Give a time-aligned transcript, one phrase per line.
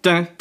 [0.00, 0.36] But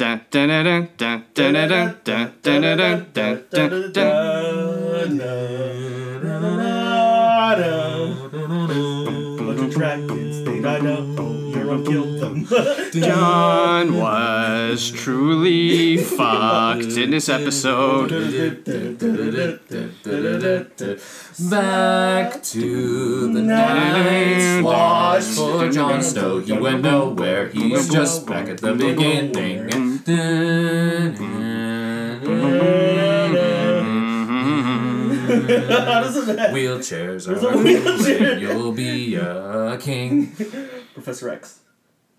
[9.57, 11.46] the track is stayed, I know
[11.85, 12.45] killed them.
[12.91, 18.09] Jon was truly fucked in this episode.
[21.49, 26.39] Back to the night's watch for Jon Snow.
[26.39, 27.49] He went nowhere.
[27.49, 29.69] He's just back at the beginning.
[35.47, 36.55] How does it end?
[36.55, 38.37] Wheelchairs are wheelchair.
[38.39, 40.33] You'll be a king.
[40.93, 41.59] Professor X,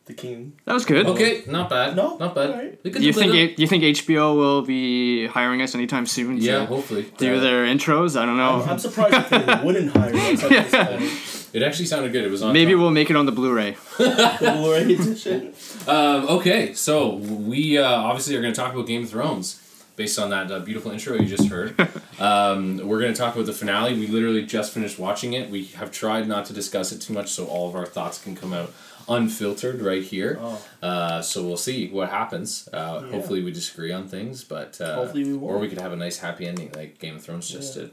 [0.09, 0.55] the king.
[0.65, 1.07] That was good.
[1.07, 1.95] Okay, not bad.
[1.95, 2.17] No?
[2.17, 2.51] not bad.
[2.51, 2.81] Alright.
[2.83, 6.39] We You think little- you think HBO will be hiring us anytime soon?
[6.39, 7.07] Yeah, hopefully.
[7.19, 8.19] do Uh, their intros.
[8.21, 8.65] I don't know.
[8.69, 11.55] I'm surprised if they wouldn't hire us at this point.
[11.55, 12.25] It actually sounded good.
[12.25, 12.53] It was on.
[12.53, 12.81] Maybe top.
[12.81, 13.77] we'll make it on the Blu-ray.
[13.99, 15.55] The Blu-ray edition.
[15.87, 19.61] Um, okay, so we uh, obviously are going to talk about Game of Thrones
[19.97, 21.75] based on that uh, beautiful intro you just heard.
[22.21, 23.95] um, we're going to talk about the finale.
[23.99, 25.51] We literally just finished watching it.
[25.51, 28.37] We have tried not to discuss it too much so all of our thoughts can
[28.37, 28.71] come out
[29.09, 30.39] unfiltered right here.
[30.41, 30.65] Oh.
[30.83, 32.69] Uh, so we'll see what happens.
[32.73, 35.61] Uh, Hopefully we disagree on things, but uh, Hopefully we or won't.
[35.61, 37.91] we could have a nice happy ending like Game of Thrones just did.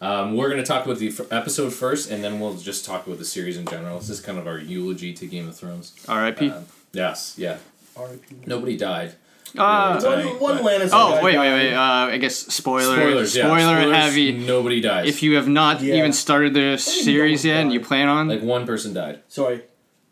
[0.00, 3.06] Um, we're going to talk about the f- episode first, and then we'll just talk
[3.06, 3.98] about the series in general.
[3.98, 5.92] This is kind of our eulogy to Game of Thrones.
[6.08, 6.50] R.I.P.
[6.50, 7.58] Um, yes, yeah.
[7.96, 8.36] R.I.P.
[8.46, 9.14] Nobody died.
[9.56, 10.24] Uh, Really?
[10.24, 11.74] One, one but- Lannister oh guy wait, wait, wait.
[11.74, 12.96] Uh, I guess spoiler.
[12.96, 13.44] Spoilers, yeah.
[13.44, 14.32] spoiler Spoilers, heavy.
[14.32, 15.08] Nobody dies.
[15.10, 15.96] If you have not Yeah.
[15.96, 19.20] even started the series yet, and you plan on, like one person died.
[19.28, 19.60] Sorry.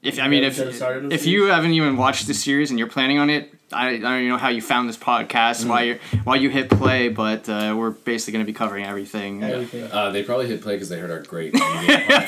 [0.03, 2.89] If I mean, you if haven't if you haven't even watched the series and you're
[2.89, 5.99] planning on it, I, I don't even know how you found this podcast, why you
[6.25, 9.43] why you hit play, but uh, we're basically going to be covering everything.
[9.45, 9.91] Everything.
[9.93, 12.27] Uh, they probably hit play because they heard our great podcast.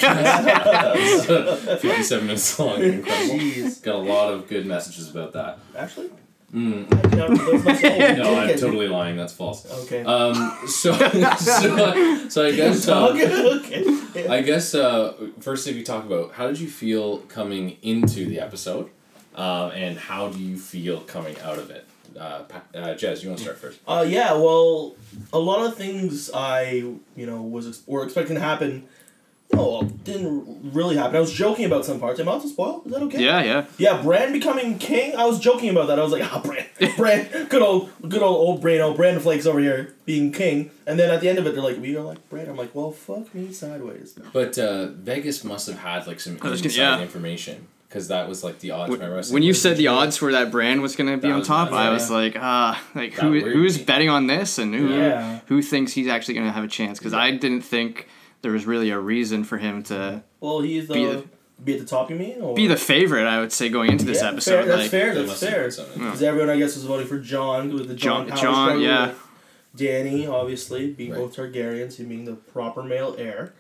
[1.81, 3.37] Fifty-seven minutes long, incredible.
[3.37, 3.83] Jeez.
[3.83, 5.59] Got a lot of good messages about that.
[5.77, 6.11] Actually?
[6.55, 6.93] Mm.
[6.93, 7.31] I did not
[7.65, 8.19] myself.
[8.19, 9.17] No, I'm totally lying.
[9.17, 9.67] That's false.
[9.85, 10.03] Okay.
[10.05, 10.93] Um, so,
[11.39, 12.89] so, so I guess.
[12.93, 13.85] Uh, okay.
[13.87, 14.29] okay.
[14.29, 18.41] I guess uh, first, if you talk about how did you feel coming into the
[18.41, 18.91] episode,
[19.35, 21.87] uh, and how do you feel coming out of it?
[22.19, 22.43] Uh,
[22.75, 23.81] uh, Jez, you want to start first?
[23.89, 24.95] Uh, yeah, well,
[25.33, 26.65] a lot of things I,
[27.17, 28.87] you know, was ex- were expecting to happen,
[29.53, 31.17] you know, didn't really happen.
[31.17, 32.19] I was joking about some parts.
[32.21, 32.83] Am I allowed to spoil?
[32.87, 33.23] Is that okay?
[33.25, 33.67] Yeah, yeah.
[33.79, 35.15] Yeah, Bran becoming king.
[35.17, 35.99] I was joking about that.
[35.99, 36.65] I was like, ah, Bran,
[36.97, 40.71] Bran, good old, good old old Bran, old Bran Flakes over here being king.
[40.87, 42.49] And then at the end of it, they're like, we are like Bran.
[42.49, 44.15] I'm like, well, fuck me sideways.
[44.33, 47.01] But uh, Vegas must have had like some I inside gonna- yeah.
[47.03, 48.91] information because that was like the odds.
[48.91, 49.93] When, remember I said when you said the true?
[49.93, 51.93] odds for that brand was going to be That on top, nuts, I yeah.
[51.93, 55.41] was like, ah, like That who who's betting on this and who Yeah.
[55.47, 56.99] who thinks he's actually going to have a chance?
[56.99, 58.09] Because I didn't think
[58.43, 61.13] there was really a reason for him to Well, he's the Be be,
[61.73, 62.11] the- at the top.
[62.11, 62.41] You mean?
[62.41, 62.55] Or?
[62.55, 63.27] be the favorite.
[63.27, 65.09] I would say going into this Yeah, episode, Fair, that's like fair.
[65.15, 65.65] They That's must have fair.
[65.65, 65.99] put something.
[66.03, 68.29] Because everyone, I guess, was voting for Jon with the John.
[68.29, 69.07] John- John, yeah.
[69.09, 69.19] with
[69.77, 71.19] Danny, obviously, being Right.
[71.21, 73.53] both Targaryens, him being the proper male heir.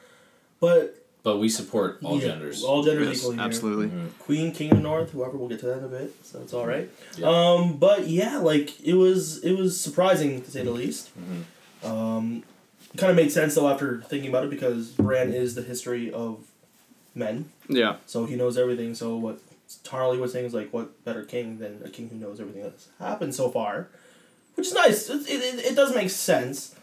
[0.61, 2.65] But But we support all yeah, genders.
[2.65, 3.37] All genders yes, equally.
[3.37, 3.45] here.
[3.45, 3.87] absolutely.
[3.87, 4.09] Mhm.
[4.19, 5.37] Queen, King of North, whoever.
[5.37, 6.91] We'll get to that in a bit, so that's all right.
[7.17, 7.29] Yeah.
[7.29, 11.11] Um, but yeah, like it was, it was surprising to say the least.
[11.17, 11.89] Mhm.
[11.89, 12.52] Um, it
[12.97, 16.45] kind of made sense though after thinking about it because Bran is the history of
[17.15, 18.95] men, Yeah, so he knows everything.
[18.95, 19.39] So what
[19.85, 22.89] Tarly was saying is like, what better king than a king who knows everything that's
[22.99, 23.89] happened so far,
[24.55, 25.09] which is nice.
[25.09, 26.75] It, it, it does make sense.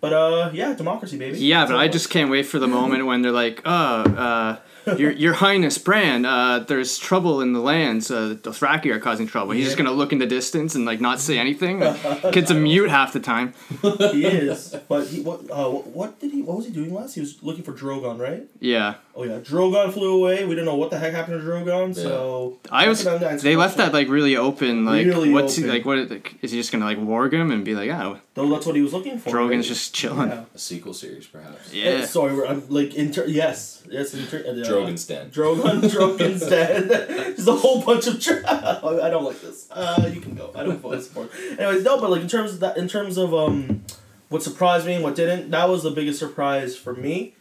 [0.00, 1.38] But uh, yeah, democracy, baby.
[1.38, 4.56] yeah, That's but I just can't wait for the moment when they're like, oh, uh,
[4.96, 8.10] your your Highness Bran, uh, there's trouble in the lands.
[8.10, 9.52] Uh, the Dothraki are causing trouble.
[9.52, 11.80] He's just gonna look in the distance and like not say anything.
[11.80, 13.54] Like, kid's a mute half the time.
[13.80, 14.74] he is.
[14.88, 17.14] But he what uh what, what did he what was he doing last?
[17.14, 18.42] He was looking for Drogon, right?
[18.58, 20.44] Yeah, Oh yeah, Drogon flew away.
[20.44, 21.94] We didn't know what the heck happened to Drogon.
[21.94, 23.04] So I was.
[23.04, 24.86] That's an They left that like really open.
[24.86, 25.84] Like, Really what's he, like?
[25.84, 28.64] What like, is he just gonna like warg him and be like, oh, Though that's
[28.64, 29.28] what he was looking for.
[29.28, 29.74] Drogon's right?
[29.74, 30.30] just chilling.
[30.30, 30.44] Yeah.
[30.54, 31.72] A sequel series, perhaps.
[31.72, 31.90] Yeah.
[31.90, 33.26] Uh, sorry, we're, I'm like inter.
[33.26, 34.14] Yes, yes.
[34.14, 35.30] Inter- uh, Drogon's Den.
[35.30, 36.88] Drogon, Drogon's dead.
[37.08, 38.18] There's a whole bunch of.
[38.18, 39.68] Dra- I don't like this.
[39.70, 40.50] Uh, you can go.
[40.54, 41.30] I don't vote support.
[41.58, 43.84] Anyways, no, but like in terms of that, in terms of um,
[44.30, 47.34] what surprised me and what didn't, that was the biggest surprise for me.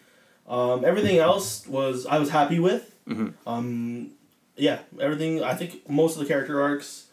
[0.46, 2.94] Um, everything else was I was happy with.
[3.08, 3.34] Mhm.
[3.48, 4.12] Um,
[4.58, 5.42] yeah, everything.
[5.42, 7.06] I think most of the character arcs,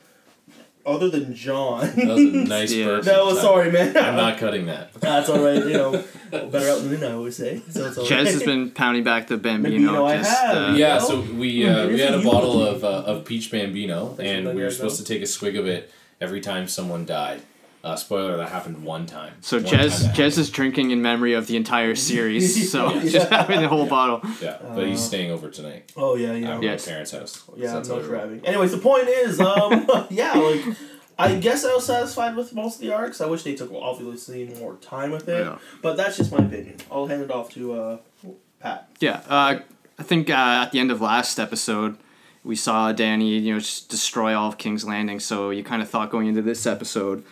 [0.89, 1.81] other than Jon.
[1.81, 2.87] That was a nice Yeah.
[2.87, 3.05] burp.
[3.05, 3.97] that was sorry, man.
[3.97, 4.93] I'm not cutting that.
[5.01, 5.57] That's all right.
[5.65, 7.63] You know, better out than in, I always say.
[7.71, 8.27] So it's all Jez right.
[8.27, 9.77] has been pounding back the Bambino.
[9.77, 10.57] Bambino, I just, have.
[10.57, 14.09] Uh, Yeah, so we uh, we had a a bottle of uh, of peach bambino,
[14.15, 15.91] Thanks and we were supposed to take a swig of it
[16.21, 17.43] every time someone died.
[17.89, 19.33] Uh, spoiler: that happened one time.
[19.41, 22.71] So One Jez time that Jez is drinking in memory of the entire series.
[22.73, 23.09] So Yeah.
[23.09, 24.21] just having the whole bottle.
[24.43, 26.57] Yeah, but he's staying over tonight Oh yeah, yeah.
[26.57, 26.87] at Yes.
[26.87, 27.43] my parents' house.
[27.57, 28.21] Yeah, So that's how not we roll.
[28.21, 28.47] driving.
[28.47, 30.65] Anyways, the point is, um, yeah, like
[31.19, 33.21] I guess I was satisfied with most of the arcs.
[33.21, 35.59] I wish they took obviously more time with it, Yeah.
[35.83, 36.77] but that's just my opinion.
[36.93, 37.97] I'll hand it off to uh,
[38.61, 38.89] Pat.
[39.01, 39.59] Yeah, uh,
[39.99, 41.97] I think uh, at the end of last episode,
[42.45, 45.19] we saw Danny, you know, just destroy all of King's Landing.
[45.21, 47.25] So you kind of thought going into this episode,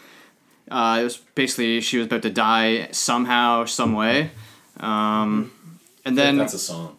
[0.71, 4.31] uh, it was basically she was about to die somehow, some way.
[4.81, 5.53] Um,
[6.05, 6.97] and then that's a song.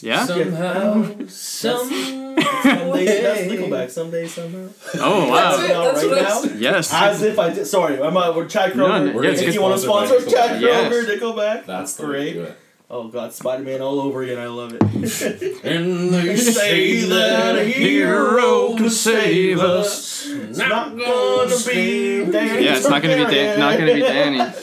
[0.00, 3.90] yeah, Somehow, some Someday, that's Nickelback.
[3.90, 4.68] Someday, somehow.
[4.96, 5.68] oh That's wow, it.
[5.68, 6.40] That's right what now?
[6.40, 6.58] said.
[6.58, 7.66] yes, As if I did.
[7.66, 9.14] Sorry, I'm uh, we're Chad No, Kroeger.
[9.14, 10.92] no, yeah, it's if you want to sponsor by us, Chad Yes.
[11.06, 11.66] Nickelback.
[11.66, 12.52] That's the way great.
[12.88, 13.04] To do it.
[13.04, 14.38] Oh God, Spider Man all over again.
[14.38, 14.82] I love it.
[15.64, 20.26] And they say that a hero could save us.
[20.26, 22.64] It's not gonna be Danny.
[22.64, 24.40] yeah, it's not gonna be Dan- not gonna be Danny.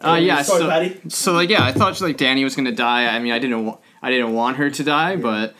[0.00, 1.00] Uh, yeah, Sorry, so Patty.
[1.08, 3.06] so like yeah, I thought like Danny was gonna die.
[3.06, 5.54] I mean, I didn't wa- I didn't want her to die, but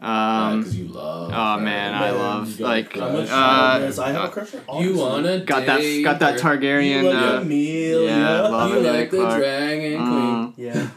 [0.00, 1.32] um, Because you love.
[1.34, 3.28] oh man, I love you got a like crush.
[3.30, 4.54] Uh, I have a crush.
[4.68, 7.02] on You all of wanna got that date got that her- Targaryen.
[7.02, 8.04] You like uh, Emilia.
[8.06, 9.38] yeah, love You Emilia like the Clarke.
[9.38, 10.52] dragon Mm.
[10.56, 10.88] Yeah.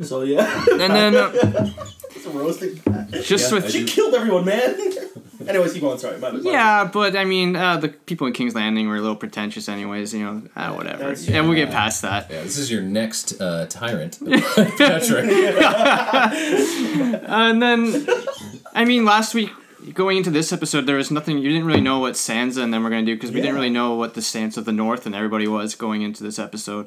[0.04, 0.64] So yeah.
[0.70, 1.74] And then uh,
[2.24, 2.80] it's a roasting.
[3.22, 4.76] just Yeah, with She killed everyone, man.
[5.48, 5.98] Anyways, keep going.
[5.98, 6.42] Sorry, my bad.
[6.42, 9.68] my yeah, but I mean, uh, the people in King's Landing were a little pretentious,
[9.70, 10.12] anyways.
[10.12, 10.98] You know, uh, whatever.
[10.98, 12.30] That's- And we'll get past that.
[12.30, 14.18] Yeah, this is your next uh, tyrant,
[14.76, 15.24] Patrick.
[17.28, 18.06] and then,
[18.74, 19.50] I mean, last week
[19.94, 21.38] going into this episode, there was nothing.
[21.38, 23.54] You didn't really know what Sansa and them were going to do because we didn't
[23.56, 26.86] really know what the stance of the North and everybody was going into this episode.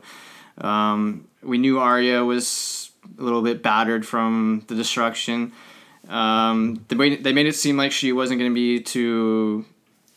[0.59, 5.51] Um, we knew Arya was a little bit battered from the destruction.
[6.09, 9.65] Um, they made, they made it seem like she wasn't going to be too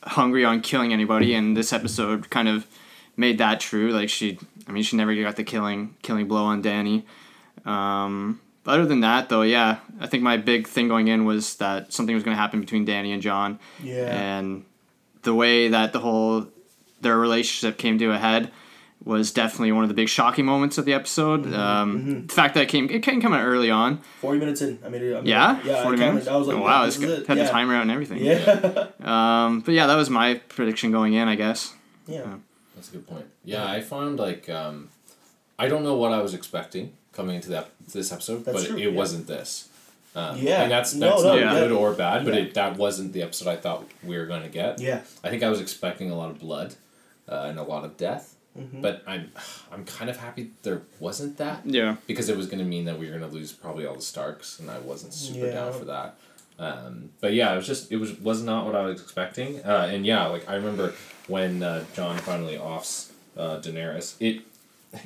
[0.03, 2.67] hungry on killing anybody, and this episode kind of
[3.17, 3.91] made that true.
[3.93, 4.39] Like she,
[4.69, 7.05] I mean, she never got the killing killing blow on Danny.
[7.65, 11.93] Um, other than that, though, yeah, I think my big thing going in was that
[11.93, 14.07] something was going to happen between Danny and Jon, Yeah.
[14.39, 14.65] and
[15.23, 16.47] the way that the whole
[17.01, 18.51] their relationship came to a head
[19.07, 21.51] was definitely one of the big shocking moments of the episode.
[21.55, 24.89] Um, The fact that it came it came coming early on, Forty minutes in, I
[24.89, 25.15] made it.
[25.17, 25.61] I made yeah.
[25.65, 25.83] Yeah.
[25.85, 26.29] forty I counted- minutes.
[26.29, 27.19] I was like, oh, wow, this it's is good.
[27.23, 27.27] it.
[27.29, 27.45] Had yeah.
[27.45, 28.19] the timer out and everything.
[28.25, 28.89] Yeah.
[29.07, 31.73] Um, but yeah, that was my prediction going in, I guess.
[32.07, 32.35] yeah.
[32.75, 33.25] That's a good point.
[33.45, 34.91] Yeah, I found like um,
[35.59, 38.77] I don't know what I was expecting coming into that this episode, That's but true,
[38.77, 38.99] it yeah.
[38.99, 39.69] wasn't this.
[40.17, 40.63] Um, Yeah.
[40.63, 41.55] and that's that's no, not yeah.
[41.61, 42.41] good or bad, but Yeah.
[42.41, 44.81] it, that wasn't the episode I thought we were going to get.
[44.81, 45.01] Yeah.
[45.25, 46.75] I think I was expecting a lot of blood
[47.29, 48.81] uh, and a lot of death, Mhm.
[48.83, 49.31] but I'm
[49.73, 51.97] I'm kind of happy there wasn't that Yeah.
[52.07, 54.03] because it was going to mean that we were going to lose probably all the
[54.03, 55.53] Starks, and I wasn't super Yeah.
[55.55, 56.17] down for that.
[56.59, 59.89] Um, but yeah, it was just it was was not what I was expecting, uh,
[59.93, 60.95] and yeah, like I remember
[61.29, 64.15] when uh, Jon finally offs uh, Daenerys.
[64.21, 64.43] It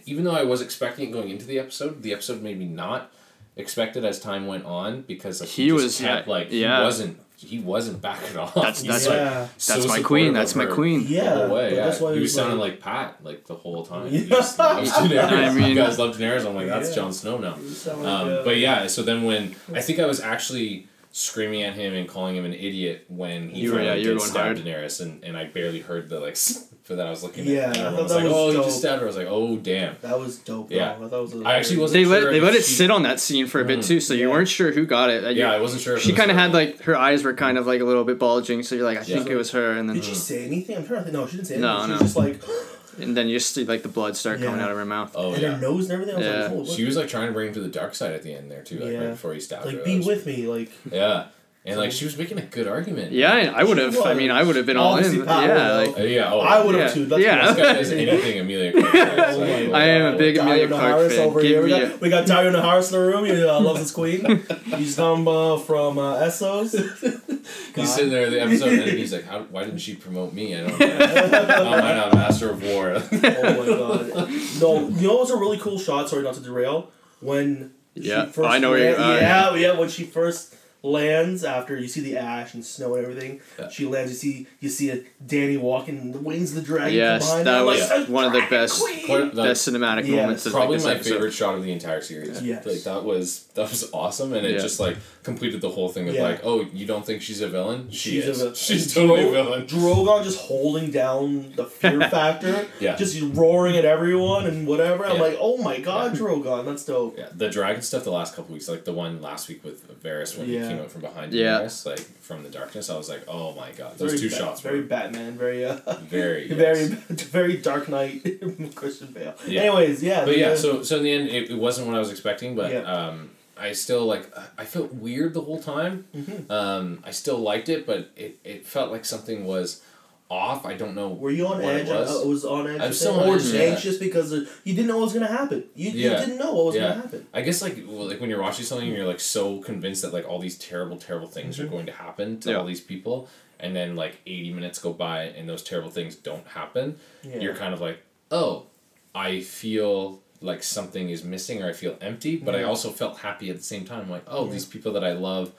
[0.07, 3.11] even though I was expecting it going into the episode, the episode made me not
[3.57, 6.79] expect it as time went on because like, He just was- kept, like yeah.
[6.79, 8.55] he wasn't he wasn't backing off.
[8.55, 9.13] That's- that's yeah.
[9.41, 10.33] like, That's so my queen.
[10.35, 11.05] That's my queen.
[11.09, 11.35] Yeah.
[11.35, 11.75] the whole way.
[11.75, 11.87] Yeah.
[11.87, 14.07] that's why he it was sounding like, like Pat like the whole time.
[14.09, 14.21] Yeah.
[14.21, 15.31] He just loves Daenerys.
[15.51, 16.47] I mean- you guys love Daenerys.
[16.47, 16.95] I'm like, that's Yeah.
[16.97, 17.57] Jon Snow now.
[17.57, 21.63] You sound like, Um, but yeah, so then when I think I was actually screaming
[21.63, 24.15] at him and calling him an idiot when he You were- finally yeah, you were
[24.15, 24.57] did going stab hard.
[24.59, 26.37] Daenerys, and, and I barely heard the like
[26.83, 27.07] for that.
[27.07, 28.65] I was looking Yeah, at, and I everyone thought was that like, was "Oh, you
[28.65, 30.69] just stabbed her." I was like, "Oh, damn." That was dope.
[30.69, 30.77] Bro.
[30.77, 30.93] Yeah.
[30.93, 31.35] I thought it was.
[31.35, 33.61] a I actually wasn't They let they let it she- sit on that scene for
[33.61, 33.87] a bit Mm.
[33.87, 35.23] too, so you weren't sure who got it.
[35.25, 35.97] You- Yeah, I wasn't sure.
[35.97, 38.19] If she kind of had like her eyes were kind of like a little bit
[38.19, 39.17] bulging, so you're like, I Yeah.
[39.17, 40.77] think it was her, and then Did she say anything?
[40.77, 41.15] I'm trying to think.
[41.15, 41.71] No, she didn't say anything.
[41.71, 41.87] no.
[41.87, 42.41] She was just like,
[43.01, 45.13] and then you just see like the blood start coming out of her mouth.
[45.15, 45.53] Oh and yeah.
[45.53, 46.15] her nose and everything.
[46.17, 46.43] I was Yeah.
[46.43, 48.35] like, oh, She was like trying to bring him to the dark side at the
[48.35, 48.99] end there too, like Yeah.
[48.99, 49.73] right before he stabbed her.
[49.73, 50.71] like, be was- with me, like.
[50.91, 51.25] Yeah,
[51.65, 53.13] and like she was making a good argument.
[53.13, 53.99] Yeah, I would have.
[54.01, 55.25] I mean, I would have been all in.
[55.27, 56.33] Pat Yeah, like Uh, yeah.
[56.33, 56.95] Oh, I would have Yeah.
[56.95, 57.05] too.
[57.07, 57.53] That's Yeah.
[57.53, 58.73] This guy is anything Emilia.
[58.73, 58.95] Clarke.
[58.95, 59.75] It's Oh my like, God.
[59.75, 61.27] I am a big Emilia Clarke Naharis fan.
[61.29, 61.61] over Give here.
[61.63, 63.25] We me got, a- we got Daario Naharis in the room.
[63.27, 64.43] He uh, loves his queen.
[64.77, 66.73] He's come uh, from uh, Essos.
[67.77, 70.55] He's sitting there the episode and he's like, How, "Why didn't she promote me?
[70.57, 70.87] I don't know.
[70.91, 74.31] oh, I'm not master of war." oh my god.
[74.61, 76.09] No, you know what's a really cool shot?
[76.09, 76.91] Sorry, not to derail.
[77.21, 79.79] When Yeah, she first I know where you're- land- uh, yeah, yeah.
[79.79, 83.69] When she first lands after you see the ash and snow and everything, Yeah.
[83.69, 84.11] she lands.
[84.13, 86.13] You see you see a Danny walking.
[86.13, 86.95] The wings of the dragon.
[86.95, 90.17] yes, come behind that her, was like, one of the best queen!" Best cinematic Yes.
[90.17, 91.11] moments of like, Probably this my episode.
[91.15, 92.43] favorite shot of the entire series.
[92.43, 92.65] Yes.
[92.67, 94.59] Like that was that was awesome, and it Yeah.
[94.59, 96.23] just like completed the whole thing of Yeah.
[96.23, 97.89] like, oh, you don't think she's a villain?
[97.91, 98.41] She She's is.
[98.41, 99.67] a vi- she's Dro- totally a villain.
[99.67, 102.97] Drogon just holding down the fear factor, Yeah.
[102.97, 105.05] just roaring at everyone and whatever.
[105.05, 105.23] I'm Yeah.
[105.23, 107.19] like, oh my god, Drogon, that's dope.
[107.19, 110.39] Yeah, the dragon stuff the last couple weeks, like the one last week with Varys
[110.39, 110.69] when Yeah.
[110.70, 111.61] he came out from behind Yeah.
[111.61, 114.39] Daenerys, like from the darkness, I was like, oh my god, those Very two Bat-
[114.39, 116.93] shots very were Batman, very uh, very very yes.
[117.37, 118.23] very Dark Knight,
[118.75, 119.35] Christian Bale.
[119.47, 119.63] Yeah.
[119.63, 120.25] Anyways, yeah.
[120.25, 122.73] But yeah, so so in the end, it, it wasn't what I was expecting, but
[122.73, 122.81] Yeah.
[122.83, 126.07] um, I still like I felt weird the whole time.
[126.17, 126.51] Mhm.
[126.51, 129.83] Um, I still liked it, but it, it felt like something was
[130.31, 130.65] off.
[130.65, 131.09] I don't know.
[131.09, 131.89] Were you on what edge?
[131.89, 132.25] It was.
[132.25, 132.81] Uh, was on edge.
[132.81, 133.23] I was you still think?
[133.25, 135.65] on or edge, anxious because of, you didn't know what was gonna happen.
[135.75, 136.89] You, you didn't know what was Yeah.
[136.91, 137.27] gonna happen.
[137.35, 140.13] I guess like well, like when you're watching something, and you're like so convinced that
[140.13, 141.67] like all these terrible, terrible things Mm-hmm.
[141.67, 142.57] are going to happen to Yeah.
[142.59, 146.47] all these people, and then like eighty minutes go by and those terrible things don't
[146.47, 146.97] happen.
[147.25, 147.39] Yeah.
[147.41, 147.99] You're kind of like,
[148.31, 148.67] oh,
[149.15, 153.51] I feel like something is missing or I feel empty, but I also felt happy
[153.51, 154.09] at the same time.
[154.09, 154.53] Like, oh, Yeah.
[154.53, 155.53] these people that I love,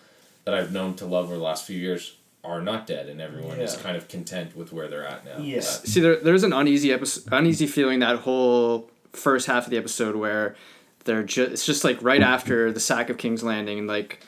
[0.45, 3.59] that I've known to love over the last few years, are not dead, and everyone
[3.59, 5.37] is kind of content with where they're at now.
[5.37, 5.57] Yeah.
[5.57, 9.77] But- See, there, there's an uneasy episode, uneasy feeling that whole first half of the
[9.77, 10.55] episode where
[11.03, 14.19] they're just it's just like right after the sack of King's Landing and like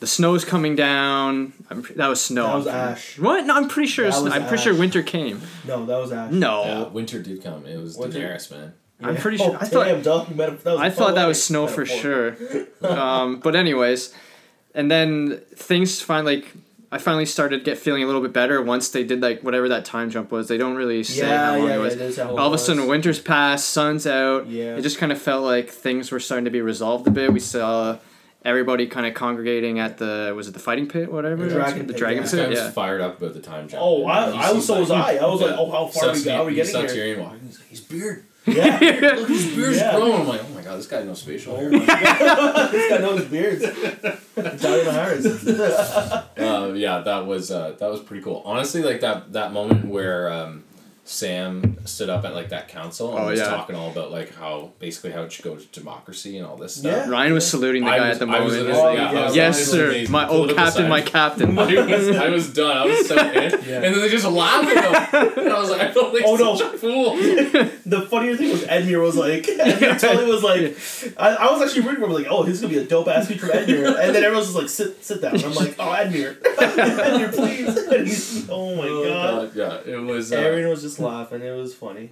[0.00, 1.52] the snow's coming down.
[1.70, 2.46] I'm, pre- that was snow.
[2.46, 3.18] That was ash.
[3.18, 3.44] What?
[3.46, 4.04] No, I'm pretty sure.
[4.04, 5.40] That it's- was I'm pretty sure winter came.
[5.66, 6.32] No, that was Ash.
[6.32, 7.66] No, yeah, winter did come.
[7.66, 8.72] It was Winter- Daenerys, man.
[9.02, 9.20] I'm Yeah.
[9.22, 9.56] pretty Oh, sure.
[9.60, 12.36] I thought damn, dog, meta- that was I thought that was snow for sure.
[12.82, 14.14] um, but anyways,
[14.74, 16.52] and then things finally like
[16.92, 19.68] I finally started to get feeling a little bit better once they did like whatever
[19.68, 20.48] that time jump was.
[20.48, 21.96] They don't really say Yeah, how long yeah, it was.
[21.96, 24.48] That's how it All of a sudden, winter's passed, sun's out.
[24.48, 24.76] Yeah.
[24.76, 27.32] It just kind of felt like things were starting to be resolved a bit.
[27.32, 27.98] We saw
[28.44, 31.44] everybody kind of congregating at the was it the fighting pit, whatever.
[31.44, 32.22] The dragon the pit, dragon yeah.
[32.22, 32.50] This guy pit.
[32.50, 32.70] was Yeah.
[32.70, 33.82] fired up about the time jump.
[33.84, 35.16] Oh, I, I was sees, so was I.
[35.16, 37.16] I was like, oh, how far are we, Saw are we getting saw here?
[37.16, 37.40] Tyrion walking.
[37.46, 38.24] He's like, his beard.
[38.46, 38.78] Yeah.
[39.16, 39.96] Look, his beard's Yeah.
[39.96, 40.20] growing.
[40.22, 41.70] I'm like, oh my god, this guy knows facial hair.
[41.70, 43.62] this guy knows beards.
[43.62, 46.38] Daario Naharis.
[46.38, 48.42] uh, yeah, that was uh, that was pretty cool.
[48.44, 50.64] Honestly, like that that moment where um,
[51.10, 53.46] Sam stood up at like that council and Oh, was yeah.
[53.46, 56.76] talking all about like how basically how it should go to democracy and all this
[56.76, 56.92] stuff.
[57.06, 57.08] Yeah.
[57.10, 58.52] Ryan was saluting the I guy was- at the I moment.
[58.54, 59.88] He's literally- yeah, was yes, like, sir.
[59.88, 60.12] amazing.
[60.12, 61.58] My old Political captain, my captain.
[61.58, 61.64] I
[61.96, 62.76] was, I was done.
[62.76, 63.24] I was so in.
[63.24, 63.76] Yeah.
[63.82, 64.84] And then they just laughed at
[65.34, 65.38] him.
[65.44, 66.54] And I was like, I felt like Oh, no.
[66.54, 67.16] such a fool.
[67.16, 70.78] the funnier thing was Edmure was like, Edmure totally was like,
[71.18, 73.08] I, I was actually rooting for him, like, oh, this is gonna be a dope
[73.08, 73.88] ass speech from Edmure.
[74.00, 75.34] And then everyone's just like, sit sit down.
[75.42, 76.36] I'm like, oh, Edmure.
[76.40, 77.76] Edmure, please.
[77.76, 79.54] And he's, oh my Oh, god.
[79.54, 80.32] God, Yeah, it was.
[80.32, 81.42] Uh, Aaron was just laughing.
[81.42, 82.10] It was funny.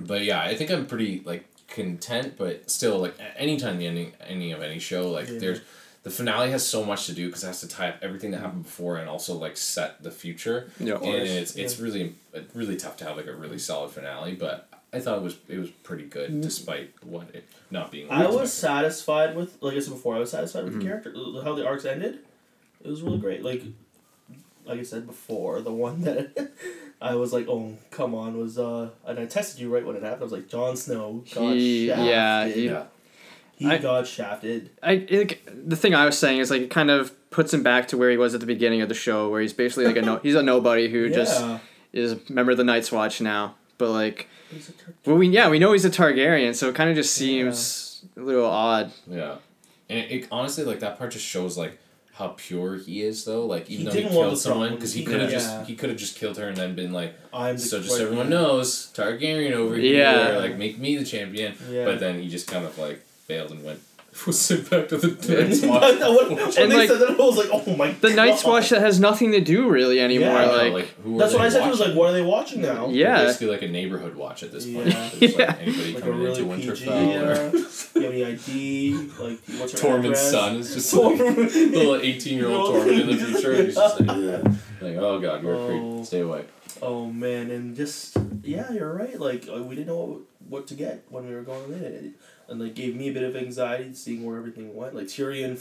[0.00, 4.52] But yeah, I think I'm pretty like content, but still like anytime the ending ending
[4.52, 5.38] of any show, like Yeah.
[5.38, 5.60] there's
[6.02, 8.40] the finale has so much to do because it has to tie up everything that
[8.40, 10.70] happened before and also like set the future.
[10.78, 10.96] Yeah.
[10.96, 14.68] and it's it's really it's really tough to have like a really solid finale, but
[14.92, 18.10] I thought it was it was pretty good despite what it not being.
[18.10, 18.48] I was expected.
[18.50, 20.80] satisfied with, like I said before, I was satisfied with Mm-hmm.
[20.80, 22.18] the character, how the arcs ended.
[22.84, 23.42] It was really great.
[23.42, 23.62] Like,
[24.66, 26.52] like I said before, the one that
[27.04, 30.02] I was like, oh come on, was uh, and I tested you right when it
[30.02, 30.22] happened.
[30.22, 32.06] I was like, Jon Snow got He- shafted.
[32.06, 32.84] yeah, he- yeah.
[33.56, 34.70] he I- got shafted.
[34.82, 37.88] I it, the thing I was saying is like it kind of puts him back
[37.88, 40.02] to where he was at the beginning of the show, where he's basically like a
[40.02, 41.44] no, he's a nobody who just
[41.92, 43.54] is a member of the Night's Watch now.
[43.76, 44.70] But like, He's
[45.04, 48.20] well, we yeah we know he's a Targaryen, so it kind of just seems a
[48.20, 48.92] little odd.
[49.06, 49.36] Yeah,
[49.90, 51.78] and it, it honestly like that part just shows like
[52.14, 53.44] how pure he is though.
[53.46, 55.42] Like even He though he didn't want killed someone because he He could have didn't-
[55.42, 58.02] just he could have just killed her and then been like I'm so just right
[58.02, 60.30] everyone knows Targaryen over Yeah.
[60.30, 61.54] here like make me the champion.
[61.70, 61.84] Yeah.
[61.84, 63.80] But then he just kind of like bailed and went
[64.26, 65.98] was sent back to the Night's when, Watch.
[65.98, 68.16] when And, they like, said that, I was like, oh my The god.
[68.16, 70.28] Night's Watch that has nothing to do really anymore.
[70.28, 70.46] Yeah.
[70.50, 71.66] I like, who That's what I said.
[71.66, 72.86] It was like, what are they watching now?
[72.86, 74.86] They're yeah, basically like a neighborhood watch at this point.
[74.88, 75.10] Yeah.
[75.18, 75.46] There's, Yeah.
[75.46, 76.84] like anybody Like a coming really into PG.
[76.86, 77.52] Winterfell or Uh,
[77.94, 78.92] you have any ID?
[79.18, 81.72] Like, what's her Tormund's son is just like Tormund.
[81.72, 83.62] little eighteen year old Tormund in the future.
[83.64, 84.08] He's just like,
[84.80, 85.92] like oh god, you're a Oh.
[85.96, 86.06] creep.
[86.06, 86.44] Stay away.
[86.82, 89.18] Oh man, and just yeah, you're right.
[89.18, 92.04] Like uh, we didn't know what, what to get when we were going in, it,
[92.48, 94.94] and like gave me a bit of anxiety seeing where everything went.
[94.94, 95.58] Like Tyrion,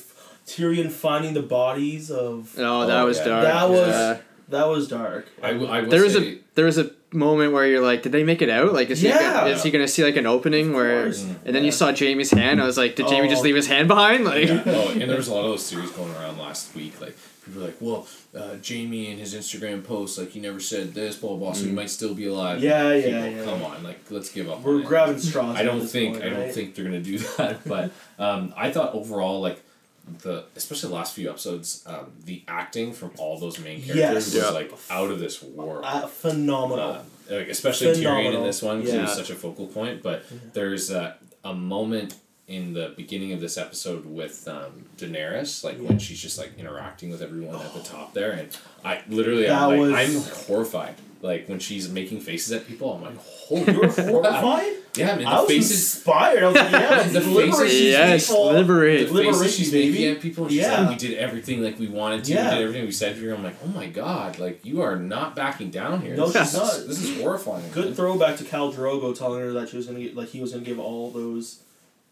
[0.47, 3.25] Tyrion finding the bodies of oh that Oh, was yeah.
[3.25, 3.43] dark.
[3.43, 4.17] That was- Yeah.
[4.49, 5.27] that was dark.
[5.41, 8.01] I, w- I will there was say, a there was a moment where you're like,
[8.03, 8.73] did they make it out?
[8.73, 9.19] Like, is he Yeah.
[9.41, 11.03] gonna, is he gonna see like an opening where?
[11.05, 11.23] course.
[11.45, 12.61] And then you saw Jaime's hand.
[12.61, 13.43] I was like, did Jaime just Oh.
[13.43, 14.25] leave his hand behind?
[14.25, 16.99] Like, oh, and there was a lot of those series going around last week.
[16.99, 20.93] Like people were like, "Well, uh, Jamie in his Instagram post, like he never said
[20.93, 22.63] this, blah blah, blah so he might still be alive." Mm.
[22.63, 23.43] Yeah, People, yeah, yeah.
[23.45, 24.61] Come on, like let's give up.
[24.61, 24.85] We're on it.
[24.87, 25.55] grabbing straws.
[25.55, 26.53] I don't this think point, I don't right?
[26.53, 29.61] think they're gonna do that, but um, I thought overall like
[30.21, 34.15] the especially the last few episodes, um, the acting from all those main characters Yes.
[34.15, 34.49] was Yeah.
[34.49, 35.83] like out of this world.
[35.85, 36.89] Uh, phenomenal.
[36.91, 36.99] Uh,
[37.29, 40.03] like especially Tyrion in this one because he was such a focal point.
[40.03, 41.13] But there's uh,
[41.45, 42.15] a moment
[42.47, 47.09] in the beginning of this episode with um, Daenerys, like when she's just like interacting
[47.09, 48.49] with everyone at the top there, and
[48.83, 50.95] I literally That I'm, like, was- I'm horrified.
[51.21, 54.07] Like when she's making faces at people, I'm like, holy you were crap.
[54.09, 54.73] horrified.
[54.95, 55.71] Yeah, man, I the was faces.
[55.95, 56.43] inspired.
[56.43, 58.49] I was like, yeah, The liberate faces- these yes, people.
[58.49, 59.91] The faces Liberation, she's baby.
[59.93, 60.81] making at people, and she's Yeah.
[60.81, 62.33] like, "We did everything like we wanted to.
[62.33, 62.43] Yeah.
[62.49, 64.37] We did everything we said here." I'm like, "Oh my god!
[64.37, 66.15] Like you are not backing down here.
[66.17, 66.87] No, this she's is, not.
[66.89, 67.93] This is horrifying." Good man.
[67.95, 70.65] throwback to Khal Drogo telling her that she was gonna get, like he was gonna
[70.65, 71.62] give all those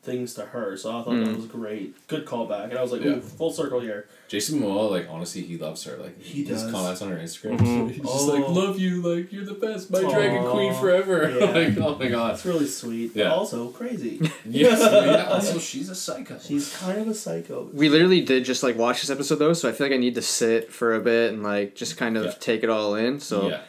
[0.03, 0.75] things to her.
[0.77, 1.25] So I thought Mm.
[1.25, 2.08] that was great.
[2.08, 3.12] Good callback, and I was like, Yeah.
[3.17, 4.08] ooh, full circle here.
[4.27, 5.96] Jason Momoa, like honestly, he loves her.
[5.98, 6.72] Like He his does.
[6.72, 7.91] comments on her Instagram, Mhm.
[7.93, 8.51] he's just like, Oh.
[8.51, 11.51] "Love you, like you're the best, my dragon queen forever." Yeah.
[11.51, 12.34] like, oh my god.
[12.34, 13.12] It's really sweet.
[13.15, 13.25] Yeah.
[13.25, 14.20] But also crazy.
[14.43, 15.25] Yes, yeah.
[15.31, 16.39] Also, she's a psycho.
[16.43, 17.70] She's kind of a psycho.
[17.72, 20.15] We literally did just like watch this episode though, so I feel like I need
[20.15, 22.34] to sit for a bit and like just kind of Yeah.
[22.39, 23.20] take it all in.
[23.20, 23.60] So yeah.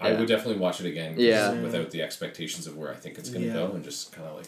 [0.00, 1.14] I would definitely watch it again.
[1.18, 1.52] Yeah.
[1.60, 3.52] Without the expectations of where I think it's gonna Yeah.
[3.52, 4.46] go, and just kind of like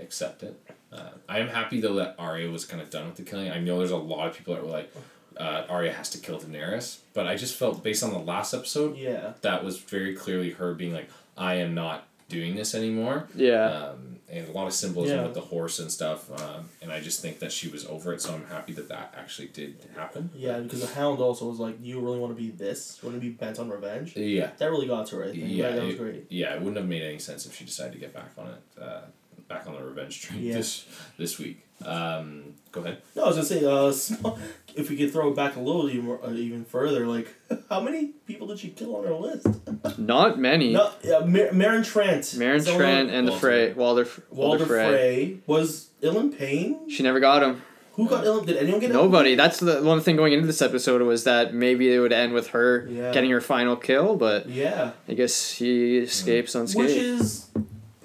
[0.00, 0.60] accept it.
[0.92, 3.50] Uh, I am happy though that Arya was kind of done with the killing.
[3.50, 4.92] I know there's a lot of people that were like,
[5.36, 8.96] uh, Arya has to kill Daenerys, but I just felt based on the last episode
[8.96, 9.32] Yeah.
[9.42, 13.28] that was very clearly her being like, I am not doing this anymore.
[13.36, 15.24] yeah, Um, and a lot of symbolism Yeah.
[15.24, 16.28] with the horse and stuff.
[16.42, 19.14] Um, and I just think that she was over it, so I'm happy that that
[19.16, 20.30] actually did happen.
[20.34, 22.98] Yeah, because the Hound also was like, "You really want to be this?
[23.00, 24.50] You want to be bent on revenge?" Yeah.
[24.58, 25.24] That really got to her.
[25.24, 25.36] I think.
[25.42, 26.26] Yeah, Yeah, that was it- great.
[26.30, 28.82] Yeah, it wouldn't have made any sense if she decided to get back on it,
[28.82, 29.02] uh,
[29.48, 30.54] back on the revenge train Yeah.
[30.54, 30.86] this
[31.18, 31.62] this week.
[31.84, 33.02] Um, go ahead.
[33.14, 34.38] No, I was gonna say, uh, small,
[34.74, 37.28] if we could throw it back a little even, more- uh, even further, like,
[37.68, 39.46] how many people did she kill on her list?
[39.98, 40.72] not many.
[40.72, 42.20] No, yeah, Mar- Meryn Trant.
[42.38, 43.40] Meryn Is that Trant and the Walter.
[43.46, 44.88] Frey, Walder, Walder Frey.
[44.88, 45.38] Frey.
[45.46, 46.88] Was Ilyn Payne?
[46.88, 47.62] She never got him.
[47.92, 48.46] Who got Ilyn?
[48.46, 49.34] Did anyone get Ilyn Nobody.
[49.34, 52.48] That's the one thing going into this episode was that maybe it would end with
[52.48, 53.12] her Yeah.
[53.12, 54.92] getting her final kill, but Yeah.
[55.08, 56.88] I guess he escapes unscathed.
[56.88, 57.46] Which is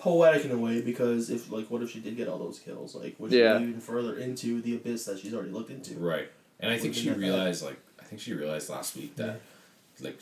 [0.02, 2.96] poetic in a way because if like what if she did get all those kills
[2.96, 3.58] like would Yeah.
[3.60, 6.30] she be even further into the abyss that she's already looked into Right,
[6.60, 7.20] and I think she get that.
[7.20, 9.40] realized, like, I think she realized last week that,
[10.00, 10.18] like,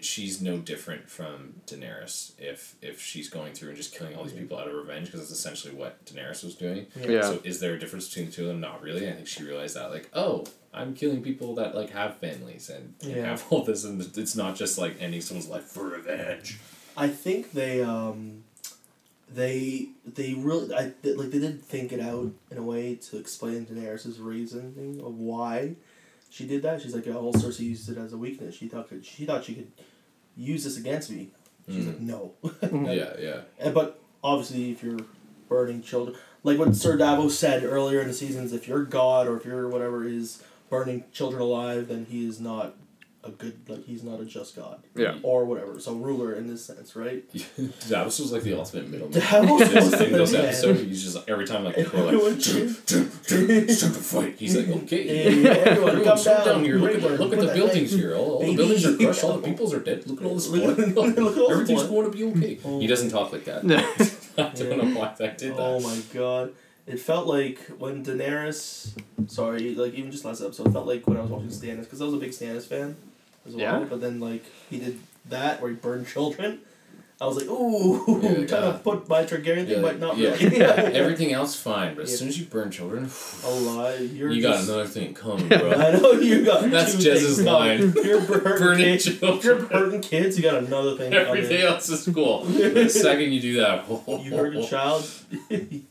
[0.00, 4.32] she's no different from Daenerys if if she's going through and just killing all these
[4.34, 6.86] people out of revenge because that's essentially what Daenerys was doing.
[6.96, 7.22] Yeah.
[7.22, 8.60] So is there a difference between the two of them?
[8.60, 9.08] Not really.
[9.08, 12.94] I think she realized that, like, oh, I'm killing people that like have families and,
[13.02, 13.26] and Yeah.
[13.26, 16.60] have all this, and it's not just like ending someone's life for revenge.
[16.96, 18.43] I think they um
[19.34, 23.18] they they really I th- like they did think it out in a way to
[23.18, 25.76] explain Daenerys' reasoning of why
[26.30, 26.82] she did that.
[26.82, 28.54] She's like, oh, well, Cersei used it as a weakness.
[28.56, 29.72] She thought could she thought she could
[30.36, 31.30] use this against me.
[31.68, 31.88] She's Mm.
[31.88, 32.32] like, no.
[32.92, 34.98] yeah, yeah, And, but obviously, if you're
[35.48, 39.36] burning children, like what Sir Davos said earlier in the seasons, if your god or
[39.38, 42.74] if your whatever is burning children alive, then he is not
[43.24, 45.16] a good, like he's not a just god Yeah.
[45.22, 45.78] or whatever.
[45.80, 47.24] So ruler in this sense, right?
[47.88, 49.18] Davos was like the ultimate middleman.
[49.18, 52.06] Davos In this, was the this episode, he's just like, every time like people are
[52.08, 52.78] Everyone like, cheers.
[52.86, 54.36] it's time to fight.
[54.38, 55.06] He's like, okay.
[55.06, 56.76] Hey, everyone, Everyone, come down, down here.
[56.76, 58.14] Look at the, look at the buildings thing- here.
[58.14, 59.24] All, all the buildings are crushed.
[59.24, 60.06] All the peoples are dead.
[60.06, 60.88] Look at all this Look blood.
[60.88, 61.90] at- look at all this Everything's blood.
[61.90, 62.58] going to be okay.
[62.64, 62.80] Oh.
[62.80, 63.64] He doesn't talk like that.
[63.64, 63.76] No.
[64.36, 65.60] I don't know why that did that.
[65.60, 66.52] Oh my god.
[66.86, 68.90] It felt like when Daenerys,
[69.26, 72.02] sorry, like even just last episode, it felt like when I was watching Stannis, because
[72.02, 72.94] I was a big Stannis fan
[73.46, 73.80] as well.
[73.80, 73.86] Yeah?
[73.88, 76.60] But then like he did that where he burned children.
[77.20, 78.72] I was like, ooh, Yeah, trying yeah.
[78.72, 80.30] to put my Targaryen thing, Yeah, but not yeah.
[80.34, 80.56] really.
[80.60, 83.08] Everything else fine, but as soon as you burn children,
[83.44, 83.94] A lie.
[84.12, 85.70] You're you got another thing coming, bro.
[85.72, 86.68] I know you got.
[86.68, 87.92] That's two Jez's things line.
[88.04, 89.04] You're burning, Burning kids.
[89.18, 89.40] children.
[89.44, 90.36] You're burning kids.
[90.36, 91.14] You got another thing.
[91.14, 91.72] Everything coming.
[91.74, 92.44] else is cool.
[92.46, 95.04] the second you do that, You hurt a child.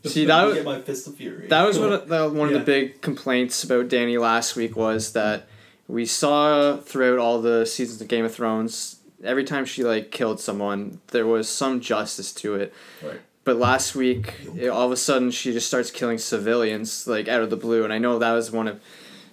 [0.06, 1.48] See, that was- get my fist of fury.
[1.48, 2.60] That was one of the, one of Yeah.
[2.60, 5.48] the big complaints about Danny last week was that
[5.88, 10.40] we saw throughout all the seasons of Game of Thrones every time she like killed
[10.40, 12.74] someone there was some justice to it.
[13.02, 13.22] Right.
[13.46, 17.42] But last week, it, all of a sudden, she just starts killing civilians like out
[17.42, 18.82] of the blue, and I know that was one of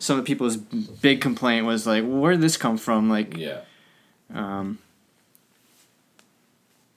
[0.00, 3.08] some of the people's big complaint was like, where did this come from?
[3.08, 3.60] Like, Yeah.
[4.34, 4.78] um,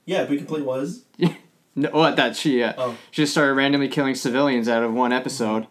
[0.06, 1.02] Yeah, big complaint was.
[1.76, 2.96] no, what that she uh, Oh.
[3.10, 5.66] she just started randomly killing civilians out of one episode.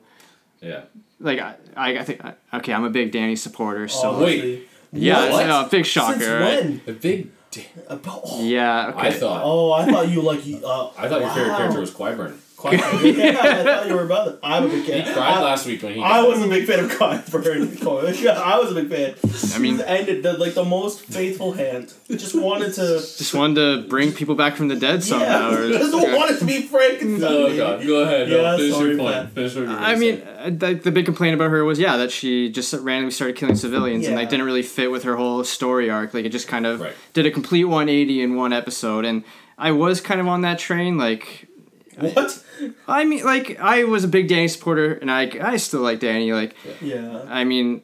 [0.61, 0.83] Yeah.
[1.23, 2.21] Like I, I, I think
[2.53, 4.39] okay, I'm a big Danny supporter, so wait.
[4.39, 4.67] Obviously.
[4.91, 5.47] yeah, What?
[5.47, 6.19] no, big shocker.
[6.19, 6.63] Since right?
[6.63, 6.81] when?
[6.85, 7.31] The big.
[7.49, 9.07] D- Uh, oh, Yeah, okay.
[9.07, 9.41] I thought.
[9.43, 10.39] Oh, I thought you like.
[10.39, 12.35] Uh, I thought your favorite character was Qyburn.
[12.63, 14.39] Quite, yeah, I thought you were about it.
[14.41, 15.05] I'm a big fan.
[15.05, 16.01] He cried I, last week when he.
[16.01, 18.21] I was a big fan of Qyburn.
[18.21, 19.53] yeah, I was a big fan.
[19.53, 21.93] I mean- He ended the, like the most faithful hand.
[22.09, 22.99] Just wanted to.
[22.99, 25.49] Just wanted to bring people back from the dead somehow.
[25.51, 27.29] yeah, or- just wanted to be Frankenstein.
[27.29, 28.29] Oh god, go ahead.
[28.29, 29.31] Yeah, no, finish sorry, your point.
[29.33, 32.11] Finish what you I mean, uh, the, the big complaint about her was yeah that
[32.11, 34.29] she just randomly started killing civilians and like Yeah.
[34.29, 36.13] didn't really fit with her whole story arc.
[36.13, 36.93] Like it just kind of Right.
[37.11, 39.25] did a complete 180 in one episode, and
[39.57, 40.97] I was kind of on that train.
[40.97, 41.49] Like
[41.97, 42.43] What?
[42.87, 46.33] I mean, like I was a big Danny supporter, and I I still like Danny.
[46.33, 47.25] Like Yeah.
[47.27, 47.81] I mean,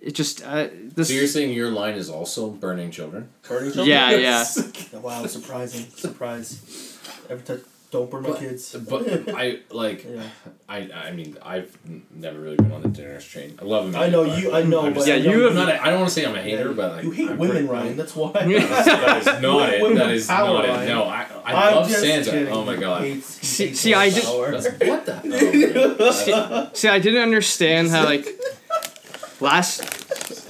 [0.00, 1.08] it just uh, this.
[1.08, 3.28] So you're saying your line is also burning children?
[3.48, 3.88] Burning children?
[3.88, 4.44] Yeah, yeah.
[5.00, 5.86] Wow, surprising.
[5.90, 6.98] Surprise.
[7.28, 7.62] Every time.
[7.92, 8.74] Don't burn my kids.
[8.74, 10.04] But I like.
[10.04, 10.22] Yeah.
[10.68, 11.76] I I mean I've
[12.10, 13.58] never really been on the Daenerys train.
[13.60, 14.00] I love them.
[14.00, 14.50] I know you.
[14.52, 15.68] I know, I'm but just- Yeah, I you I'm not.
[15.68, 17.36] A, I don't want to say I'm a hater, Yeah, but like you hate I'm
[17.36, 17.96] women, pretty- Ryan.
[17.98, 18.32] That's why.
[18.32, 19.82] that is not it.
[19.82, 20.68] Women That is power, not it.
[20.68, 20.88] Ryan.
[20.88, 22.28] No, I I I'm love just Sansa.
[22.28, 22.48] Oh kidding.
[22.54, 23.02] Oh my god.
[23.02, 24.24] Hates- See, see, I did.
[24.24, 25.12] What the
[26.34, 26.70] hell?
[26.74, 28.26] See, I didn't understand how like
[29.40, 29.82] last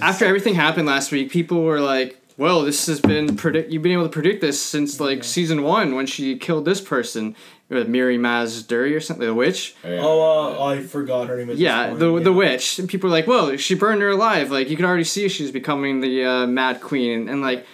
[0.00, 3.70] after everything happened last week, people were like, "Well, this has been predict.
[3.70, 7.37] You've been able to predict this since like season one when she killed this person,
[7.70, 11.57] uh, Mirri Maz Duur or something, the witch." Oh, uh, I forgot her name.
[11.57, 12.24] Yeah, the point.
[12.24, 12.81] the witch.
[12.81, 15.52] And people are like, "Well, she burned her alive." Like you can already see she's
[15.52, 17.64] becoming the uh, Mad Queen, and like.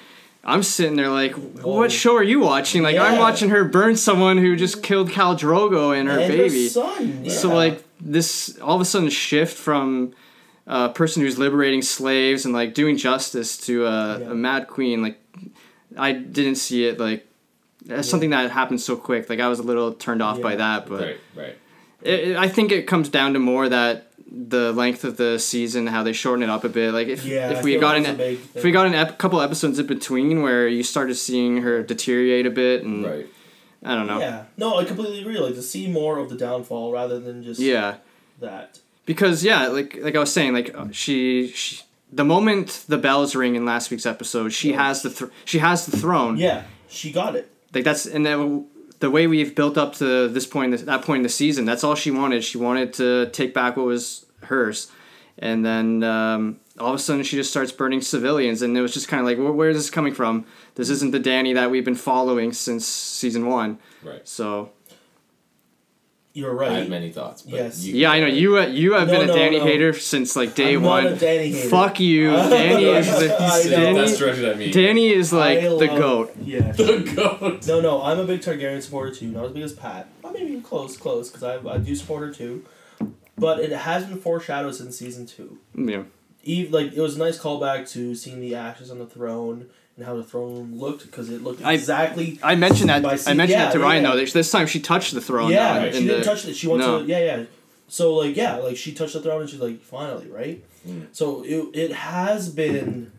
[0.45, 2.83] I'm sitting there like, what show are you watching?
[2.83, 6.63] Like, I'm watching her burn someone who just killed Khal Drogo and her and baby.
[6.63, 7.29] Her son.
[7.29, 10.15] So like this all of a sudden shift from
[10.71, 14.31] a person who's liberating slaves and like doing justice to a, Yeah.
[14.31, 15.19] a mad queen like
[15.97, 17.27] I didn't see it like
[17.87, 20.87] that's something that happened so quick like I was a little turned off by that
[20.87, 21.57] but Right, right.
[22.03, 25.87] it, it- I think it comes down to more that the length of the season
[25.87, 28.21] how they shorten it up a bit like if yeah, if we got that's an
[28.21, 31.83] a if we got an ep- couple episodes in between where you started seeing her
[31.83, 33.27] deteriorate a bit and Right.
[33.83, 35.39] I don't know Yeah, no, I completely agree.
[35.39, 37.97] Like to see more of the downfall rather than just yeah
[38.41, 38.81] that.
[39.09, 43.35] Because yeah like like i was saying like uh, she, she the moment the bells
[43.35, 46.37] ring in last week's episode she has the thr she has the throne.
[46.37, 47.51] Yeah, she got it.
[47.75, 48.67] like that's and then
[49.01, 51.95] the way we've built up to this point that point in the season that's all
[51.95, 52.45] she wanted.
[52.45, 54.91] She wanted to take back what was hers.
[55.41, 58.93] And then um, all of a sudden she just starts burning civilians and it was
[58.93, 60.45] just kind of like where, where is this coming from?
[60.75, 63.79] This isn't the danny that we've been following since season one.
[64.03, 64.27] Right.
[64.27, 64.73] so
[66.39, 66.69] You're right.
[66.69, 66.79] I right.
[66.81, 67.43] have many thoughts.
[67.43, 67.85] But Yes.
[67.85, 69.65] You, yeah i know you uh, you have No, been a no, danny no.
[69.65, 71.69] hater since like day I'm one Not a Danny hater.
[71.69, 72.31] Fuck you.
[72.57, 73.29] Danny is the
[73.71, 74.71] Danny, That's directed at me.
[74.71, 76.37] Danny is like I the love- goat.
[76.43, 76.73] Yeah.
[76.77, 77.67] The goat.
[77.67, 79.29] No, no, I'm a big Targaryen supporter too.
[79.29, 80.09] Not as big as Pat.
[80.25, 82.65] I maybe close, close, because I, I do support her too.
[83.37, 85.59] But it has been foreshadowed since season two.
[85.75, 86.03] Yeah.
[86.45, 90.07] Eve, like it was a nice callback to seeing the ashes on the throne and
[90.07, 92.39] how the throne room looked because it looked I- exactly.
[92.43, 93.03] I mentioned that.
[93.03, 94.15] By I mentioned yeah, that to Ryan yeah.
[94.15, 94.25] though.
[94.25, 95.51] This time she touched the throne.
[95.51, 95.93] yeah, now, right.
[95.93, 96.55] she in didn't the- touch it.
[96.55, 97.01] She went no.
[97.03, 97.45] to yeah, yeah.
[97.89, 100.65] So like yeah, like she touched the throne and she's like finally right.
[100.87, 101.09] Mm.
[101.13, 103.13] So it it has been,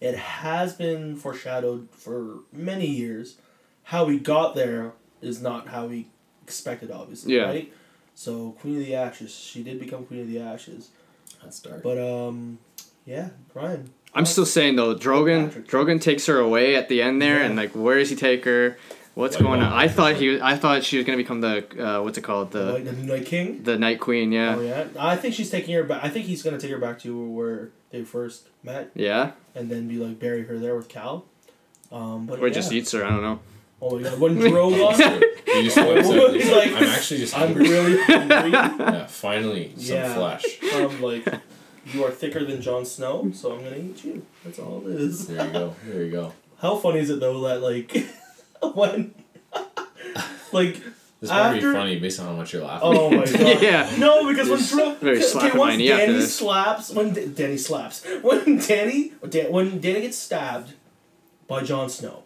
[0.00, 3.36] it has been foreshadowed for many years.
[3.84, 6.08] How we got there is not how we
[6.42, 7.36] expected, obviously.
[7.36, 7.44] Yeah.
[7.44, 7.72] Right.
[8.14, 10.90] So Queen of the Ashes, she did become Queen of the Ashes,
[11.42, 11.82] That's dark.
[11.82, 12.58] but um,
[13.06, 13.90] yeah, Brian.
[14.14, 15.50] I'm still saying though, Drogon.
[15.66, 17.46] Drogon takes her away at the end there, Yeah.
[17.46, 18.76] and like, where does he take her?
[19.14, 19.72] What's Like, going on?
[19.72, 20.28] I thought he.
[20.28, 21.64] was- I thought she was gonna become the.
[21.98, 22.52] Uh, what's it called?
[22.52, 23.62] The, The the Night King.
[23.64, 24.32] the Night Queen.
[24.32, 24.54] Yeah.
[24.56, 26.02] Oh yeah, I think she's taking her back.
[26.04, 29.32] I think he's gonna take her back to where they first met, Yeah.
[29.54, 31.24] and then be like bury her there with Khal.
[31.92, 32.54] Um, but Or yeah.
[32.54, 33.04] just eats her.
[33.04, 33.40] I don't know.
[33.82, 37.54] Oh my god, when Drogon, you just went to, He's like, I'm actually just I'm
[37.54, 38.50] really hungry.
[38.52, 40.14] yeah, finally, some Yeah.
[40.14, 40.44] flesh.
[40.72, 41.26] I'm like,
[41.86, 44.24] you are thicker than Jon Snow, so I'm gonna eat you.
[44.44, 45.26] That's all it is.
[45.28, 45.74] There you go.
[45.86, 46.32] There you go.
[46.58, 48.06] How funny is it though that like,
[48.74, 49.14] when,
[50.52, 50.76] like,
[51.20, 52.88] This might After- be funny based on how much you're laughing.
[52.88, 53.62] oh my god.
[53.62, 53.90] Yeah.
[53.98, 58.04] No, because when Just very okay, once my after Danny slaps, when D- Danny slaps,
[58.22, 60.72] when Danny, Dan, when Danny gets stabbed
[61.46, 62.22] by Jon Snow,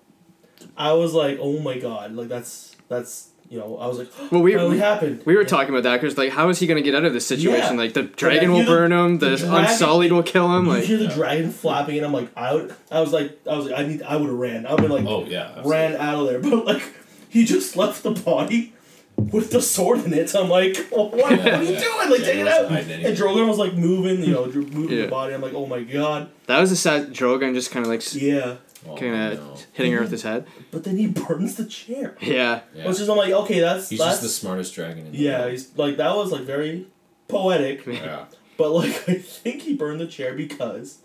[0.77, 4.43] I was like, oh my god, like that's that's you know, I was like, Well,
[4.43, 5.23] we- finally we- happened.
[5.25, 5.49] We were Yeah.
[5.49, 7.75] talking about that because like, how is he gonna get out of this situation?
[7.75, 7.83] Yeah.
[7.83, 9.19] Like, the dragon you will the- burn him.
[9.19, 10.67] the The, dragon- unsullied will kill him.
[10.67, 11.15] You Like, hear the Yeah.
[11.15, 14.03] dragon flapping, and I'm like, I would, I was like, I was like, I need,
[14.03, 14.67] I would have ran.
[14.67, 15.43] I would have like Oh yeah.
[15.49, 15.71] absolutely.
[15.71, 16.83] ran out of there, but like,
[17.29, 18.73] he just left the body
[19.17, 20.29] with the sword in it.
[20.31, 22.11] So I'm like, what, what are you doing?
[22.11, 22.69] Like, Yeah, take it out.
[22.71, 23.15] hiding And anything.
[23.27, 25.05] Drogon was like moving, you know, moving Yeah.
[25.05, 25.35] the body.
[25.35, 28.57] I'm like, oh my god, that was a sad Drogon just kind of like yeah.
[28.87, 29.57] Oh, kind of no.
[29.73, 30.47] hitting her with his head.
[30.71, 32.17] But then he burns the chair.
[32.21, 32.61] Yeah.
[32.75, 32.87] Yeah.
[32.87, 35.41] Which is I'm like, okay, that's He's that's just the smartest dragon in the yeah.
[35.41, 35.51] world.
[35.53, 36.87] He's like that was like very
[37.29, 38.27] poetic, Yeah.
[38.57, 40.99] but like I think he burned the chair because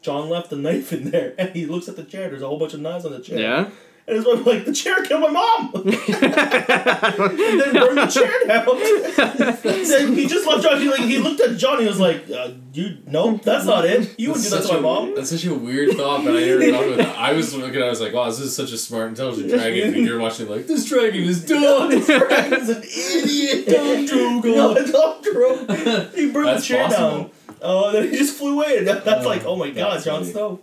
[0.00, 2.28] Jon left the knife in there, and he looks at the chair.
[2.28, 3.38] There's a whole bunch of knives on the chair.
[3.38, 3.70] Yeah.
[4.04, 5.70] And his wife like, the chair killed my mom.
[5.84, 9.56] and then burned the chair down.
[9.88, 10.80] then he just left Jon.
[10.80, 14.18] He like he looked at Johnny He was like, uh, "You no, that's not it.
[14.18, 16.40] You wouldn't do that to my a- mom." That's such a weird thought, but I
[16.40, 17.16] never thought of that.
[17.16, 19.94] I was looking, I was like, wow, this is such a smart, intelligent dragon.
[19.94, 21.90] And you're watching, like, this dragon is dumb.
[21.90, 23.66] this dragon's an idiot.
[23.68, 24.40] Dumb.
[24.50, 26.14] No, Dumb Drogon.
[26.14, 27.08] He burned That's the chair possible.
[27.18, 27.30] down.
[27.62, 28.78] Oh, and then he just flew away.
[28.78, 30.24] And that, that's Oh, like, oh my god, Jon.
[30.24, 30.60] Snow.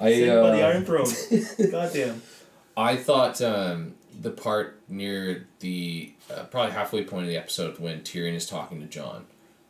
[0.00, 1.06] I, Saved by the uh, Iron Throne.
[1.70, 2.22] Goddamn.
[2.76, 8.00] I thought um, the part near the uh, probably halfway point of the episode when
[8.00, 9.26] Tyrion is talking to Jon.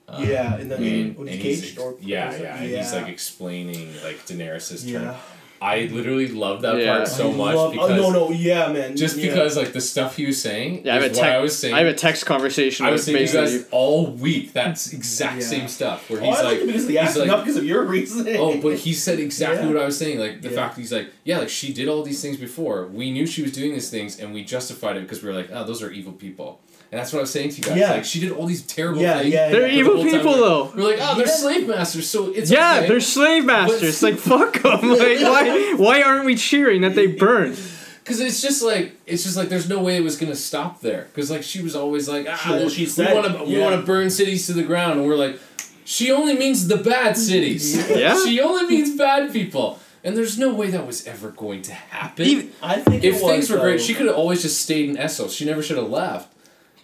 [0.08, 3.08] Um, yeah, and then and, when and he's he's or, yeah, yeah, and he's like
[3.08, 5.14] explaining like Daenerys' turn.
[5.62, 5.68] Yeah.
[5.68, 6.96] I literally love that Yeah.
[6.96, 8.96] part so I much love- because oh, no, no, yeah, man.
[8.96, 9.28] just yeah.
[9.28, 11.58] because like the stuff he was saying Yeah, I have a is what I was
[11.58, 11.74] saying.
[11.74, 14.52] I have a text conversation I was saying to you guys all week.
[14.52, 15.46] That's exact Yeah.
[15.46, 17.56] same stuff where Oh, he's I like like, because of the he's like, not because
[17.56, 18.36] of your reasoning.
[18.38, 19.72] Oh, but he said exactly Yeah.
[19.74, 20.18] what I was saying.
[20.18, 20.56] Like the Yeah.
[20.56, 22.86] fact that he's like, yeah, like she did all these things before.
[22.86, 25.50] We knew she was doing these things, and we justified it because we were like,
[25.52, 26.60] oh, those are evil people.
[26.92, 27.76] And that's what I was saying to you guys.
[27.78, 27.90] Yeah.
[27.92, 29.32] Like she did all these terrible Yeah, things.
[29.32, 29.82] yeah, They're yeah.
[29.82, 30.72] but the evil people though.
[30.76, 31.32] We're like, oh, they're Yeah.
[31.32, 32.88] slave masters, so it's Yeah, okay.
[32.88, 34.02] they're slave masters.
[34.06, 34.90] like fuck them.
[34.90, 35.74] Like why?
[35.78, 37.56] Why aren't we cheering that they burn?
[38.04, 41.06] Because it's just like it's just like there's no way it was gonna stop there.
[41.14, 43.74] Because like she was always like, ah, Well, she said, we want to we want
[43.80, 45.40] to burn cities to the ground, and we're like,
[45.86, 47.88] she only means the bad cities.
[47.96, 48.18] Yeah.
[48.24, 52.26] she only means bad people, and there's no way that was ever going to happen.
[52.26, 54.90] Even- I think if it was, things were great, she could have always just stayed
[54.90, 55.34] in Essos.
[55.34, 56.28] She never should have left.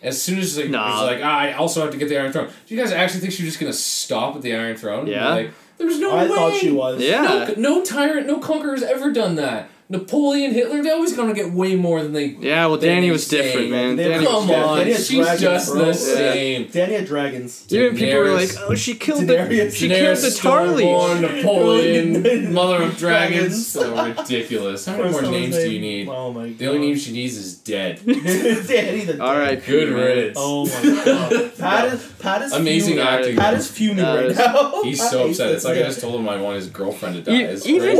[0.02, 1.02] As soon as like, Nah.
[1.02, 2.48] it like, ah, I also have to get the Iron Throne.
[2.66, 5.06] Do you guys actually think she was just gonna stop at the Iron Throne?
[5.06, 5.28] Yeah.
[5.30, 6.28] Like, there's no I way.
[6.28, 7.00] thought she was.
[7.00, 7.52] Yeah.
[7.56, 9.68] No, no tyrant, no conqueror's ever done that.
[9.90, 12.26] Napoleon, Hitler, they always gonna get way more than they.
[12.26, 13.40] Yeah, well, Than Danny they was say.
[13.42, 13.96] different, man.
[13.96, 14.68] They- Danny Come different.
[14.68, 15.84] on, Danny she's dragons, just bro.
[15.86, 16.68] the same.
[16.70, 17.64] Danny had dragons.
[17.70, 21.20] Even people were like, "Oh, she killed the Daenerys- she killed the Daenerys Tarly." Stormborn,
[21.22, 23.38] Napoleon, Mother of Dragons.
[23.38, 23.66] Dragons.
[23.66, 24.84] So ridiculous.
[24.84, 26.08] How many more one was names do you need?
[26.10, 26.58] Oh my god.
[26.58, 28.00] The only name she needs is dead.
[28.06, 29.98] Danny the All right, Good man.
[29.98, 30.36] riddance.
[30.38, 31.56] Oh my god.
[31.56, 33.08] Pat is Pat is Amazing fuming.
[33.08, 33.36] acting.
[33.36, 34.82] Pat is fuming That right now.
[34.82, 35.52] He's so upset.
[35.52, 37.42] It's like I just told him I want his girlfriend to die.
[37.44, 37.96] It's even-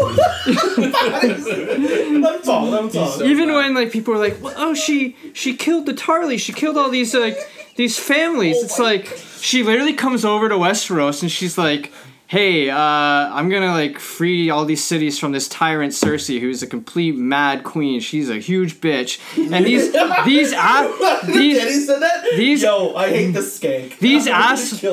[1.87, 2.19] crazy.
[2.19, 2.71] Let him talk.
[2.71, 3.55] Let so- Even bad.
[3.57, 6.38] when like people were like, well, "Oh, she she killed the Tarly.
[6.38, 7.38] She killed all these like
[7.77, 9.07] these families." Oh it's like
[9.41, 11.93] she literally comes over to Westeros and she's like,
[12.27, 16.67] "Hey, uh, I'm gonna like free all these cities from this tyrant Cersei, who's a
[16.67, 18.01] complete mad queen.
[18.01, 19.19] She's a huge bitch."
[19.53, 19.93] And these
[20.25, 22.25] these a- these Danny said that.
[22.37, 23.99] these- Yo, I hate the skank.
[23.99, 24.85] These ass-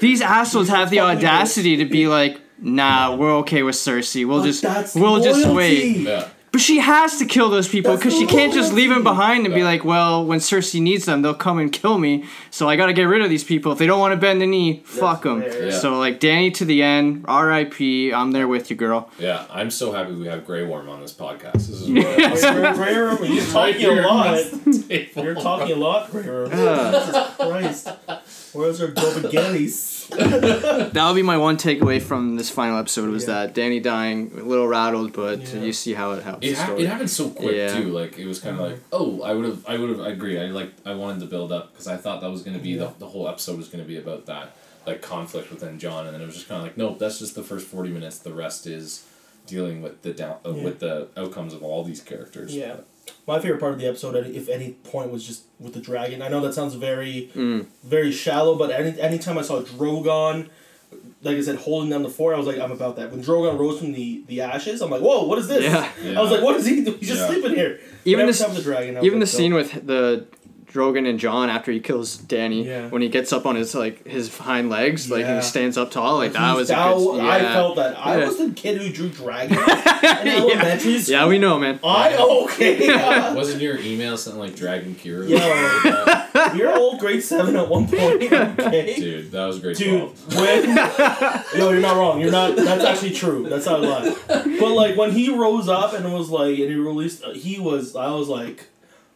[0.00, 4.26] these assholes have the audacity to be like, "Nah, we're okay with Cersei.
[4.26, 6.28] We'll But just that's we'll just wait." Yeah.
[6.50, 9.54] But she has to kill those people because she can't just leave them behind and
[9.54, 12.24] be like, well, when Cersei needs them, they'll come and kill me.
[12.50, 13.70] So I got to get rid of these people.
[13.72, 15.42] If they don't want to bend the knee, fuck them.
[15.42, 15.70] Yeah.
[15.72, 18.14] So like Danny to the end, R.I.P.
[18.14, 19.10] I'm there with you, girl.
[19.18, 21.52] Yeah, I'm so happy we have Grey Worm on this podcast.
[21.52, 24.38] This is Wait, Ray- Ray- Ray- You're talking a lot.
[25.16, 27.34] You're talking a lot, Ray- Ray- Ah.
[27.36, 27.88] Jesus Christ.
[28.54, 29.97] Where's our Dobagelis?
[30.92, 33.34] That'll be my one takeaway from this final episode was Yeah.
[33.46, 35.60] that Danny dying, a little rattled, but Yeah.
[35.62, 36.82] you see how it helps It, the ha- story.
[36.82, 37.80] it happened so quick Yeah.
[37.80, 37.88] too.
[37.90, 40.38] Like it was kind of like, oh, I would have, I would have, I agree.
[40.40, 42.84] I like, I wanted to build up because I thought that was gonna be Yeah.
[42.84, 46.22] the the whole episode was gonna be about that like conflict within Jon, and then
[46.22, 48.18] it was just kind of like, nope, that's just the first forty minutes.
[48.18, 49.04] The rest is
[49.46, 50.64] dealing with the down uh, Yeah.
[50.64, 52.54] with the outcomes of all these characters.
[52.54, 52.76] Yeah.
[53.26, 56.22] My favorite part of the episode, if any point, was just with the dragon.
[56.22, 57.66] I know that sounds very, Mm.
[57.84, 60.48] very shallow, but any anytime I saw Drogon,
[61.22, 63.10] like I said, holding down the fort, I was like, I'm about that.
[63.10, 65.62] When Drogon rose from the, the ashes, I'm like, whoa, what is this?
[65.64, 65.90] Yeah.
[66.02, 66.18] Yeah.
[66.18, 66.98] I was like, what is he doing?
[66.98, 67.26] He's just Yeah.
[67.28, 67.80] sleeping here.
[68.04, 68.96] Even But the, the dragon.
[68.96, 69.62] I was even the scene dope.
[69.74, 70.26] with the
[70.72, 72.88] Drogon and Jon after he kills Danny, Yeah.
[72.88, 75.36] when he gets up on his like his hind legs, like Yeah.
[75.36, 77.20] he stands up tall, like that He's was a down- good.
[77.20, 77.96] I felt that.
[77.98, 78.26] I Yeah.
[78.26, 79.58] was the kid who drew dragons
[80.22, 81.12] in elementary school.
[81.14, 81.80] Yeah, we know, man.
[81.82, 82.88] I okay.
[82.92, 85.24] uh, Wasn't your email something like Dragon Cure?
[85.24, 85.38] Yo.
[86.54, 87.98] You're old grade seven at one point.
[88.58, 88.94] Okay.
[88.96, 89.76] Dude, that was great.
[89.76, 90.64] Dude, when
[91.56, 92.20] yo, you're not wrong.
[92.20, 92.56] You're not.
[92.56, 93.46] That's actually true.
[93.48, 94.14] That's not a lie.
[94.26, 97.94] But like when he rose up and was like, and he released, uh, he was.
[97.96, 98.66] I was like,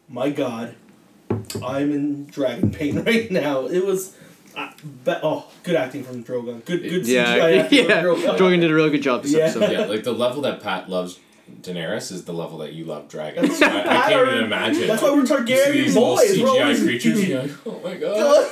[0.09, 0.75] my God,
[1.61, 3.65] I'm in dragon pain right now.
[3.67, 4.15] It was,
[4.55, 4.71] uh,
[5.03, 6.63] be- oh, good acting from Drogon.
[6.65, 8.01] Good, good Yeah, CGI acting yeah.
[8.01, 8.37] from Drogon.
[8.37, 9.39] Drogon did a really good job this Yeah.
[9.45, 9.71] episode.
[9.71, 11.19] Yeah, like the level that Pat loves
[11.61, 13.59] Daenerys is the level that you love dragons.
[13.59, 14.87] That's I, I can't even imagine.
[14.87, 16.15] That's why we're You see Targaryen these little.
[16.15, 17.29] We're CGI always- creatures.
[17.29, 18.49] Like, oh my god.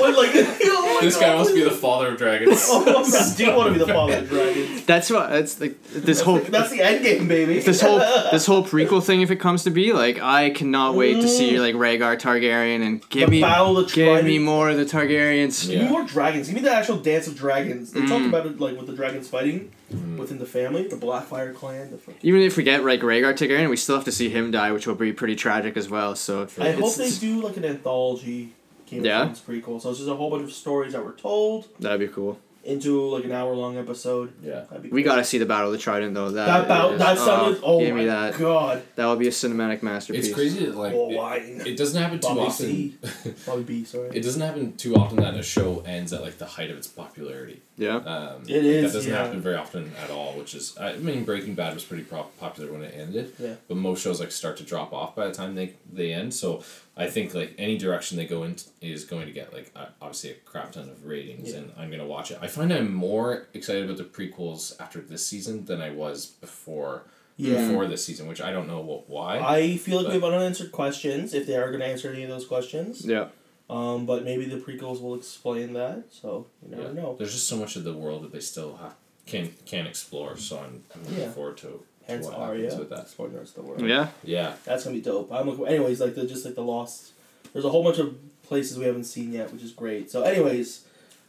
[0.00, 1.38] What, like, oh my This guy God.
[1.38, 2.66] must be the father of dragons.
[2.68, 4.84] Oh, I do want to be the father of dragons.
[4.84, 5.30] That's what.
[5.30, 6.38] That's like this whole.
[6.38, 7.60] That's the end game, baby.
[7.60, 7.98] This whole
[8.32, 11.58] this whole prequel thing, if it comes to be, like I cannot wait to see
[11.60, 15.68] like Rhaegar Targaryen and give The me of the give me more of the Targaryens.
[15.68, 16.46] Give me more dragons.
[16.48, 17.92] Give me the actual dance of dragons.
[17.92, 18.08] They Mm.
[18.08, 19.70] talk about it like with the dragons fighting
[20.16, 21.90] within the family, the Blackfyre clan.
[21.90, 24.70] The Even if we get like Rhaegar Targaryen, we still have to see him die,
[24.72, 26.14] which will be pretty tragic as well.
[26.16, 28.52] So I hope they do like an anthology
[28.90, 29.22] Game Yeah?
[29.30, 29.80] of Thrones prequel.
[29.80, 32.38] So it's just a whole bunch of stories that were told that'd be cool.
[32.62, 34.32] into like an hour long episode.
[34.42, 34.64] Yeah.
[34.68, 36.30] That'd be We gotta see the Battle of the Trident though.
[36.30, 36.90] That that battle.
[36.92, 37.60] is- That sounded.
[37.64, 38.36] Oh, give my me that.
[38.38, 38.82] god.
[38.96, 40.26] That would be a cinematic masterpiece.
[40.26, 42.66] It's crazy that like Oh, it, it doesn't happen too Bobby often.
[42.66, 42.96] C.
[43.46, 43.84] Bobby B.
[43.84, 44.10] Sorry.
[44.12, 46.86] It doesn't happen too often that a show ends at like the height of its
[46.86, 47.62] popularity.
[47.78, 47.96] Yeah.
[47.96, 49.24] Um, It is, That doesn't yeah.
[49.24, 52.70] happen very often at all, which is I mean Breaking Bad was pretty pro- popular
[52.70, 53.32] when it ended.
[53.38, 53.54] Yeah.
[53.68, 56.34] But most shows like start to drop off by the time they they end.
[56.34, 56.62] So
[57.00, 60.30] I think like any direction they go in is going to get like uh, obviously
[60.30, 61.58] a crap ton of ratings, Yeah.
[61.58, 62.38] and I'm gonna watch it.
[62.42, 67.04] I find I'm more excited about the prequels after this season than I was before.
[67.36, 67.66] Yeah.
[67.68, 69.38] Before this season, which I don't know what why.
[69.38, 72.28] I feel like we have unanswered questions if they are going to answer any of
[72.28, 73.06] those questions.
[73.06, 73.28] Yeah.
[73.70, 76.04] Um, but maybe the prequels will explain that.
[76.10, 76.92] So you never Yeah.
[77.00, 77.14] know.
[77.16, 80.36] There's just so much of the world that they still have can can explore.
[80.36, 81.30] So I'm, I'm looking Yeah.
[81.30, 83.00] forward to, to Hence what Arya happens with that.
[83.00, 83.80] exploring the the world.
[83.82, 84.08] Yeah.
[84.24, 84.54] Yeah.
[84.64, 85.32] That's gonna be dope.
[85.32, 85.66] I'm looking.
[85.66, 87.12] Anyways, like the just like the lost.
[87.52, 90.10] There's a whole bunch of places we haven't seen yet, which is great.
[90.10, 90.84] So, anyways,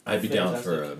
[0.06, 0.96] I'd be down for a,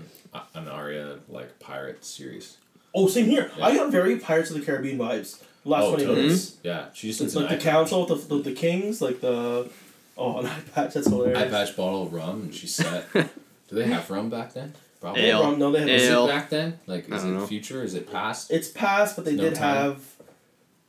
[0.53, 2.57] an Arya like pirate series.
[2.95, 3.51] oh, same here.
[3.57, 3.65] Yeah.
[3.65, 5.41] I got very Pirates of the Caribbean vibes.
[5.63, 6.27] The last oh, twenty totally.
[6.27, 6.57] minutes.
[6.63, 9.69] Yeah, she just It's like the eye council, the, the the kings, like the.
[10.17, 10.93] Oh, an eye patch.
[10.93, 11.37] That's hilarious.
[11.37, 13.11] patch, eye patch bottle of rum, and she's set.
[13.13, 14.73] Do they have rum back then?
[15.03, 15.21] Probably.
[15.25, 15.43] Ale.
[15.43, 16.25] rum- No, they had Is Ale.
[16.25, 16.79] it back then?
[16.87, 17.45] Like, I is don't it know.
[17.47, 17.83] future?
[17.83, 18.49] Is it past?
[18.51, 19.75] It's past, but they No did time.
[19.75, 20.03] have.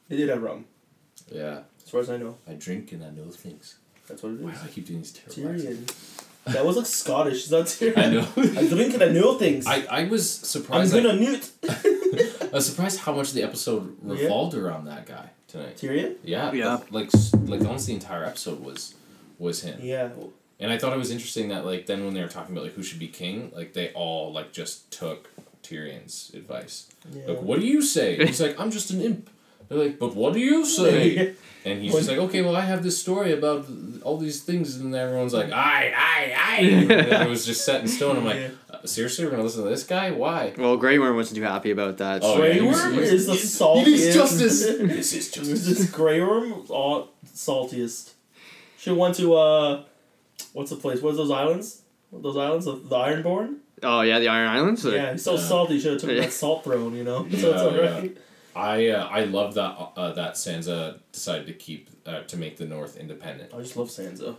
[0.09, 0.67] They did have rum,
[1.33, 2.37] Yeah, as far as I know.
[2.49, 3.77] I drink and I know things.
[4.07, 5.91] That's what it Why do I keep doing these terrible accents?
[6.47, 6.53] Tyrion.
[6.53, 7.45] That was like Scottish.
[7.45, 7.97] Is that Tyrion?
[8.07, 8.61] I know.
[8.61, 9.67] I drink and I know things.
[9.67, 10.93] I, I was I'm surprised.
[10.95, 11.51] gonna like, newt.
[12.43, 14.13] I was surprised how much the episode Yeah.
[14.25, 15.77] revolved around that guy tonight.
[15.79, 16.17] Tyrion.
[16.23, 16.81] Yeah, Yeah.
[16.91, 17.11] Like
[17.47, 18.95] like almost the entire episode was
[19.41, 19.81] was him.
[19.83, 20.11] Yeah.
[20.65, 22.75] And I thought it was interesting that like then when they were talking about like
[22.75, 25.31] who should be king, like they all like just took
[25.63, 26.89] Tyrion's advice.
[27.13, 27.27] yeah.
[27.29, 28.17] Like, what do you say?
[28.27, 29.31] He's like, I'm just an imp.
[29.69, 31.35] They're like, but what do you say?
[31.67, 33.65] And he's just like, okay, well, I have this story about
[34.03, 36.59] all these things, and everyone's like, aye, aye, aye.
[36.91, 38.19] And it was just set in stone.
[38.19, 38.49] I'm like, Yeah.
[38.71, 40.11] uh, seriously, we're gonna listen to this guy?
[40.11, 40.53] Why?
[40.59, 42.21] Well, Grey Worm wasn't too happy about that.
[42.23, 43.87] Oh, so- yeah, Grey Worm is the he saltiest.
[43.87, 44.61] needs justice.
[44.67, 45.65] this is Is justice.
[45.67, 48.13] this Grey Worm all saltiest?
[48.77, 49.85] She went to uh,
[50.55, 51.03] what's the place?
[51.03, 51.83] What's those islands?
[52.11, 53.57] Those islands of the Ironborn.
[53.83, 54.87] Oh yeah, the Iron Islands.
[54.87, 55.41] Or- Yeah, he's so Yeah.
[55.41, 55.79] salty.
[55.81, 56.21] Should have took Yeah.
[56.23, 56.95] that salt throne.
[56.97, 57.27] You know.
[57.31, 57.69] Yeah, so it's yeah.
[57.91, 58.17] alright.
[58.57, 62.67] I uh, I love that uh, that Sansa decided to keep uh, to make the
[62.67, 63.53] North independent.
[63.53, 64.37] I just love Sansa.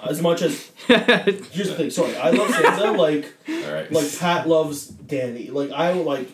[0.08, 1.90] As much as here's the thing.
[1.90, 2.96] Sorry, I love Sansa.
[2.96, 3.34] Like
[3.66, 3.92] All right.
[3.92, 5.50] like Pat loves Danny.
[5.50, 6.28] Like I would like.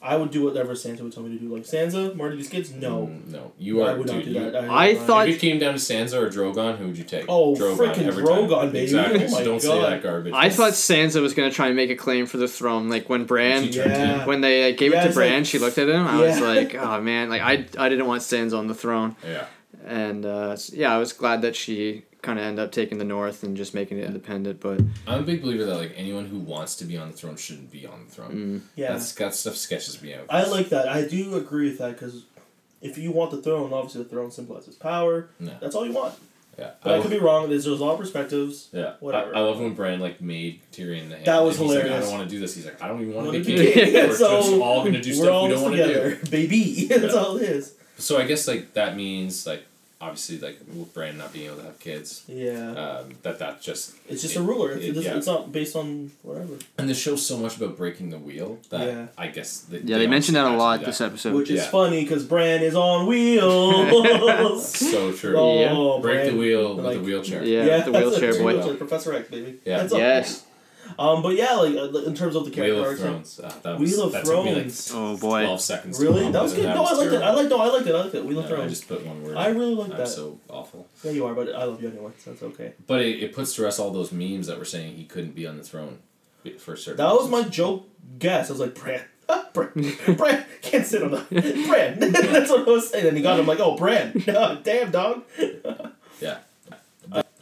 [0.00, 1.52] I would do whatever Sansa would tell me to do.
[1.52, 2.72] Like Sansa, murder these kids?
[2.72, 3.52] No, Mm, no.
[3.58, 3.88] You are.
[3.88, 3.98] I are.
[3.98, 4.70] would not do you- that.
[4.70, 7.24] I thought- If it came down to Sansa or Drogon, who would you take?
[7.28, 8.66] Oh, frickin' every Drogon, time.
[8.70, 8.84] baby.
[8.84, 9.24] Exactly.
[9.24, 10.32] Oh so don't say that garbage.
[10.36, 12.88] I thought Sansa was gonna try and make a claim for the throne.
[12.88, 14.24] Like when Bran, Yeah.
[14.26, 16.06] when they uh, gave Yeah, it to Bran, like- she looked at him.
[16.06, 19.46] I was like, oh man, like I, I didn't want Sansa on the throne, Yeah.
[19.86, 23.42] and uh, yeah, I was glad that she kind of end up taking the North
[23.44, 24.60] and just making it independent.
[24.60, 27.36] But I'm a big believer that like anyone who wants to be on the throne
[27.36, 28.30] shouldn't be on the throne.
[28.32, 30.26] mm, Yeah, That's that stuff sketches me out.
[30.30, 30.88] I like that.
[30.88, 32.24] I do agree with that because
[32.82, 35.28] if you want the throne, obviously the throne symbolizes power.
[35.40, 35.54] Yeah.
[35.60, 36.14] That's all you want.
[36.58, 36.70] Yeah.
[36.82, 37.48] But I, I could be wrong.
[37.50, 38.68] There's, there's a lot of perspectives.
[38.72, 38.94] yeah.
[38.98, 39.34] whatever.
[39.34, 41.26] I, I love when Bran like made Tyrion the hand.
[41.26, 41.84] That was hilarious.
[41.88, 42.56] like, I don't want to do this.
[42.56, 43.72] He's like, I don't even want to be be king.
[43.74, 43.94] king.
[43.94, 46.26] We're So, just all gonna do stuff all we don't want to do.
[46.30, 46.86] baby.
[46.88, 47.20] That's Yeah.
[47.20, 47.74] all it is.
[47.98, 49.62] So I guess like that means like
[50.00, 53.94] obviously like with Bran not being able to have kids, Yeah, um, that that just
[54.08, 54.72] it's just it- a ruler.
[54.72, 55.16] It's, it- it's, yeah.
[55.16, 56.54] it's not based on whatever.
[56.78, 59.06] and the show's so much about breaking the wheel that Yeah.
[59.18, 61.34] I guess that yeah, they mentioned that a lot had to this episode.
[61.34, 61.70] Which is yeah.
[61.70, 63.06] funny because Bran is on
[63.62, 64.68] wheels.
[64.68, 65.34] So true.
[65.36, 66.38] oh, Break the Bran.
[66.38, 67.44] wheel with Like- the wheelchair.
[67.44, 68.54] Yeah, Yeah, the wheelchair boy.
[68.54, 69.58] wheelchair, Professor X, baby.
[69.64, 69.78] Yeah.
[69.78, 69.98] That's all.
[69.98, 70.44] Yes.
[70.98, 73.40] Um, but yeah, like uh, in terms of the character Wheel of arcs, Thrones.
[73.40, 75.42] Uh, that was, Wheel of that took me like Oh boy.
[75.44, 76.00] twelve seconds.
[76.00, 76.64] Really, that was good.
[76.66, 77.16] and No, I liked it.
[77.16, 77.36] I terrible.
[77.36, 77.50] liked.
[77.50, 77.94] No, I liked it.
[77.94, 78.24] I liked it.
[78.24, 79.36] Wheel of No, I just put one word.
[79.36, 80.08] I really like I'm that.
[80.08, 80.86] so awful.
[81.02, 82.72] Yeah, you are, but I love you anyway, so that's okay.
[82.86, 85.46] But it, it puts to rest all those memes that were saying he couldn't be
[85.46, 85.98] on the throne
[86.58, 86.96] for certain.
[86.96, 88.48] That was my joke guess.
[88.48, 89.02] I was like, Bran.
[89.52, 89.72] Bran,
[90.16, 91.98] Bran can't sit on the Bran.
[92.12, 93.08] That's what I was saying.
[93.08, 94.12] And he got him like, oh, Bran.
[94.24, 95.24] Damn, dog.
[96.20, 96.38] Yeah.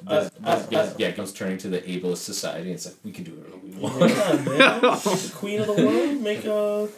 [0.09, 0.67] This- uh, this- uh, uh.
[0.71, 2.67] yeah, yeah, it goes turning to the ableist society.
[2.71, 4.11] And it's like we can do whatever we want.
[4.11, 4.81] Yeah, man.
[4.81, 6.89] the queen of the world, make a,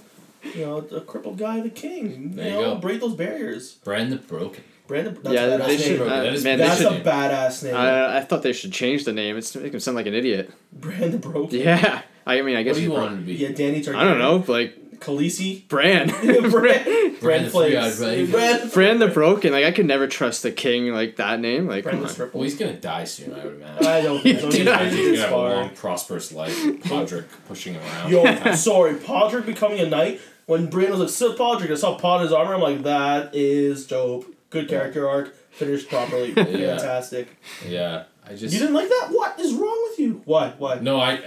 [0.55, 2.33] you know, a crippled guy the king.
[2.37, 2.81] There you you know, go.
[2.81, 3.75] break those barriers.
[3.85, 4.65] Brand the broken.
[4.87, 6.01] Brandon, that's Yeah, a they badass should.
[6.01, 6.93] Uh, That is- man, That's should.
[6.93, 7.75] a badass name.
[7.77, 9.37] I, I thought they should change the name.
[9.37, 10.51] It's making him sound like an idiot.
[10.73, 11.53] Brandon broke.
[11.53, 12.01] Yeah.
[12.27, 13.35] I mean, I What guess do you want him to be?
[13.35, 13.97] Yeah, Danny Targaryen.
[13.97, 15.67] I don't know, like Khaleesi.
[15.69, 16.09] Bran.
[16.09, 16.51] Bran.
[16.51, 17.99] Bran Bran Flakes.
[17.99, 18.69] Bran.
[18.69, 19.53] Bran the Broken.
[19.53, 21.67] Like I could never trust the king like that name.
[21.67, 22.31] Like Bran come the on.
[22.33, 23.35] Well, he's gonna die soon.
[23.35, 23.87] I would imagine.
[23.87, 24.51] I don't think so.
[24.51, 26.57] Dude, He's He's gonna have a long, prosperous life.
[26.83, 28.11] Podrick pushing him around.
[28.13, 30.21] Yo, sorry, Podrick becoming a knight.
[30.47, 32.55] When Brian was like, "Sit Podrick," I saw Pod his armor.
[32.55, 34.25] I'm like, that is dope.
[34.51, 37.29] Good character arc, finished properly, fantastic.
[37.67, 38.55] Yeah, I just.
[38.55, 39.09] You didn't like that?
[39.11, 40.23] What is wrong with you?
[40.25, 40.55] Why?
[40.57, 40.79] Why?
[40.79, 41.17] No, I.
[41.17, 41.19] I,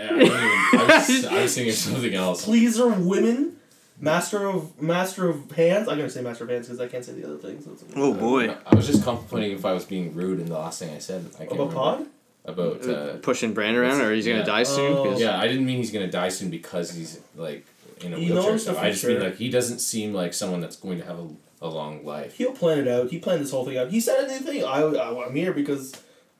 [0.73, 2.45] I, was, I was thinking something else.
[2.45, 3.57] Pleaser women,
[4.01, 5.87] master of master of hands.
[5.87, 7.65] I'm gonna say master of hands because I can't say the other things.
[7.65, 8.53] That's Oh boy.
[8.65, 11.25] I was just contemplating if I was being rude, and the last thing I said,
[11.35, 11.75] I can't About remember.
[11.75, 12.07] Pod?
[12.43, 12.87] about.
[12.87, 14.45] Uh, Pushing Bran around, or he's gonna Yeah.
[14.45, 14.93] die soon.
[14.97, 15.03] Oh.
[15.05, 17.65] 'cause- yeah, I didn't mean he's gonna die soon because he's like
[18.01, 18.51] in a He wheelchair.
[18.53, 21.19] knows So I just mean like he doesn't seem like someone that's going to have
[21.19, 21.27] a,
[21.61, 22.33] a long life.
[22.35, 23.11] He'll plan it out.
[23.11, 23.91] He planned this whole thing out.
[23.91, 24.63] He said anything.
[24.63, 25.93] I, I I'm here because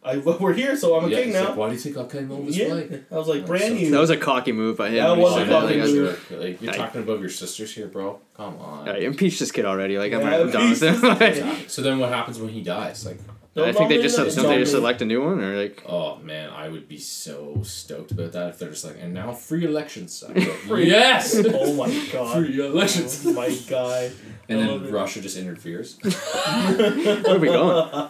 [0.04, 1.50] I we're here, so I'm a yeah, king now.
[1.50, 3.04] like, Why do you think I came over this yeah, way?
[3.12, 3.92] I was like, Like, brand so- new.
[3.92, 4.96] That was a cocky move by him.
[4.96, 6.30] That when he was a said cocky I- move.
[6.32, 8.20] Like, like, you're I- talking above your sisters here, bro.
[8.36, 8.88] Come on.
[8.88, 9.98] Yeah, impeach this kid already.
[10.00, 11.02] Like I'm Yeah, not done with him.
[11.02, 11.70] Like.
[11.70, 13.06] So then what happens when he dies?
[13.06, 13.20] Like,
[13.56, 14.80] No, I think they just no, don't they just no.
[14.80, 18.50] elect a new one or like oh man, I would be so stoked about that
[18.50, 20.24] if they're just like, and now free elections.
[20.28, 21.36] I'd be like, Free- yes!
[21.46, 22.38] Oh my god.
[22.38, 23.24] free elections.
[23.28, 24.12] Oh my god.
[24.50, 24.92] And then.
[24.92, 25.98] Russia just interferes.
[26.02, 28.10] where are we going?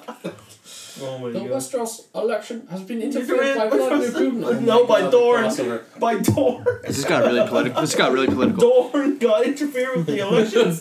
[1.01, 1.49] Oh The god.
[1.49, 4.43] Westeros election has been Interfered interfered by by Vladimir Putin.
[4.45, 5.81] Oh No, by God, the Dorne.
[5.99, 6.65] By Dorne.
[6.83, 7.81] This just got really political.
[7.81, 8.61] This got really political.
[8.91, 10.79] Dorne got interfered with the elections.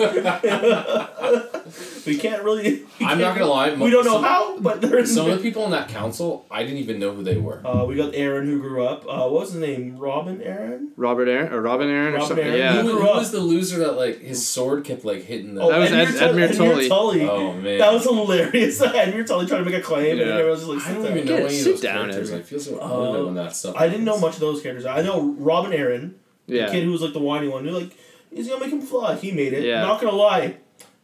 [2.06, 2.82] we can't really.
[2.82, 3.74] we I'm not can't- gonna lie.
[3.74, 5.14] We don't know some, how, but there's.
[5.14, 7.60] Some of the people in that council, I didn't even know who they were.
[7.66, 9.02] Uh, we got Arryn who grew up.
[9.04, 9.96] Uh, what was his name?
[9.98, 10.88] Robin Arryn.
[10.96, 12.46] Robert Arryn or Robin Arryn or something.
[12.46, 12.58] Arryn.
[12.58, 12.82] Yeah.
[12.82, 15.62] Who, who was the loser that like his sword kept like hitting the?
[15.62, 16.88] Oh, That was Ed- Edmure Edmure Tully.
[16.88, 17.28] Tully.
[17.28, 18.80] Oh, man, That was hilarious.
[18.80, 20.26] Edmure Tully trying to make a claim, and Yeah.
[20.26, 21.16] everyone was just like, I don't there.
[21.16, 22.30] even know Yeah, any of those down, characters.
[22.30, 22.40] Edward.
[22.40, 23.74] I feel so Uh, relevant when that stuff.
[23.76, 24.86] I didn't know much of those characters.
[24.86, 26.12] I know Robin Arryn,
[26.46, 27.90] the kid who was like the whiny one, who like
[28.34, 29.14] he's gonna make him fly.
[29.16, 29.64] He made it.
[29.64, 29.82] Yeah.
[29.82, 30.56] Not gonna lie,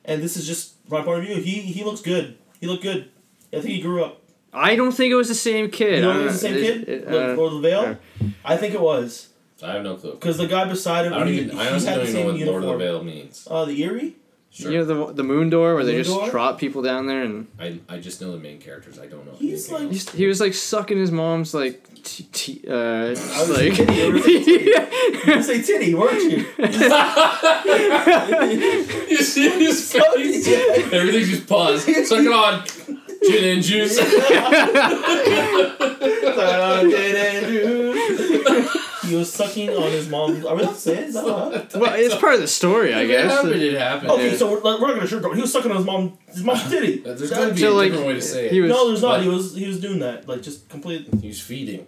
[0.04, 1.36] and this is just my point of view.
[1.36, 2.36] He he looks good.
[2.60, 3.08] He looked good.
[3.52, 4.20] I think he grew up.
[4.52, 5.96] I don't think it was the same kid.
[5.96, 6.60] You know I it was the same know.
[6.60, 7.98] kid, It- it, Lord uh, Lord of the Veil.
[8.44, 9.28] I think it was
[9.62, 10.12] I have no clue.
[10.12, 11.12] because the guy beside him.
[11.14, 11.58] I don't he, even.
[11.58, 12.62] I honestly don't the even know same what uniform.
[12.62, 13.48] Lord of the Veil means.
[13.50, 14.16] Uh, the Eyrie.
[14.56, 14.72] Sure.
[14.72, 16.30] You know the the moon door where they just door?
[16.30, 18.98] trot people down there and I, I just know the main characters.
[18.98, 19.34] I don't know.
[19.38, 19.92] He's like- else.
[19.92, 24.02] he's, he was like sucking his mom's like t- t- uh I was like titty,
[24.02, 24.70] I was like titty.
[25.30, 26.46] You say titty, weren't you?
[29.10, 30.48] you see his face?
[30.48, 30.96] Yeah.
[30.98, 31.84] Everything just paused.
[32.06, 32.64] Suck it on.
[33.26, 33.98] Gin and juice.
[39.08, 40.44] He was sucking on his mom's.
[40.44, 41.04] Are we allowed to say it?
[41.08, 41.74] Is that allowed?
[41.74, 43.24] well it's part of the story I If guess.
[43.24, 43.62] It happened.
[43.62, 44.10] It happened.
[44.12, 44.36] Okay, Yeah.
[44.36, 45.34] so we're, like, we're not gonna sugarcoat.
[45.34, 46.98] He was sucking on his mom, his mom's titty.
[46.98, 48.52] There's That- gonna be So, a like, different way to say it.
[48.52, 49.08] he was- no, there's not.
[49.18, 51.06] But- He was he was doing that, like just complete.
[51.22, 51.86] He was feeding.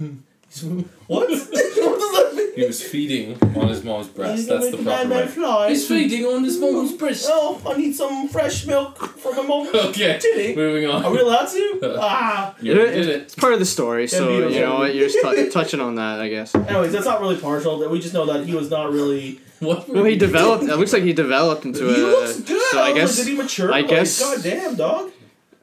[0.52, 0.90] What?
[1.06, 2.54] what does that mean?
[2.56, 4.36] He was feeding on his mom's breast.
[4.36, 5.26] He's That's the make a proper madman way.
[5.28, 5.68] fly.
[5.70, 7.26] He's feeding on his mom's breast.
[7.28, 10.56] Oh, I need some fresh milk from my mom's Okay, titty.
[10.56, 11.04] moving on.
[11.04, 11.80] Are we allowed to?
[12.00, 12.56] ah.
[12.60, 13.22] You already did it.
[13.22, 14.52] It's part of the story, so beautiful.
[14.54, 16.52] you know what you're just tou- touching on that, I guess.
[16.54, 17.88] Anyways, that's not really partial.
[17.88, 19.40] We just know that he was not really.
[19.60, 19.88] What?
[19.88, 20.64] Well, he developed.
[20.64, 22.06] It looks like he developed into He a.
[22.06, 22.60] looks good.
[22.72, 23.68] So I was guess like, did he mature?
[23.72, 25.10] I Like, guess- God damn, dog.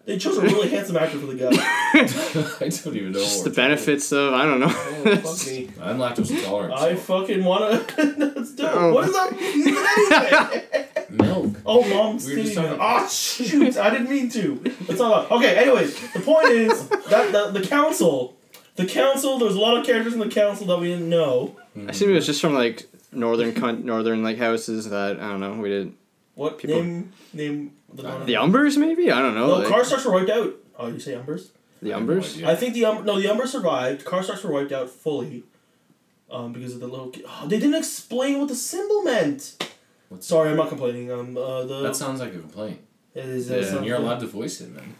[0.08, 1.50] They chose a really handsome actor for the guy.
[2.66, 3.20] I don't even know.
[3.20, 4.68] just what the we're benefits of I don't know.
[4.70, 5.70] Oh, fuck me.
[5.82, 6.74] I'm lactose intolerant.
[6.76, 7.72] I so- fucking wanna.
[7.98, 8.72] Let's do it.
[8.74, 8.94] Oh.
[8.94, 9.34] What is that?
[9.34, 9.76] He's an
[10.56, 11.10] idiot.
[11.12, 11.58] Milk.
[11.66, 13.78] Oh, mom's We were just talking- Oh shoot!
[13.78, 14.62] I didn't mean to.
[14.64, 15.28] It's not.
[15.30, 15.32] allowed.
[15.40, 15.58] Okay.
[15.58, 18.38] Anyways, the point is that the, the council,
[18.78, 19.38] the council.
[19.40, 21.58] There's a lot of characters in the council that we didn't know.
[21.76, 25.42] I assume it was just from like northern con- northern like houses that I don't
[25.42, 25.56] know.
[25.56, 25.94] We did
[26.38, 27.12] What People- name?
[27.34, 28.08] Name the.
[28.08, 29.48] Uh, the Umbers maybe I don't know.
[29.48, 30.54] No, like, Karstarks were wiped out.
[30.78, 31.50] Oh, you say Umbers?
[31.82, 32.44] the I no Umbers.
[32.44, 34.06] I think the um, no the Umbers survived.
[34.06, 35.44] Karstarks were wiped out fully.
[36.30, 37.10] Um, because of the little.
[37.10, 39.56] ki- Oh, they didn't explain what the symbol meant.
[40.10, 41.12] What's- Sorry, I'm not complaining.
[41.12, 42.80] Um, uh, the That sounds like a complaint.
[43.16, 43.50] it is.
[43.50, 43.78] Yeah.
[43.78, 44.94] And you're allowed to voice it, man.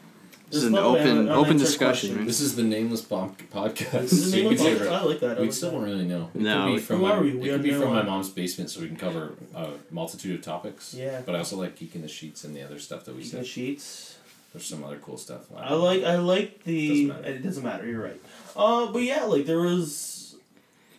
[0.50, 2.10] This is an open un- open discussion.
[2.12, 2.26] question.
[2.26, 3.92] This is the nameless bomb podcast.
[4.02, 4.90] This is so the you can say.
[4.90, 5.38] I like that.
[5.38, 5.76] I We like still that.
[5.78, 6.30] don't really know.
[6.34, 7.30] It No, could be from Who my, are we?
[7.42, 10.94] It could be from my mom's basement, so we can cover a multitude of topics.
[10.94, 11.22] Yeah.
[11.26, 13.46] But I also like geeking the sheets and the other stuff that we Speaking of
[13.46, 13.52] said.
[13.54, 14.18] sheets.
[14.54, 15.42] There's some other cool stuff.
[15.56, 17.28] I like I like the Doesn't matter.
[17.36, 18.22] it doesn't matter, you're right.
[18.56, 20.36] Uh but yeah, like there was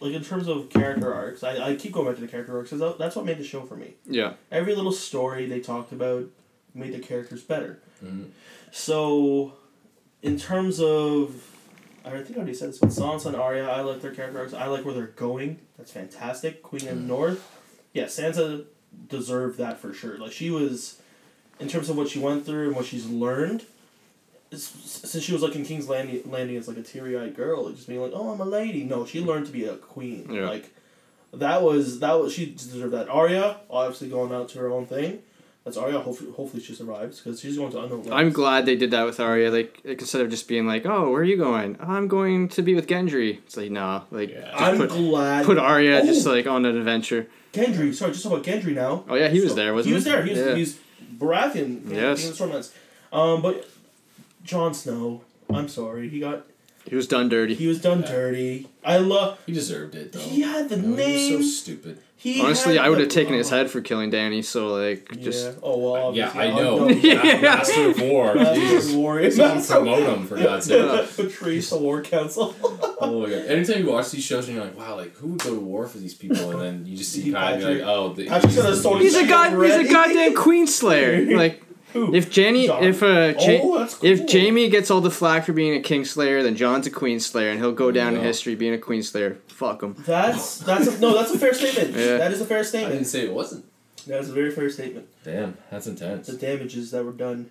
[0.00, 2.70] like in terms of character arcs, I, I keep going back to the character arcs
[2.70, 3.94] because that's what made the show for me.
[4.06, 4.34] Yeah.
[4.52, 6.26] Every little story they talked about
[6.74, 7.80] made the characters better.
[8.04, 8.26] Mhm.
[8.72, 9.54] So
[10.22, 11.44] in terms of
[12.04, 14.54] I think I already said this, but Sansa and Arya, I like their character arcs.
[14.54, 15.58] I like where they're going.
[15.76, 16.62] That's fantastic.
[16.62, 17.06] Queen of the Mm.
[17.06, 17.58] North.
[17.92, 18.64] Yeah, Sansa
[19.08, 20.16] deserved that for sure.
[20.16, 21.00] Like she was
[21.60, 23.64] in terms of what she went through and what she's learned,
[24.52, 27.74] since she was like in King's Landing, Landing as like a teary eyed girl, like,
[27.76, 30.28] just being like, "Oh, I'm a lady." No, she learned to be a queen.
[30.32, 30.48] Yeah.
[30.48, 30.70] Like
[31.34, 33.08] that was that was she deserved that.
[33.10, 35.22] Arya obviously going out to her own thing.
[35.68, 35.98] That's Arya.
[36.00, 37.98] Hopefully, hopefully she survives because she's going to unknown.
[37.98, 38.10] lands.
[38.12, 39.50] I'm glad they did that with Arya.
[39.50, 42.62] Like, like instead of just being like, "Oh, where are you going?" I'm going to
[42.62, 43.36] be with Gendry.
[43.38, 44.04] It's like, nah.
[44.10, 44.50] Like, Yeah.
[44.56, 45.44] I'm put glad.
[45.44, 46.30] put Arya just Oh.
[46.32, 47.26] like on an adventure.
[47.52, 47.94] Gendry.
[47.94, 49.04] Sorry, just about Gendry now.
[49.10, 49.90] Oh yeah, he was So- there, wasn't he?
[49.90, 49.94] he?
[49.96, 50.22] was there.
[50.24, 50.38] He was.
[50.38, 50.54] Yeah.
[50.54, 50.78] He's
[51.18, 51.52] Baratheon.
[51.52, 52.20] King- Yes.
[52.22, 52.72] King of the Stormlands.
[53.12, 53.68] Um, but
[54.44, 55.22] Jon Snow.
[55.50, 56.08] I'm sorry.
[56.08, 56.46] He got.
[56.88, 57.54] He was done dirty.
[57.54, 58.10] He was done Yeah.
[58.12, 58.68] dirty.
[58.82, 59.38] I love.
[59.44, 60.20] He deserved it though.
[60.20, 61.30] He had the No, name.
[61.32, 61.98] He was so stupid.
[62.20, 64.42] He Honestly, I would have taken his oh, head for killing Danny.
[64.42, 65.52] So like, just yeah.
[65.62, 66.14] Oh well.
[66.16, 66.40] Yeah, obviously.
[66.40, 66.88] I Oh, know.
[66.88, 66.94] no.
[67.34, 68.34] Ma- Master of War.
[68.34, 68.92] Master Jesus.
[68.92, 69.30] Warrior.
[69.30, 71.16] Someone promote him for God's sake.
[71.16, 72.56] Betrays the war council.
[73.00, 73.46] Oh my god!
[73.46, 75.86] Anytime you watch these shows and you're like, wow, like who would go to war
[75.86, 77.96] for these people, and then you just see See Pat and you're like, Patrick.
[77.96, 79.00] oh, the, Patrick's got a sword.
[79.02, 79.44] he's a He's god.
[79.50, 79.88] He's a ready.
[79.88, 81.36] goddamn queen slayer.
[81.36, 81.62] Like,
[81.92, 82.12] Who?
[82.16, 82.82] if Jenny, Jon.
[82.82, 84.10] if uh, Ja- Oh, that's cool.
[84.10, 87.20] if Jaime gets all the flack for being a king slayer, then Jon's a queen
[87.20, 88.26] slayer, and he'll go down in Yeah.
[88.26, 89.38] history being a queen slayer.
[89.58, 89.94] Fuck them.
[90.06, 91.96] That's that's a, no, that's a fair statement.
[91.96, 92.16] Yeah.
[92.18, 92.92] That is a fair statement.
[92.92, 93.64] I didn't say it wasn't.
[94.06, 95.08] That is a very fair statement.
[95.24, 96.28] Damn, that's intense.
[96.28, 97.50] The damages that were done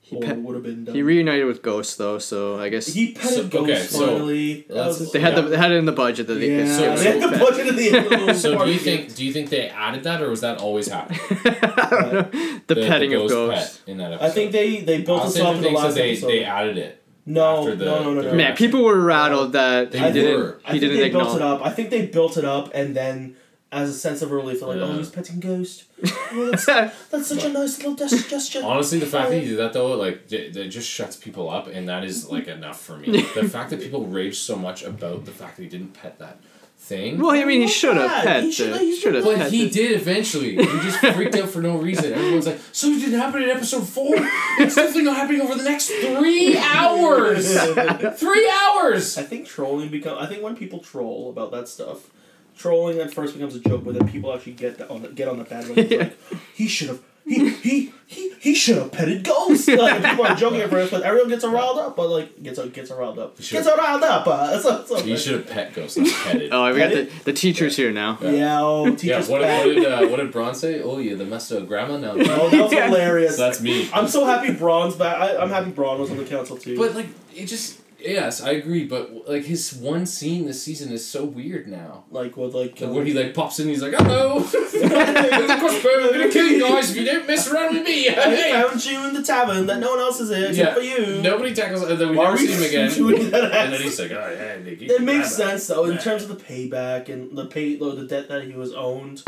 [0.00, 0.94] He pe- would have been done.
[0.94, 4.64] he reunited with Ghost though, so I guess He petted So- Ghost okay, finally.
[4.68, 5.40] That let's- was- they had Yeah.
[5.42, 7.38] the they had it in the budget that they yeah, could So- they had the
[7.38, 9.14] so- budget at the end of the So do you think?
[9.14, 11.20] Do you think they added that, or was that always happening?
[11.30, 12.60] I don't know.
[12.66, 13.54] The, petting of ghost Ghost.
[13.86, 14.26] pet in that episode.
[14.26, 16.28] I think they they built us Austin up in the last they, episode.
[16.28, 17.00] they added it.
[17.26, 18.34] No, the- no, no, no, no.
[18.34, 20.38] Man, people were rattled that They he didn't.
[20.40, 20.60] were.
[20.64, 21.64] I He think didn't they built it up.
[21.64, 23.36] I think they built it up, and then
[23.72, 24.92] as a sense of relief, they're like, oh, Yeah.
[24.92, 25.84] "Oh, he's petting Ghost.
[26.36, 29.72] Oh, that's, that's such a nice little gesture." Honestly, the fact that he did that
[29.72, 33.22] though, like, it, that just shuts people up, and that is like enough for me.
[33.34, 36.38] the fact that people rage so much about the fact that he didn't pet that
[36.84, 37.18] thing.
[37.18, 38.24] Well, I mean, he oh should have bad.
[38.24, 38.80] pet He should- it.
[38.80, 39.72] he He should have But pet he it.
[39.72, 40.56] did eventually.
[40.56, 42.12] He just freaked out for no reason.
[42.12, 44.14] Everyone's like, "So it didn't happen in episode four?
[44.58, 47.54] It's definitely not happening over the next three hours.
[48.18, 50.18] three hours." I think trolling become.
[50.18, 52.10] I think when people troll about that stuff,
[52.56, 55.26] trolling at first becomes a joke, but then people actually get the, on the, get
[55.28, 55.84] on the bandwagon.
[55.90, 55.92] It's
[56.32, 57.00] like he should have.
[57.26, 59.66] He he he he should have petted Ghost.
[59.68, 61.96] Like, people are joking at first, but everyone gets riled up.
[61.96, 63.40] But like gets gets riled up.
[63.40, 64.26] should've- Gets riled up.
[64.26, 66.52] Uh, so, so, You should have pet Ghost, not petted.
[66.52, 68.18] Oh, we got the, the teachers here now.
[68.20, 68.60] Yeah.
[68.60, 68.94] Oh, yeah.
[68.96, 69.28] teachers.
[69.28, 69.66] What, pet.
[69.66, 70.82] what did uh, what did Bronn say?
[70.82, 72.10] Oh, yeah, the messed up grandma now.
[72.12, 72.88] Oh, that was Yeah.
[72.88, 73.36] hilarious.
[73.36, 73.88] So that's me.
[73.94, 75.16] I'm so happy Bronn's back.
[75.16, 76.76] I, I'm happy Braun was on the council too.
[76.76, 78.84] But like, it just yes, I agree.
[78.84, 82.04] But like his one scene this season is so weird now.
[82.10, 85.88] like with like Like um, when he like pops in, he's like, "Hello, the crossbow,
[86.04, 89.06] I'm gonna kill you guys if you don't mess around with me." I found you
[89.08, 90.74] in the tavern that no one else is in except Yeah.
[90.74, 91.22] for you.
[91.22, 93.30] Nobody tackles, and then we Why never see him again.
[93.30, 96.28] that And then he's like, "Oh yeah, Nicky." It makes sense though in terms of
[96.28, 99.22] the payback and the pay the the debt that he was owned.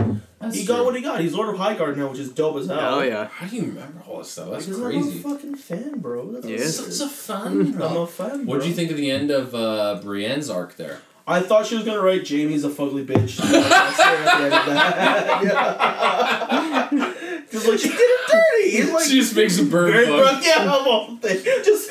[0.53, 1.21] He got what he got.
[1.21, 2.79] He's Lord of Highgarden now, which is dope as hell.
[2.97, 3.27] Oh yeah.
[3.27, 4.51] How do you remember all this stuff?
[4.51, 4.99] That's Because crazy.
[4.99, 6.31] I'm a fucking fan, bro.
[6.33, 6.57] That's Yeah.
[6.57, 7.01] what it Such is.
[7.01, 7.83] a fun.
[7.83, 8.45] I'm a fan.
[8.47, 11.01] What do you think of the end of uh, Brienne's arc there?
[11.27, 13.37] I thought she was gonna write Jaime's a fugly bitch.
[13.51, 13.99] That's
[17.65, 18.27] her at the end of that.
[18.27, 18.93] Because like she did it dirty.
[18.93, 21.43] Like she just makes a bird broke, yeah, of all things.
[21.43, 21.91] Just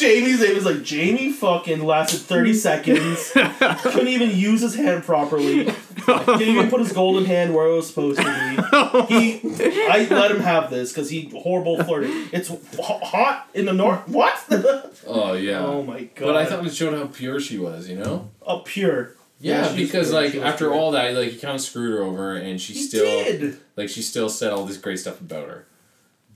[0.00, 3.30] Jaime's name is like Jaime fucking lasted thirty seconds.
[3.32, 5.64] Couldn't even use his hand properly.
[6.06, 9.14] Didn't even put his golden hand where it was supposed to be.
[9.14, 9.40] He,
[9.86, 12.28] I let him have this because he horrible flirting.
[12.32, 14.06] It's hot in the north.
[14.08, 14.34] What?
[15.06, 15.58] Oh yeah.
[15.58, 16.26] Oh my god.
[16.26, 17.88] But I thought it showed how pure she was.
[17.90, 18.30] You know.
[18.42, 19.12] oh pure.
[19.40, 20.22] Yeah, Yeah, because pure.
[20.22, 20.74] like after pure.
[20.74, 23.56] all that, like he kind of screwed her over, and she He still did.
[23.76, 25.66] like she still said all this great stuff about her.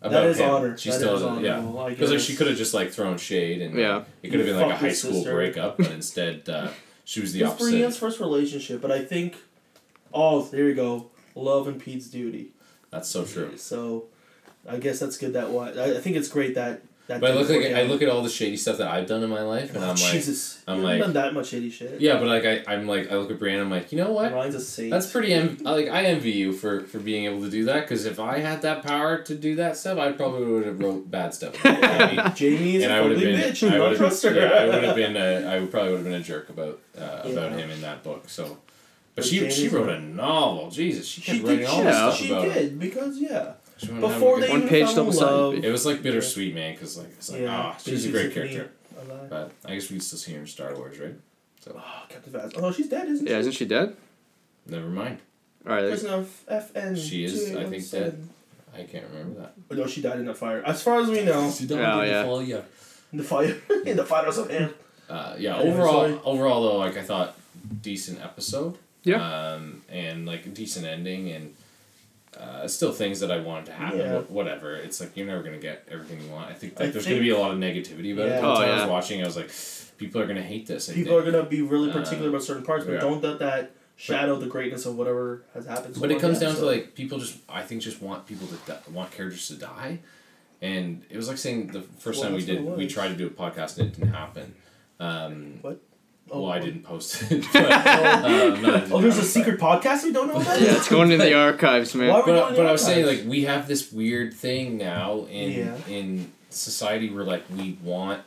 [0.03, 0.51] That is him.
[0.51, 0.77] honor.
[0.79, 1.59] She That still is yeah.
[1.59, 3.97] honorable, I Because like she could have just like thrown shade and Yeah.
[3.97, 5.33] like, it could have been like a high school sister.
[5.35, 6.69] breakup, but instead uh,
[7.05, 7.73] she was the It was opposite.
[7.75, 9.37] Brienne's first relationship, but I think.
[10.15, 11.11] Oh, there you go.
[11.35, 12.49] Love and Pete's duty.
[12.91, 13.57] That's so true.
[13.59, 14.07] So,
[14.69, 15.33] I guess that's good.
[15.35, 17.21] That why I I think it's great that that.
[17.21, 19.29] But I look like I look at all the shady stuff that I've done in
[19.31, 22.01] my life, and Oh, I'm like, Jesus, I'm like- done that much shady shit.
[22.01, 24.33] yeah, but like I, I'm like I look at Brianna, I'm like, you know what?
[24.33, 24.91] Ryan's a saint.
[24.91, 25.31] That's pretty.
[25.31, 27.81] Env- like I envy you for for being able to do that.
[27.83, 31.11] Because if I had that power to do that stuff, I probably would have wrote
[31.11, 31.57] bad stuff.
[31.63, 33.71] Jaime is and a I would have been, bitch.
[33.71, 34.33] I would trust her.
[34.33, 36.49] have, yeah, I would have been, a, I would probably would have been a jerk
[36.51, 38.29] about uh, about him in that book.
[38.29, 38.59] So, but,
[39.17, 40.71] But she she wrote a- novel.
[40.71, 41.69] Jesus, she kept She writing did.
[41.69, 42.53] all She, this stuff she about him.
[42.53, 43.53] did because yeah.
[43.79, 45.33] She wanted to have a Before they One even page fell in double-sided.
[45.33, 45.65] love.
[45.65, 46.75] it was like bittersweet, man.
[46.75, 48.71] Because like it's like yeah, ah, she's a great character.
[49.31, 51.15] But I guess we can still see her in Star Wars, right?
[51.61, 51.73] So.
[51.77, 52.61] Oh, Captain Phasma.
[52.63, 53.33] Oh, she's dead, isn't Yeah, she?
[53.35, 53.97] Yeah, isn't she dead?
[54.67, 55.19] Never mind.
[55.67, 55.89] All right.
[55.89, 56.97] Prison of FN.
[56.97, 58.29] She is, I think, dead.
[58.75, 59.55] I can't remember that.
[59.71, 60.63] Oh, no, she died in that fire.
[60.65, 62.23] As far as we know, She died Oh, in the yeah.
[62.25, 62.61] fall, yeah.
[63.13, 63.57] in the fire,
[63.87, 64.71] in the fires of hell.
[65.09, 65.57] Uh, yeah.
[65.57, 66.21] Anyway, Overall, sorry.
[66.25, 67.37] overall though, like I thought,
[67.83, 68.77] decent episode.
[69.05, 69.23] Yeah.
[69.55, 71.55] Um, and like a decent ending, and
[72.37, 73.99] uh, still things that I wanted to happen.
[74.01, 74.19] Yeah.
[74.29, 74.77] Whatever.
[74.77, 76.51] It's like you're never gonna get everything you want.
[76.51, 78.39] I think I like, there's think- gonna be a lot of negativity about Yeah.
[78.39, 78.45] it.
[78.45, 79.51] Oh, time I was watching, I was like,
[79.99, 80.91] people are gonna hate this.
[80.91, 83.01] I People are gonna be really Uh, particular about certain parts, but yeah.
[83.01, 85.95] don't let that shadow the greatness of whatever has happened.
[85.97, 88.27] so But it comes in the down to like people just I think just want
[88.27, 89.99] people to di- want characters to die,
[90.63, 93.27] and it was like saying the first Well, time we did we tried to do
[93.27, 94.55] a podcast and it didn't happen.
[95.01, 95.61] Um,
[96.31, 97.45] Oh, well, I didn't post it.
[97.53, 100.61] But, uh, no, didn't Oh, there's a secret podcast we don't know about.
[100.61, 102.09] Yeah, it's going in the archives, man.
[102.09, 104.77] Why would- But, going but in I was saying like we have this weird thing
[104.77, 105.77] now in Yeah.
[105.89, 108.21] in society where like we want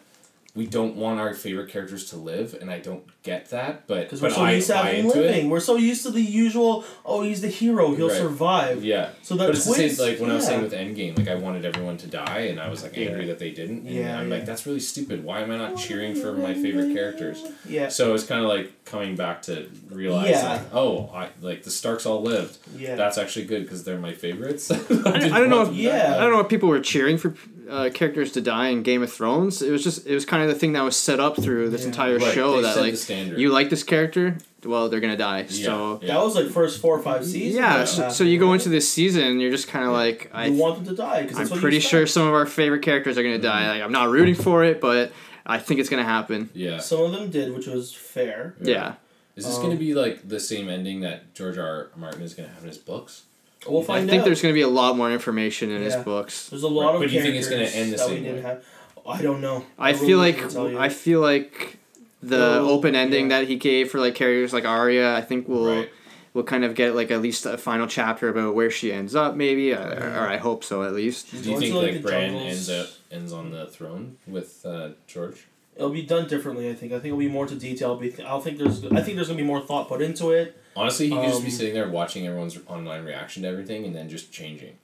[0.54, 3.88] we don't want our favorite characters to live, and I don't get that.
[3.88, 5.50] But Because but we're so I used to having into living.
[5.50, 6.84] We're so used to the usual.
[7.06, 7.96] Oh, he's the hero.
[7.96, 8.18] He'll Right.
[8.18, 8.84] survive.
[8.84, 9.12] Yeah.
[9.24, 11.36] So that but it's the same like when I was saying with Endgame, like I
[11.36, 13.86] wanted everyone to die, and I was like angry that they didn't.
[13.88, 14.36] And Yeah, I'm yeah.
[14.36, 15.24] like, that's really stupid.
[15.24, 17.42] Why am I not cheering for my favorite characters?
[17.66, 17.88] Yeah.
[17.88, 20.50] So it's kind of like coming back to realize, Yeah.
[20.54, 22.58] like, oh, I like the Starks all lived.
[22.78, 22.96] Yeah.
[22.96, 24.70] That's actually good because they're my favorites.
[24.72, 26.16] I, I don't know if- Yeah.
[26.18, 27.34] I don't know if people were cheering for
[27.72, 29.62] uh, characters to die in Game of Thrones.
[29.62, 31.82] It was just it was kind of the thing that was set up through this
[31.82, 31.88] Yeah.
[31.88, 35.46] entire Right, show they that like you like this character, well they're gonna die.
[35.48, 36.16] So Yeah.
[36.16, 37.56] That was like first four or five seasons.
[37.56, 40.48] yeah, that so, so you go into this season, you're just kind of like I.
[40.48, 43.24] You want them to die because I'm pretty sure some of our favorite characters are
[43.24, 43.70] gonna die.
[43.70, 45.12] Like I'm not rooting for it, but
[45.46, 46.50] I think it's gonna happen.
[46.54, 46.80] yeah.
[46.80, 48.56] Some of them did, which was fair.
[48.62, 48.96] Yeah.
[49.38, 51.66] Is this Um, going to be like the same ending that George R.
[51.66, 51.90] R.
[51.96, 53.24] Martin is going to have in his books?
[53.68, 54.26] We'll I think out.
[54.26, 56.04] there's gonna be a lot more information in his Yeah.
[56.04, 56.50] books.
[56.50, 58.10] There's a lot Right, of but do you think it's characters gonna end the that
[58.10, 58.50] we same didn't way?
[58.50, 58.66] have.
[59.08, 59.66] I don't know.
[59.80, 60.80] I really feel like couldn't tell you.
[60.80, 61.78] I feel like
[62.24, 63.40] the Well, open ending yeah.
[63.42, 65.90] that he gave for like characters like Arya, I think we'll Right.
[66.34, 69.36] we'll kind of get like at least a final chapter about where she ends up,
[69.36, 71.30] maybe, or, or I hope so at least.
[71.30, 72.48] She's Do you going think to, like the Bran jungles.
[72.52, 75.48] ends up ends on the throne with uh, George?
[75.76, 76.70] It'll be done differently.
[76.70, 76.92] I think.
[76.94, 77.96] I think it'll be more to detail.
[77.96, 78.84] Be I think there's.
[78.86, 80.58] I think there's gonna be more thought put into it.
[80.76, 83.96] Honestly, he could just be Um, sitting there watching everyone's online reaction to everything and
[83.96, 84.76] then just changing.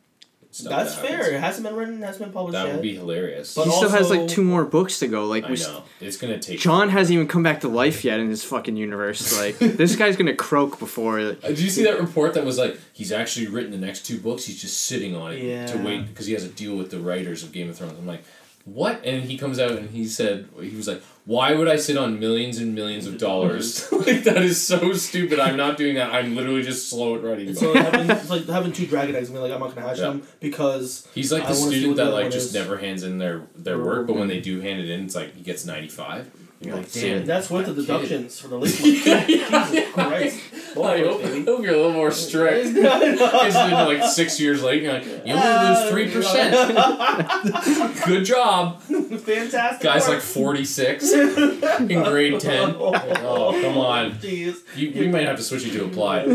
[0.49, 1.31] stuff That's that fair.
[1.35, 2.01] It hasn't been written.
[2.01, 2.73] Hasn't been published That yet.
[2.75, 3.53] would be hilarious.
[3.53, 5.25] But he still has like two more books to go.
[5.27, 6.59] Like I we, s- know it's gonna take.
[6.59, 9.37] Jon hasn't even come back to life yet in this fucking universe.
[9.39, 11.19] Like this guy's gonna croak before.
[11.19, 14.19] Uh, Did you see that report that was like he's actually written the next two
[14.19, 14.45] books?
[14.45, 17.43] He's just sitting on it to wait because he has a deal with the writers
[17.43, 17.97] of Game of Thrones.
[17.99, 18.23] I'm like,
[18.65, 19.05] what?
[19.05, 22.21] And he comes out and he said he was like, why would I sit on
[22.21, 23.91] millions and millions of dollars?
[23.91, 25.39] like that is so stupid.
[25.41, 26.13] I'm not doing that.
[26.13, 27.49] I'm literally just slow at writing.
[27.49, 29.85] It's like having, it's like having two dragon eggs and being like, I'm not gonna
[29.85, 30.05] hatch Yeah.
[30.05, 32.53] them because He's like the student that like just is.
[32.53, 35.35] never hands in their their work, but when they do hand it in, it's like
[35.35, 36.31] he gets ninety five.
[36.59, 37.23] You're like, damn.
[37.25, 37.81] that's with the kid.
[37.81, 39.29] deductions for the late Yeah, month.
[39.29, 40.39] yeah, Jesus Christ.
[40.75, 42.67] I Lord, hope, hope you're a little more strict.
[42.77, 44.81] It's been like six years late.
[44.83, 46.53] You're like, you only lose uh, three percent.
[48.05, 48.81] Good job.
[48.81, 49.81] Fantastic.
[49.81, 50.15] Guy's work.
[50.15, 52.75] like forty six in grade ten.
[52.77, 54.13] Oh, oh come on.
[54.13, 54.57] Jeez.
[54.75, 56.27] You, we might have to switch you to applied.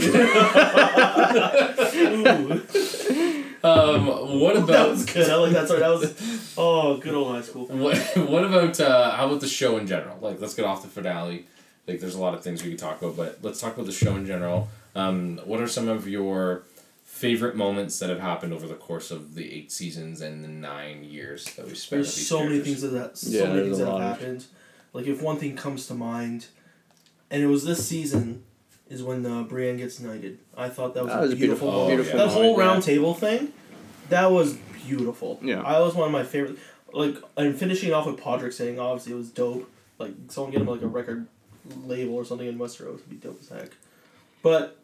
[3.64, 4.06] Ooh, Um,
[4.40, 5.30] what about that was good.
[5.30, 5.68] I like that.
[5.68, 6.38] Sorry, that was.
[6.58, 7.66] Oh, good old high school.
[7.66, 7.96] what?
[8.28, 10.18] What about uh, how about the show in general?
[10.20, 11.46] Like, let's get off the finale.
[11.86, 13.92] Like, there's a lot of things we could talk about, but let's talk about the
[13.92, 14.68] show in general.
[14.94, 16.62] Um, what are some of your
[17.04, 21.04] favorite moments that have happened over the course of the eight seasons and the nine
[21.04, 22.02] years that we've spent?
[22.02, 23.90] There's with these so many things that that so Yeah, many there's things a that
[23.90, 24.44] have lot happened.
[24.92, 26.46] Like if one thing comes to mind,
[27.30, 28.42] and it was this season,
[28.92, 30.38] is when uh, Brienne gets knighted.
[30.56, 31.96] I thought that was, That a was a beautiful, beautiful, Oh, moment.
[31.96, 32.18] beautiful.
[32.18, 32.64] That moment, whole yeah.
[32.66, 33.52] round table thing,
[34.10, 34.54] that was
[34.86, 35.38] beautiful.
[35.42, 35.62] Yeah.
[35.62, 36.58] I was one of my favorite.
[36.92, 39.70] Like and finishing off with Podrick saying obviously it was dope.
[39.98, 41.26] Like someone get him like a record
[41.86, 43.70] label or something in Westeros would be dope as heck.
[44.42, 44.76] But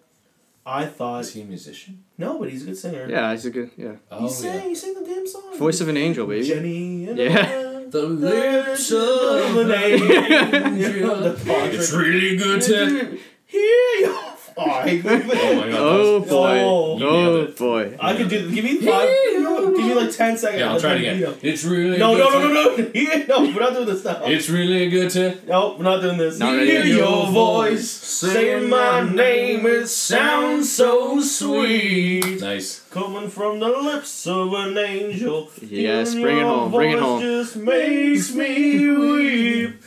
[0.65, 2.05] I thought Is he a musician?
[2.17, 3.07] no, but he's a good singer.
[3.11, 3.71] Yeah, he's a good.
[3.77, 4.69] Yeah, Oh he sang.
[4.71, 5.59] He sang the damn song.
[5.59, 6.47] voice of an angel, baby.
[6.47, 7.65] Jenny and Yeah.
[7.65, 10.09] I, The lips of an angel.
[11.23, 13.19] The It's really good to.
[13.49, 13.61] Hear
[14.01, 14.15] you.
[14.15, 15.75] Oh, Oh my god.
[15.75, 16.61] Oh boy!
[16.61, 16.99] Oh.
[16.99, 17.97] You Oh boy!
[18.01, 18.53] I could do.
[18.53, 19.09] Give me five.
[19.09, 20.59] give me like ten seconds.
[20.61, 21.19] Yeah, I'll try it again.
[21.21, 21.37] You.
[21.43, 23.55] It's really No, good no, to- no, no, no, no.
[23.55, 24.25] We're not doing this now.
[24.25, 25.39] It's really good to.
[25.47, 26.39] no, we're not doing this.
[26.41, 26.71] Not ready.
[26.73, 29.65] Hear your voice saying my name.
[29.65, 32.41] It sounds so sweet.
[32.41, 32.81] Nice.
[32.91, 35.51] Coming from the lips of an angel.
[35.63, 37.21] Yes, Hearing bring it home, bring it voice home.
[37.23, 39.83] Just makes me weep.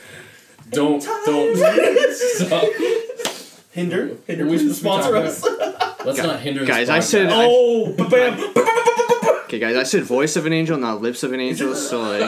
[0.70, 1.57] Don't don't
[2.16, 2.64] stop.
[3.72, 6.05] Hinder, hinder, We- please we sponsor talk us.
[6.05, 6.65] Let's not hinder.
[6.65, 8.53] Guys, this I said- Oh, bam!
[9.51, 11.76] Okay, guys, I said voice of an angel, not lips of an angel.
[11.76, 12.22] So like,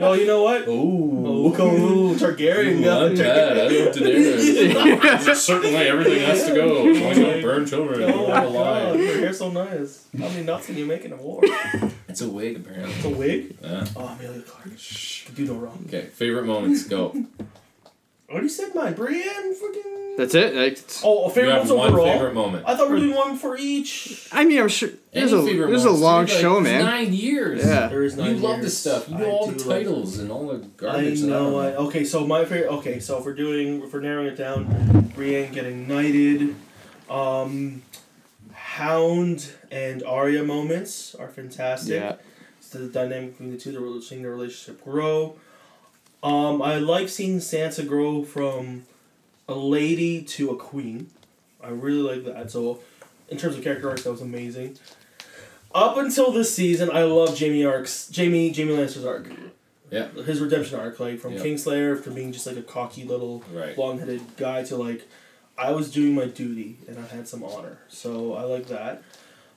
[0.00, 0.66] Oh, you know what?
[0.66, 1.24] Ooh.
[1.24, 2.80] Oh, come on, Targaryen.
[2.80, 3.52] You want that?
[3.60, 5.00] I love Daenerys.
[5.02, 6.88] There's a certain way everything has to go.
[6.90, 8.82] As long as you don't burn children, Oh you're my alive.
[8.94, 10.08] god, your hair's so nice.
[10.18, 11.42] How many nuts can you make in a war?
[12.08, 12.92] It's a wig, apparently.
[12.92, 13.56] It's a wig?
[13.62, 13.86] Yeah.
[13.94, 14.76] Oh, Emilia Clarke.
[14.76, 15.28] Shh.
[15.28, 15.84] You do no wrong.
[15.86, 17.14] Okay, favorite moments, go.
[18.32, 18.94] I already said mine.
[18.94, 20.16] Brienne, freaking.
[20.16, 20.54] that's it.
[20.54, 22.12] Like, it's- Oh, a You favorite have moments one overall?
[22.14, 22.64] favorite moment.
[22.66, 24.26] I thought we were doing one for each.
[24.32, 26.56] I mean, I'm sure there's a Any favorite there's a moments, long dude, like, show,
[26.58, 26.84] it's man.
[26.84, 27.64] Nine years.
[27.64, 27.88] Yeah.
[27.88, 28.64] There is You nine love years.
[28.64, 29.08] this stuff.
[29.10, 31.20] You I all do the love- titles and all the I garbage.
[31.20, 31.58] that know.
[31.58, 32.70] I, okay, so my favorite.
[32.72, 36.54] Okay, so if we're doing, if we're narrowing it down, Brienne getting knighted,
[37.10, 37.82] um,
[38.52, 41.94] Hound and Arya moments are fantastic.
[42.00, 42.14] Yeah.
[42.58, 43.72] It's the dynamic between the two.
[43.72, 45.36] They're seeing their relationship grow.
[46.22, 48.84] Um, I like seeing Sansa grow from
[49.48, 51.08] a lady to a queen.
[51.62, 52.50] I really like that.
[52.50, 52.80] So,
[53.28, 54.78] in terms of character arcs, that was amazing.
[55.74, 58.10] Up until this season, I love Jaime arcs.
[58.14, 59.28] Jaime Jaime Lannister's arc.
[59.90, 60.08] Yeah.
[60.08, 61.40] His redemption arc, like from Yeah.
[61.42, 63.74] Kingslayer from being just like a cocky little Right.
[63.76, 65.06] blonde-headed guy to like,
[65.58, 67.78] I was doing my duty and I had some honor.
[67.88, 69.02] So I like that.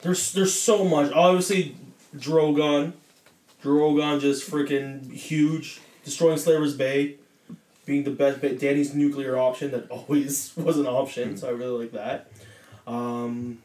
[0.01, 1.11] There's there's so much.
[1.11, 1.75] Obviously,
[2.15, 2.93] Drogon.
[3.63, 7.15] Drogon just freaking huge, destroying Slaver's Bay,
[7.85, 8.39] being the best.
[8.39, 11.35] But Danny's nuclear option that always was an option.
[11.35, 12.31] So I really like that.
[12.87, 13.57] Um,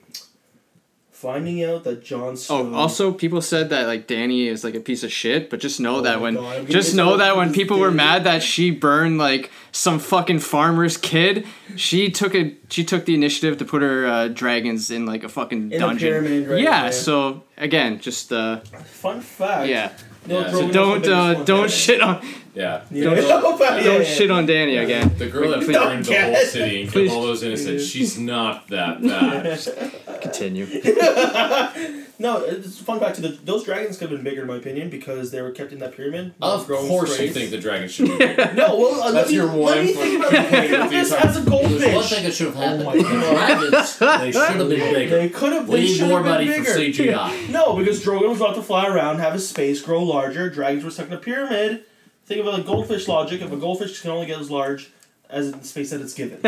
[1.10, 2.72] finding out that Jon Snow.
[2.72, 5.78] Oh, also people said that like Danny is like a piece of shit, but just
[5.78, 9.18] know Oh that when God, just know that when people were mad that she burned
[9.18, 14.06] like some fucking farmer's kid, she took a she took the initiative to put her
[14.06, 16.08] uh, dragons in like a fucking In a dungeon.
[16.08, 16.90] pyramid, right, yeah, yeah.
[16.90, 19.68] so again, just uh Fun fact.
[19.68, 19.92] yeah.
[20.26, 20.50] No, Yeah.
[20.50, 21.66] So Don't uh, don't Yeah.
[21.68, 22.20] shit on
[22.54, 22.80] Yeah.
[22.90, 23.04] Yeah.
[23.04, 24.04] Don't- Yeah, don't yeah.
[24.04, 25.10] shit on Danny again.
[25.18, 27.08] The girl that Please- burned the whole Don't city and Please.
[27.10, 30.20] killed all those innocents, she's not that bad.
[30.20, 30.66] Continue.
[32.20, 33.16] No, it's fun fact.
[33.16, 35.72] To the, those dragons could have been bigger, in my opinion, because they were kept
[35.72, 36.34] in that pyramid.
[36.42, 38.52] Of growing course you think the dragon should be bigger.
[38.54, 40.90] No, well, uh, let That's me, your let one me think about it.
[40.90, 42.82] This as a There's one thing that should have happened.
[42.82, 45.16] Oh my dragons, they should have been bigger.
[45.16, 45.68] They could have.
[45.68, 46.72] We They need should more have been money bigger.
[46.72, 47.48] for CGI.
[47.50, 50.50] No, because Drogon was allowed to fly around, have his space, grow larger.
[50.50, 51.84] Dragons were stuck in a pyramid.
[52.26, 53.40] Think of it like goldfish logic.
[53.40, 54.90] If a goldfish can only get as large
[55.30, 56.40] as the space that it's given.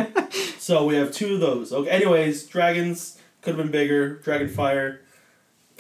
[0.59, 1.73] so we have two of those.
[1.73, 1.89] Okay.
[1.91, 4.17] Anyways, dragons could have been bigger.
[4.19, 5.01] Dragon fire.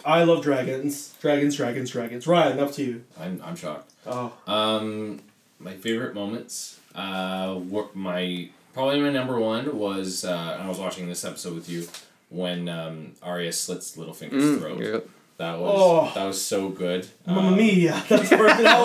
[0.05, 1.15] I love dragons.
[1.21, 2.27] Dragons, dragons, dragons.
[2.27, 3.05] Ryan, up to you.
[3.21, 3.91] I'm, I'm shocked.
[4.07, 4.33] Oh.
[4.47, 5.21] Um,
[5.59, 6.79] my favorite moments.
[6.95, 11.69] Uh, were my probably my number one was uh, I was watching this episode with
[11.69, 11.87] you
[12.29, 14.81] when um, Arya slits Littlefinger's Mm, throat.
[14.81, 14.99] yeah.
[15.39, 16.13] That was Oh.
[16.15, 17.07] that was so good.
[17.27, 17.93] Mamma Um, mia!
[18.09, 18.63] That's perfect.
[18.63, 18.81] That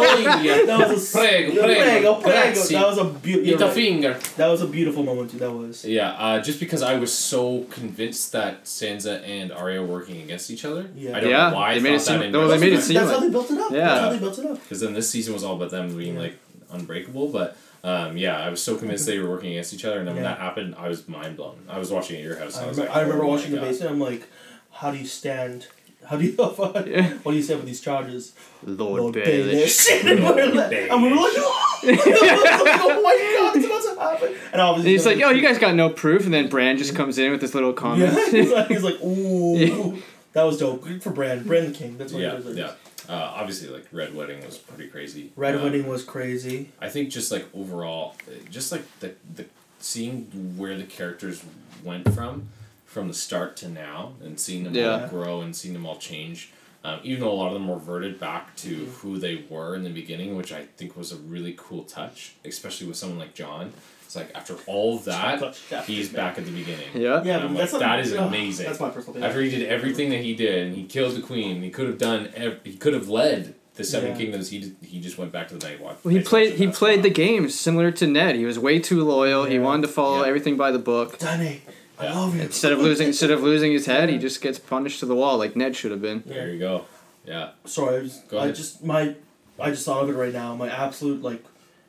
[0.90, 2.64] was, a Prego, prego, prego, prego.
[2.64, 3.54] That was a beautiful.
[3.54, 4.20] Eat a finger.
[4.38, 5.32] That was a beautiful moment.
[5.32, 5.38] Too.
[5.40, 5.86] That was.
[5.86, 10.50] Yeah, uh, just because I was so convinced that Sansa and Arya were working against
[10.50, 10.90] each other.
[10.96, 11.16] Yeah.
[11.18, 12.74] I don't Yeah, know why I they made it seem- that in no, they made
[12.74, 13.72] it seem That's like- how they built it up.
[13.72, 13.78] Yeah.
[13.86, 14.62] That's how they built it up.
[14.64, 16.22] Because then this season was all about them being Yeah.
[16.22, 16.38] like
[16.72, 20.08] unbreakable, but um, yeah, I was so convinced they were working against each other, and
[20.08, 21.58] then when that happened, I was mind blown.
[21.70, 22.56] I was watching it at your house.
[22.58, 23.92] And I, I, was remember, like, I remember oh my watching the basement.
[23.92, 24.24] I'm like,
[24.72, 25.68] how do you stand?
[26.08, 26.32] How do you?
[26.34, 27.14] what Yeah.
[27.24, 28.34] do you say with these charges?
[28.64, 29.90] Lord, Baelish.
[29.90, 30.02] Baelish.
[30.10, 34.00] and we were like, and we were like, oh, oh my god, it's about to
[34.28, 34.38] happen.
[34.54, 36.96] And obviously, And he's like, "Oh, you guys got no proof," and then Bran just
[36.96, 38.14] comes in with this little comment.
[38.14, 40.00] Yeah, he's like, he's like, ooh, Yeah.
[40.34, 40.82] that was dope.
[40.84, 41.98] Good for Bran, Bran the King.
[41.98, 42.58] That's what Yeah, he deserves.
[42.58, 42.72] yeah.
[43.10, 45.32] Uh, obviously, like Red Wedding was pretty crazy.
[45.36, 46.70] Red Um, Wedding was crazy.
[46.82, 49.46] I think just like overall, uh, just like the the
[49.80, 51.42] seeing where the characters
[51.84, 52.50] went from,
[52.98, 55.02] from the start to now, and seeing them Yeah.
[55.04, 56.50] all grow and seeing them all change.
[56.84, 58.70] Um, even though a lot of them reverted back to
[59.00, 62.88] who they were in the beginning, which I think was a really cool touch, especially
[62.88, 63.74] with someone like Jon.
[64.06, 66.88] It's like after all of that, he's back at the beginning.
[66.96, 67.22] Yeah.
[67.26, 68.66] Yeah, And I'm that's like, that is amazing.
[68.68, 69.24] That's my personal thing.
[69.24, 71.98] After he did everything that he did, and he killed the queen, he could have
[71.98, 72.30] done.
[72.36, 74.18] Ev- he could have led the Seven Yeah.
[74.18, 74.50] Kingdoms.
[74.50, 75.98] He did, he just went back to the Night Watch.
[76.04, 76.54] Well, he played.
[76.54, 77.16] He at that played the spot.
[77.16, 78.36] game similar to Ned.
[78.38, 79.44] He was way too loyal.
[79.44, 80.28] He wanted to follow Yeah.
[80.30, 81.20] everything by the book.
[81.20, 81.62] Danny,
[82.00, 82.42] I love you.
[82.42, 85.38] Instead of losing, instead of losing his head, he just gets punished to the wall
[85.38, 86.24] like Ned should have been.
[86.26, 86.86] There you go.
[87.26, 87.52] Yeah.
[87.66, 88.56] Sorry, I just, Go I ahead.
[88.56, 89.16] just my,
[89.60, 90.56] I just thought of it right now.
[90.56, 91.44] My absolute like,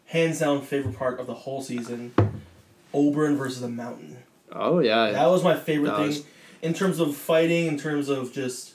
[0.07, 2.15] hands down favorite part of the whole season,
[2.95, 4.19] Oberyn versus the Mountain.
[4.51, 5.11] Oh yeah.
[5.13, 6.25] That was my favorite That thing, was-
[6.63, 8.73] in terms of fighting, in terms of just,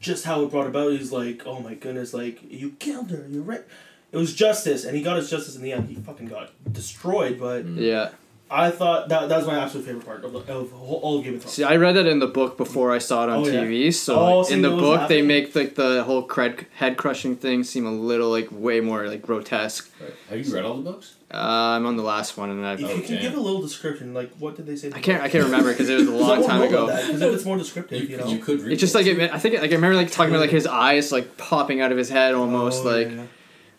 [0.00, 0.92] just how it brought about.
[0.92, 3.26] He's like, oh my goodness, like you killed her.
[3.28, 3.64] You're right.
[4.12, 5.88] It was justice, and he got his justice in the end.
[5.88, 8.10] He fucking got destroyed, but Yeah.
[8.48, 11.34] I thought that that was my absolute favorite part of, the, of all of Game
[11.34, 11.54] of Thrones.
[11.54, 13.64] See, I read that in the book before I saw it on Oh, yeah.
[13.64, 13.92] TV.
[13.92, 17.64] So Oh, like, in the book, they make like the whole cred- head crushing thing
[17.64, 19.90] seem a little like way more like grotesque.
[20.00, 20.12] Right.
[20.30, 21.14] Have you read all the books?
[21.34, 23.60] Uh, I'm on the last one, and If I've, you Oh, can give a little
[23.60, 24.92] description, like what did they say?
[24.94, 26.86] I can't I can't remember because it was a long time ago.
[26.86, 28.28] Because if it's more descriptive, you, know.
[28.28, 28.72] you could read.
[28.74, 31.10] It's just like it, I think like I remember like talking about like his eyes
[31.10, 33.24] like popping out of his head almost Oh, like yeah.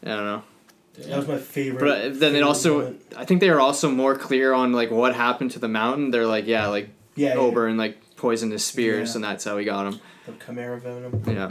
[0.03, 0.43] I don't know.
[0.97, 1.07] Yeah.
[1.07, 1.79] That was my favorite.
[1.79, 3.13] But then it also moment.
[3.15, 6.11] I think they are also more clear on like what happened to the mountain.
[6.11, 9.15] They're like yeah like yeah, yeah, like poisoned his spears Yeah.
[9.17, 9.99] and that's how he got him.
[10.25, 11.23] the Chimera venom.
[11.27, 11.49] Yeah.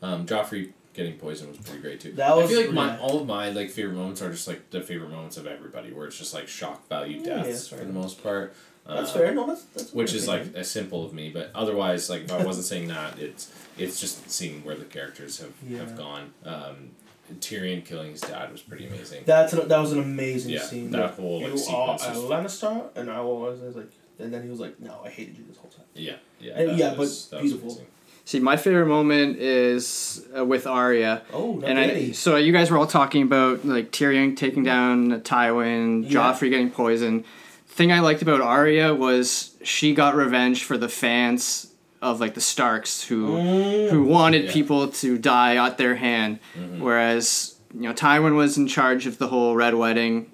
[0.00, 2.12] Um, Joffrey getting poisoned was pretty great too.
[2.12, 3.00] That was- I feel like my yeah.
[3.00, 6.06] all of my like favorite moments are just like the favorite moments of everybody, where
[6.06, 8.54] it's just like shock value Yeah, yeah, deaths for the most part.
[8.86, 9.34] That's Uh, fair.
[9.34, 9.92] No, that's that's.
[9.92, 13.18] Which is like a simple of me, but otherwise, like if I wasn't saying that,
[13.18, 15.78] it's it's just seeing where the characters have, Yeah.
[15.80, 16.32] have gone.
[16.44, 16.90] Um,
[17.34, 19.22] Tyrion killing his dad was pretty amazing.
[19.26, 20.90] That's an, that was an amazing Yeah, scene.
[20.92, 24.32] that whole, like, you sequence are a Lannister, and I was, I was like, and
[24.32, 26.94] then he was like, "No, I hated you this whole time." Yeah, yeah, And- yeah,
[26.94, 27.80] was, but beautiful.
[28.24, 31.22] See, my favorite moment is uh, with Arya.
[31.32, 35.22] Oh, no, and I, so you guys were all talking about like Tyrion taking down
[35.22, 36.10] Tywin, Yeah.
[36.20, 37.24] Joffrey getting poisoned.
[37.68, 41.67] Thing I liked about Arya was she got revenge for the fans
[42.00, 43.90] of like the Starks who Mm.
[43.90, 44.52] who wanted Yeah.
[44.52, 46.78] people to die at their hand, Mhm.
[46.80, 50.30] whereas you know Tywin was in charge of the whole Red Wedding.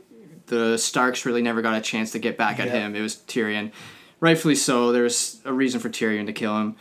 [0.46, 2.72] The Starks really never got a chance to get back at Yeah.
[2.86, 2.94] him.
[2.96, 3.70] It was Tyrion,
[4.20, 4.92] rightfully so.
[4.92, 6.76] There was a reason for Tyrion to kill him.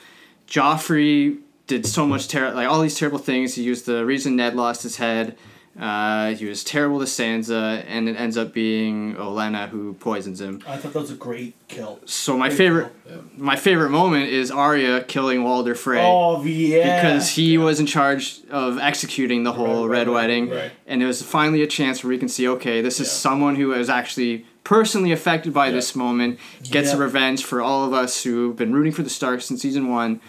[0.50, 3.56] Joffrey did so much ter- like all these terrible things.
[3.56, 5.38] He used the reason Ned lost his head.
[5.80, 10.62] Uh, he was terrible to Sansa, and it ends up being Olenna who poisons him.
[10.68, 12.00] I thought that was a great kill.
[12.06, 13.24] So my Great favorite, kill.
[13.38, 17.02] my favorite moment is Arya killing Walder Frey Oh yeah.
[17.02, 20.72] because he was in charge of executing the whole Red Red, Wedding, Wedding, right.
[20.86, 23.14] and it was finally a chance where we can see, okay, this is Yeah.
[23.14, 25.72] someone who is actually personally affected by Yeah.
[25.74, 26.38] this moment,
[26.70, 26.98] gets Yeah.
[26.98, 30.22] a revenge for all of us who've been rooting for the Starks since season one.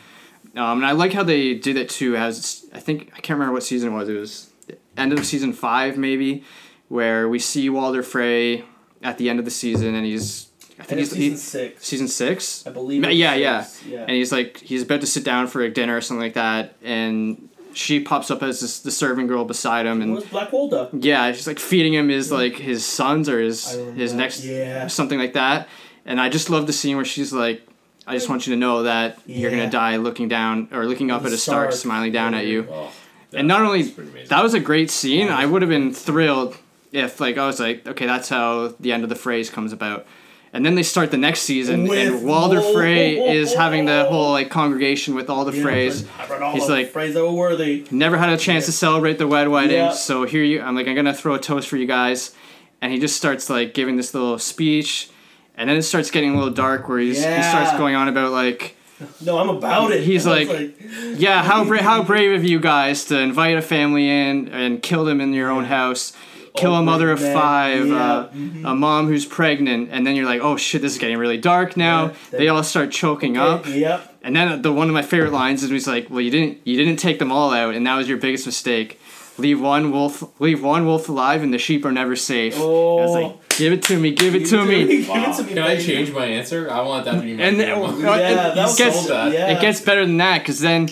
[0.57, 2.17] Um, and I like how they did it too.
[2.17, 4.09] As I think I can't remember what season it was.
[4.09, 4.54] It was the
[4.97, 6.45] end of season five, maybe,
[6.89, 8.65] where we see Walder Frey
[9.03, 11.87] at the end of the season, and he's I think he's season he- six.
[11.87, 12.67] season six.
[12.67, 13.03] I believe.
[13.05, 13.67] Yeah, yeah.
[13.87, 14.01] yeah.
[14.01, 16.75] And he's like, he's about to sit down for a dinner or something like that,
[16.83, 20.91] and she pops up as this, the serving girl beside him, and Black Walda.
[20.93, 23.67] yeah, she's like feeding him his like his sons or his
[23.97, 24.17] his that.
[24.19, 24.87] next Yeah.
[24.87, 25.69] something like that.
[26.07, 27.67] And I just love the scene where she's like,
[28.07, 31.23] I just want you to know that you're gonna die looking down or looking up
[31.23, 31.81] The at a Stark, Stark.
[31.83, 32.69] smiling down at you.
[32.71, 32.91] Oh,
[33.37, 34.29] And not only that's pretty amazing.
[34.29, 35.29] that was a great scene.
[35.29, 36.57] I would have been thrilled
[36.93, 40.07] if like I was like, okay, that's how the end of the Freys comes about.
[40.53, 44.31] And then they start the next season, With- and Walder Frey is having the whole
[44.31, 46.07] like congregation with all the Yeah, Freys.
[46.17, 47.85] but I read all He's like- Freys that were worthy.
[47.91, 49.91] Never had a chance to celebrate the wed wedding, Yeah.
[49.91, 50.61] so here you.
[50.63, 52.33] I'm like, I'm gonna throw a toast for you guys,
[52.81, 55.11] and he just starts like giving this little speech,
[55.57, 58.31] and then it starts getting a little dark where he's, he starts going on about
[58.31, 58.77] like,
[59.21, 60.03] No, I'm about it.
[60.05, 60.79] He's was like-
[61.17, 65.05] yeah, how bra- how brave of you guys to invite a family in and kill
[65.05, 66.13] them in your own house.
[66.57, 68.65] Kill Oh, a mother of man, five, yeah, uh, mhm.
[68.65, 71.77] a mom who's pregnant, and then you're like, oh shit, this is getting really dark
[71.77, 72.07] now.
[72.07, 73.67] Yeah, they all start choking up.
[73.67, 74.19] Yep.
[74.23, 76.77] And then the one of my favorite lines is he's like, "Well, you didn't you
[76.77, 79.01] didn't take them all out, and that was your biggest mistake.
[79.37, 82.99] Leave one wolf leave one wolf alive, and the sheep are never safe." Oh.
[82.99, 85.49] I was like, "Give it to me, give it to me." Give it to me.
[85.55, 85.85] Can I baby.
[85.85, 86.71] change my answer?
[86.71, 89.33] I want that to be my And then, well, Yeah, it, that gets sold that.
[89.33, 89.57] Yeah.
[89.57, 90.89] it gets better than that because then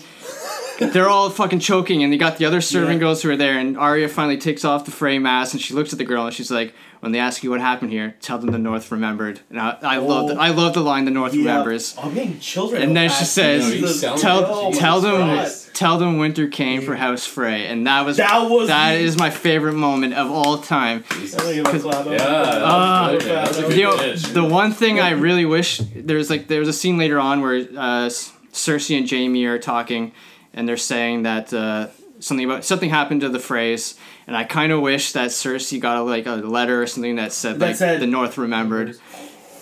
[0.90, 3.00] they're all fucking choking, and you got the other serving Yeah.
[3.04, 5.92] girls who are there, and Arya finally takes off the Frey mask, and she looks
[5.92, 8.50] at the girl, and she's like, "When they ask you what happened here, tell them
[8.50, 10.40] the North remembered." And I, I love the, Oh.
[10.40, 11.50] I love the line, "The North Yeah.
[11.52, 12.82] remembers." I'm getting children.
[12.82, 15.50] And then she says, No, tell Oh tell them God.
[15.74, 19.30] tell them winter came for House Frey, and that was That was that is my
[19.30, 21.04] favorite moment of all time.
[21.10, 22.06] I'm gonna give a clap.
[22.06, 23.10] Yeah, that Ah.
[23.12, 23.44] was good, man.
[23.44, 26.68] That's a good You know, the one thing I really wish there's like there was
[26.68, 28.10] a scene later on where uh,
[28.52, 30.12] Cersei and Jaime are talking,
[30.54, 31.88] and they're saying that uh,
[32.20, 33.96] something about something happened to the Freys,
[34.26, 37.32] and I kind of wish that Cersei got a, like a letter or something that
[37.32, 38.98] said That like said- the North remembered.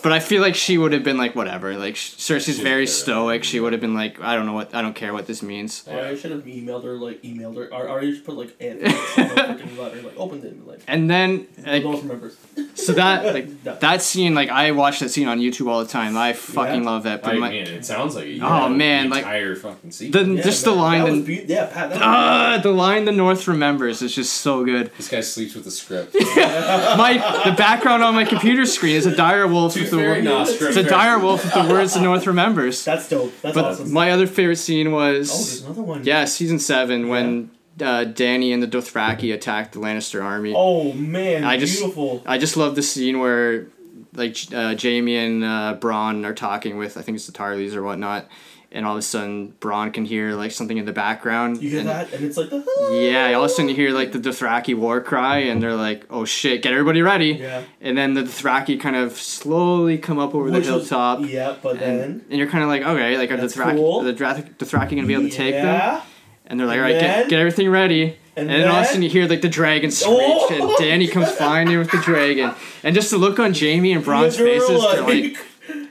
[0.02, 1.76] But I feel like she would have been like whatever.
[1.76, 3.44] Like Cersei's very stoic.
[3.44, 5.84] She would have been like I don't know what I don't care what this means.
[5.86, 7.72] Or I should have emailed her, like, emailed her.
[7.72, 11.10] Or, or you should put, like, and freaking letter, like, opened it, and, like, And
[11.10, 12.36] then like North remembers.
[12.74, 16.16] so that like that scene like I watch that scene on YouTube all the time.
[16.16, 16.90] I fucking Yeah.
[16.90, 17.22] love that.
[17.22, 18.40] But I my, mean, it sounds like it.
[18.42, 20.12] Oh, Yeah, man, the like- entire fucking season.
[20.34, 21.90] the Yeah, just the man, line That was the be- yeah, Pat.
[21.90, 24.90] That was ah the line the North remembers is just so good.
[24.96, 26.14] this guy sleeps with the script.
[26.14, 30.42] My the background on my computer screen is a dire wolf with the fairy, wor-
[30.68, 32.84] it's a dire wolf with the words the North remembers.
[32.90, 33.32] That's dope.
[33.42, 33.92] That's But awesome.
[33.92, 36.04] my other favorite scene oh, there's was another one.
[36.04, 40.52] yeah season seven when uh, Danny and the Dothraki attacked the Lannister army.
[40.56, 42.22] Oh man, I just- beautiful.
[42.26, 43.66] I just love the scene where
[44.14, 47.82] like uh, Jaime and uh, Bronn are talking with I think it's the Tarleys or
[47.82, 48.26] whatnot,
[48.72, 51.62] and all of a sudden Bronn can hear like something in the background.
[51.62, 52.64] You hear and, that, and it's like the.
[52.92, 56.04] Yeah, all of a sudden you hear like the Dothraki war cry, and they're like,
[56.10, 57.64] "Oh shit, get everybody ready!" Yeah.
[57.80, 61.56] And then the Dothraki kind of slowly come up over Which the was- hilltop, Yeah,
[61.62, 62.24] but and, then.
[62.30, 64.02] and you're kind of like, "Okay, like are the Dothraki, cool.
[64.02, 66.00] the Dothraki gonna be able to take them?"
[66.46, 68.84] And they're like, "All right, then- get, get everything ready." And, And then all of
[68.84, 70.48] a sudden you hear like the dragon screech, Oh!
[70.52, 72.52] and Danny comes flying in with the dragon,
[72.84, 75.36] and just the look on Jaime and Bronn's faces, they're like,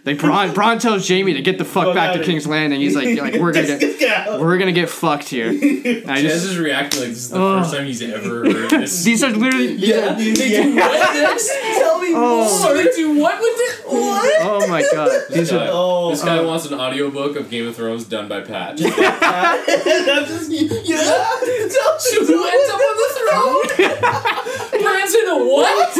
[0.10, 2.80] like Bronn, Bronn tells Jaime to get the fuck Fuck back to outta King's Landing.
[2.82, 4.40] He's like, like we're gonna get, get.
[4.40, 5.50] we're gonna get fucked here.
[6.00, 8.70] And I Jez just, is reacting like this is the first time he's ever heard
[8.72, 9.04] this.
[9.04, 11.48] these are literally, yeah, are- they do what next?
[11.78, 12.48] Tell me Oh.
[12.62, 13.86] So they do what with it?
[13.88, 14.34] What?
[14.42, 15.70] oh my god, these Guy- are.
[15.72, 16.10] Oh.
[16.12, 16.44] this guy uh.
[16.46, 18.78] wants an audiobook of Game of Thrones done by Pat.
[18.78, 20.98] That's just yeah.
[20.98, 24.82] Who ends up on the throne?
[24.82, 25.98] Bran's in a what?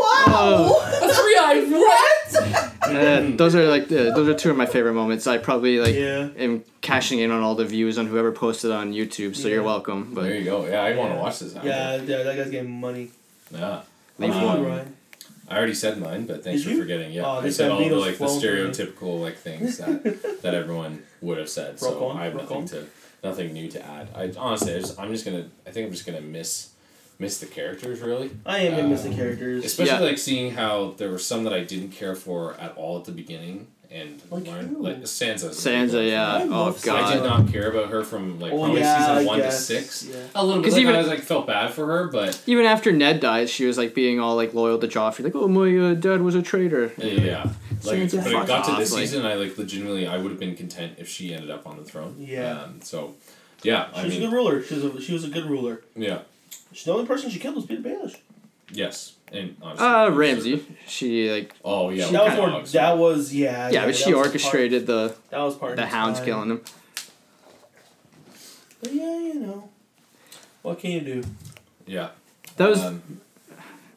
[0.00, 0.76] Wow.
[0.80, 0.98] Uh.
[1.02, 2.29] A three-eyed what?
[2.82, 5.26] Uh, those are like the, those are two of my favorite moments.
[5.26, 6.28] I probably like Yeah.
[6.38, 9.36] am cashing in on all the views on whoever posted on YouTube.
[9.36, 9.64] So you're Yeah.
[9.66, 10.14] welcome.
[10.14, 10.66] There you go.
[10.66, 11.54] Yeah, I want to watch this.
[11.54, 11.62] now.
[11.64, 13.10] Yeah, yeah, that guy's getting money.
[13.50, 13.80] Yeah.
[14.18, 14.64] Leave Come one.
[14.64, 14.96] Ryan.
[15.48, 16.80] I already said mine, but thanks Did for you?
[16.82, 17.12] forgetting.
[17.12, 18.52] Yeah, Oh, I said all the like the flowing for me.
[18.52, 20.02] stereotypical like things that
[20.42, 21.70] that everyone would have said.
[21.72, 22.64] Rock So on, I have nothing on.
[22.66, 22.86] to
[23.24, 24.08] nothing new to add.
[24.14, 25.46] I honestly, I just, I'm just gonna.
[25.66, 26.69] I think I'm just gonna miss
[27.20, 28.30] miss the characters really.
[28.44, 29.64] I am gonna miss the Um, characters.
[29.64, 30.00] Especially Yeah.
[30.00, 33.12] like seeing how there were some that I didn't care for at all at the
[33.12, 34.82] beginning, and Like learn who?
[34.82, 35.50] like Sansa.
[35.50, 36.36] Sansa, yeah.
[36.36, 39.26] I Oh love I did not care about her from like Oh, probably yeah, season
[39.26, 40.06] one to six.
[40.08, 40.16] yeah.
[40.34, 40.68] A little bit.
[40.68, 43.48] 'Cause Like, even- I was like felt bad for her, but Even after Ned died,
[43.50, 46.34] she was like being all like loyal to Joffrey, like, "Oh, my uh, dad was
[46.34, 47.48] a traitor." yeah.
[47.84, 50.30] Like, Sansa, but it got to off, this like- season, I like legitimately, I would
[50.30, 52.14] have been content if she ended up on the throne.
[52.18, 52.62] Yeah.
[52.62, 53.14] Um, so,
[53.62, 53.86] yeah.
[53.94, 54.62] She I was a good ruler.
[54.62, 55.80] She was a, she was a good ruler.
[55.96, 56.18] yeah.
[56.72, 58.16] She, the only person she killed was Peter Baelish.
[58.72, 59.14] Yes.
[59.32, 60.64] And honestly, Uh, Ramsay.
[60.86, 62.08] She like, Oh yeah.
[62.10, 62.50] that was more.
[62.50, 62.72] dogs.
[62.72, 63.68] That was yeah.
[63.70, 65.76] yeah, but she that was orchestrated the that was part.
[65.76, 66.26] the of hounds time.
[66.26, 66.60] killing him.
[68.82, 69.68] But yeah, you know,
[70.62, 71.22] what can you do?
[71.86, 72.10] Yeah.
[72.56, 73.02] That was Um,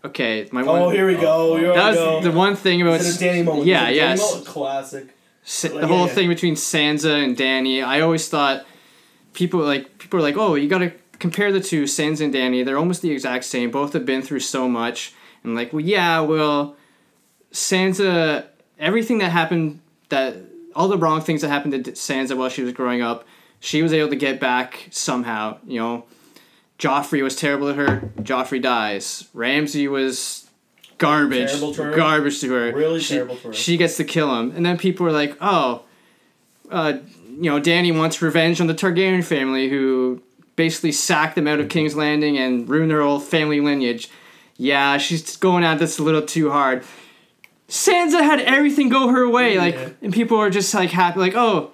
[0.06, 0.48] okay.
[0.52, 0.96] My Oh, one.
[0.96, 1.54] here we go.
[1.54, 2.16] oh, Here we That go.
[2.16, 3.66] was the one thing about Is it a Danny moment?
[3.68, 4.44] Yeah, Is it Danny yes.
[4.48, 5.08] Classic.
[5.46, 6.14] Sa- Like, the yeah, whole yeah.
[6.14, 7.82] thing between Sansa and Danny.
[7.82, 8.66] I always thought
[9.34, 12.64] people like people are like, oh, you gotta compare the two, Sansa and Danny.
[12.64, 13.72] They're almost the exact same.
[13.72, 16.76] Both have been through so much, and like, well, yeah, well,
[17.52, 18.46] Sansa,
[18.80, 20.38] everything that happened, that
[20.76, 23.26] all the wrong things that happened to Sansa while she was growing up,
[23.60, 25.58] she was able to get back somehow.
[25.66, 26.06] You know,
[26.80, 28.12] Joffrey was terrible to her.
[28.22, 29.30] Joffrey dies.
[29.34, 30.50] Ramsay was
[30.98, 31.96] garbage, Terrible to her.
[31.96, 32.74] garbage to her.
[32.74, 33.54] Really she, terrible to her.
[33.54, 35.84] She gets to kill him, and then people are like, "Oh,
[36.72, 36.94] uh,
[37.30, 40.22] you know, Danny wants revenge on the Targaryen family who
[40.56, 44.10] basically sack them out of King's Landing and ruin their whole family lineage."
[44.58, 46.84] Yeah, she's going at this a little too hard.
[47.70, 49.90] Sansa had everything go her way, like, Yeah.
[50.02, 51.72] and people are just like happy, like, "Oh,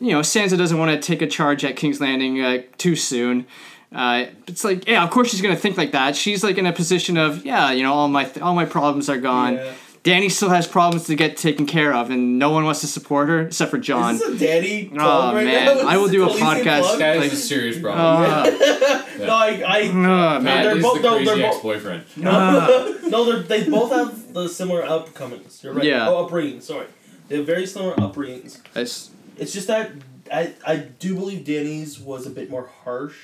[0.00, 3.46] you know, Sansa doesn't want to take a charge at King's Landing uh, too soon."
[3.92, 6.14] Uh, it's like, yeah, of course she's gonna think like that.
[6.14, 9.18] She's like in a position of, yeah, you know, all my all my problems are
[9.18, 9.54] gone.
[9.54, 9.72] Yeah.
[10.02, 13.28] Danny still has problems to get taken care of, and no one wants to support
[13.28, 14.14] her except for Jon.
[14.14, 14.88] Is this a Danny?
[14.92, 15.76] Oh, plug right man.
[15.78, 15.86] now?
[15.86, 16.80] I will do a podcast.
[16.80, 16.98] plug?
[17.00, 18.30] That is Like- a serious problem.
[18.30, 19.92] Uh, No, I, I oh,
[20.40, 20.42] man.
[20.64, 22.04] they're both- the no, they're both- ex-boyfriend.
[22.16, 25.62] no, no, they're, they both have the similar upcomings.
[25.62, 25.84] You're right.
[25.84, 26.08] Yeah.
[26.08, 26.62] Oh, upbringings.
[26.62, 26.86] Sorry,
[27.28, 28.58] they have very similar upbringings.
[28.70, 29.90] It's- It's just that
[30.32, 33.16] I I do believe Danny's was a bit more harsh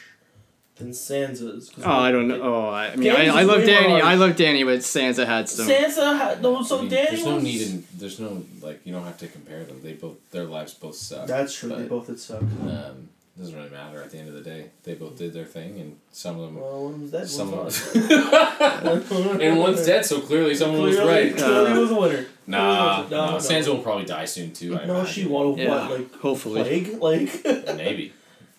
[0.76, 1.70] than Sansa's.
[1.70, 2.40] 'cause oh, I don't know.
[2.42, 3.88] Oh, I, I mean, I, Danny's I is love way Danny.
[3.88, 5.66] more- I love Danny, but Sansa had some.
[5.66, 6.62] Sansa had no.
[6.62, 7.44] So I mean, Danny there's no was.
[7.44, 9.80] need in there's no like you don't have to compare them.
[9.82, 11.26] They both their lives both suck.
[11.26, 11.70] That's true.
[11.70, 12.42] they both did suck.
[12.42, 13.08] Um,
[13.38, 14.70] doesn't really matter at the end of the day.
[14.84, 16.56] They both did their thing, and some of them.
[16.58, 17.28] Well, one was dead.
[17.28, 17.64] Some one of
[17.94, 19.40] was not.
[19.42, 21.36] and one's dead, so clearly someone was Clearly, right.
[21.36, 22.26] clearly Uh, was a winner.
[22.46, 24.74] Nah, Clearly no, was- no, Sansa will probably die soon too.
[24.78, 24.86] I know.
[24.86, 25.12] No, imagine.
[25.12, 25.58] she won.
[25.58, 26.62] Yeah, What like hopefully.
[26.62, 27.02] plague?
[27.02, 27.44] Like
[27.76, 28.12] Maybe.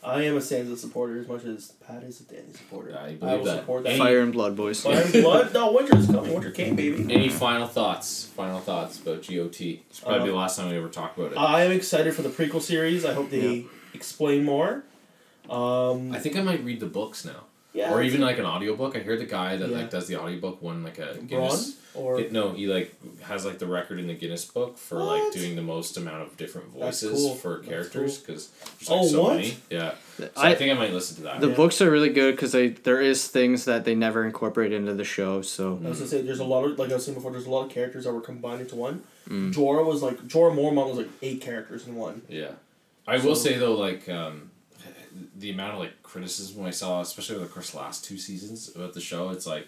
[0.07, 2.97] I am a Sansa supporter as much as Pat is a Danny supporter.
[2.97, 3.59] I I believe will that.
[3.59, 3.97] support that.
[3.97, 4.81] Fire and blood, boys.
[4.81, 5.53] Fire and blood?
[5.53, 6.33] No, winter is coming.
[6.33, 7.13] Winter came, baby.
[7.13, 8.25] Any final thoughts?
[8.35, 9.59] Final thoughts about GOT?
[9.89, 11.37] It's probably Uh, the last time we ever talked about it.
[11.37, 13.03] I am excited for the prequel series.
[13.05, 14.83] I hope they explain more.
[15.49, 17.45] Um, I think I might read the books now,
[17.77, 18.95] yeah, or even like an audiobook.
[18.95, 19.77] I hear the guy that Yeah.
[19.77, 21.75] like does the audiobook won like a Braun Guinness.
[21.93, 25.31] or It- no, he like has like the record in the Guinness book for like
[25.33, 27.35] doing the most amount of different voices cool.
[27.35, 28.49] for characters because
[28.79, 29.35] there's like Oh, so what?
[29.37, 29.57] many.
[29.69, 31.39] Yeah, so I, I, think I might listen to that.
[31.41, 31.55] the Yeah.
[31.55, 35.03] books are really good because they there is things that they never incorporate into the
[35.03, 35.41] show.
[35.41, 37.31] So I was gonna say there's a lot of like I was saying before.
[37.31, 39.03] There's a lot of characters that were combined into one.
[39.29, 39.53] Mm.
[39.53, 42.21] Jorah was like Jorah Mormont was like eight characters in one.
[42.29, 42.51] Yeah,
[43.05, 44.46] I will say though, like um,
[45.35, 48.17] the amount of like criticism I saw, especially over the course of the last two
[48.17, 49.67] seasons about the show, it's like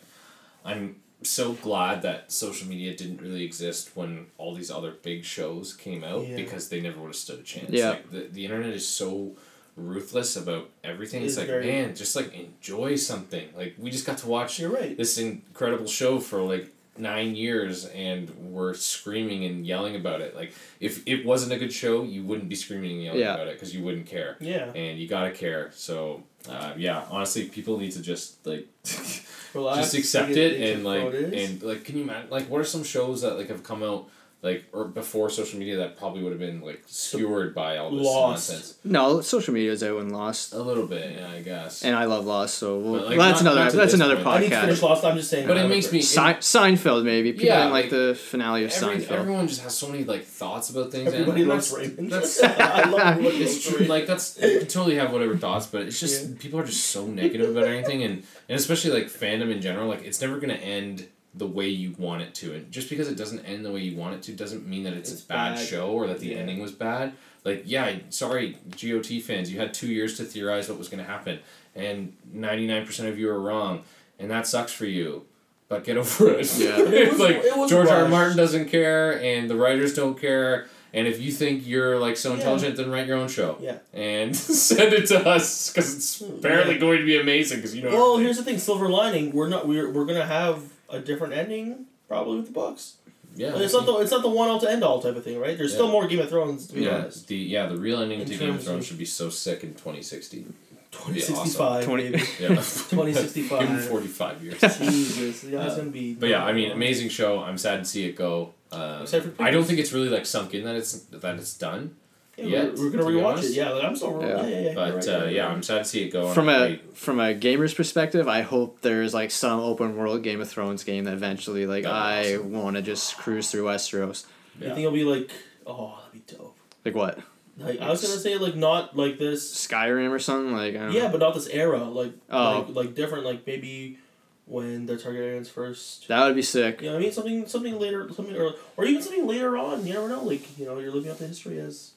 [0.65, 5.73] I'm so glad that social media didn't really exist when all these other big shows
[5.73, 6.35] came out Yeah.
[6.37, 7.69] because they never would have stood a chance.
[7.71, 7.89] Yeah.
[7.91, 9.33] Like the, the internet is so
[9.75, 11.21] ruthless about everything.
[11.21, 13.49] It It's like, man, just like enjoy something.
[13.55, 14.95] Like we just got to watch You're right.
[14.97, 20.53] this incredible show for like nine years and we're screaming and yelling about it like
[20.79, 23.33] if it wasn't a good show you wouldn't be screaming and yelling Yeah.
[23.35, 24.71] about it because you wouldn't care Yeah.
[24.73, 28.67] and you gotta care so uh, yeah honestly people need to just like
[29.53, 31.49] Relax, just accept it and like what it is.
[31.51, 34.07] and like can you imagine like what are some shows that like have come out
[34.41, 38.05] like or before social media that probably would have been like skewered by all this
[38.05, 38.49] Lost.
[38.49, 41.93] nonsense no, social media is out and Lost, a little bit yeah i guess and
[41.95, 42.55] I love Lost.
[42.57, 44.27] So we'll, like, well, that's not- another not that's another point.
[44.27, 44.81] I need to finish podcast.
[44.83, 45.03] Lost.
[45.05, 45.47] I'm just saying.
[45.47, 48.63] But it makes don't me- Se- Seinfeld, maybe people Yeah, didn't like like, the finale
[48.63, 49.11] of Every, Seinfeld.
[49.11, 52.11] everyone just has so many like thoughts about things Everybody and loves that's- Raymond.
[52.11, 53.85] that's I love everybody it's true.
[53.87, 56.35] Like that's you can totally have whatever thoughts, but it's just Yeah.
[56.39, 59.87] people are just so negative about anything, and and especially like fandom in general.
[59.89, 63.15] Like it's never gonna end the way you want it to, and just because it
[63.15, 65.55] doesn't end the way you want it to, doesn't mean that it's, It's a bad,
[65.55, 65.67] bad.
[65.67, 66.37] show or that the Yeah.
[66.37, 67.13] ending was bad.
[67.45, 71.39] Like yeah, sorry, GOT fans, you had two years to theorize what was gonna happen,
[71.75, 73.83] and ninety nine percent of you are wrong,
[74.17, 75.23] and that sucks for you.
[75.69, 76.51] But get over it.
[76.57, 76.77] Yeah.
[76.79, 78.03] It was- like it George R.
[78.03, 78.09] R.
[78.09, 82.29] Martin doesn't care, and the writers don't care, And if you think you're like so
[82.31, 82.37] Yeah.
[82.37, 83.77] intelligent, then write your own show Yeah.
[83.93, 84.35] and
[84.69, 86.79] send it to us because it's hmm, apparently Yeah.
[86.81, 87.57] going to be amazing.
[87.59, 87.89] Because you know.
[87.89, 88.23] Well, everything.
[88.25, 89.31] here's the thing: silver lining.
[89.31, 89.67] We're not.
[89.67, 92.95] We're we're gonna have a different ending probably with the books.
[93.35, 93.51] yeah.
[93.53, 95.39] Like, it's not the it's not the one all to end all type of thing,
[95.39, 95.57] right?
[95.57, 97.27] There's still more Game of Thrones to be yeah, honest.
[97.27, 99.63] the yeah the real ending In to Game of Thrones of- should be so sick
[99.63, 100.45] in 2060.
[100.91, 102.23] Twenty Yeah, sixty five, Twenty- maybe.
[102.39, 102.47] Yeah.
[102.57, 103.59] 2065.
[103.59, 104.59] Give him 45 years.
[104.59, 106.15] Jesus, the guy's Uh, gonna be.
[106.15, 107.39] But yeah, I mean, amazing show.
[107.41, 108.53] I'm sad to see it go.
[108.71, 109.05] Uh,
[109.39, 111.95] I don't think it's really like sunk in that it's that it's done.
[112.39, 113.49] Yeah, yet, we're, we're gonna to be rewatch honest.
[113.51, 113.55] it.
[113.55, 114.21] Yeah, like I'm still.
[114.21, 114.27] Yeah.
[114.27, 114.73] Yeah, yeah, yeah.
[114.75, 115.47] But right, uh, you're yeah.
[115.47, 116.25] I'm sad to see it go.
[116.27, 120.23] and From I- a from a gamer's perspective, I hope there's like some open world
[120.23, 123.63] Game of Thrones game that eventually like That'd be I want to just cruise through
[123.65, 124.25] Westeros.
[124.59, 124.73] You Yeah.
[124.75, 125.31] think it'll be like?
[125.65, 126.57] Oh, that'd be dope.
[126.85, 127.19] Like what?
[127.57, 129.53] Like I was gonna say, like not like this.
[129.67, 130.53] Skyrim or something?
[130.55, 131.09] Like I don't Yeah, know.
[131.11, 131.83] but not this era.
[131.83, 132.65] Like Oh.
[132.69, 133.25] like like different.
[133.25, 133.97] Like maybe
[134.45, 136.07] when the Targaryens first.
[136.07, 136.81] that would be sick.
[136.81, 139.85] You know, what I mean something something later, something or or even something later on.
[139.85, 140.23] You never know.
[140.23, 141.91] Like you know, you're looking up the history as.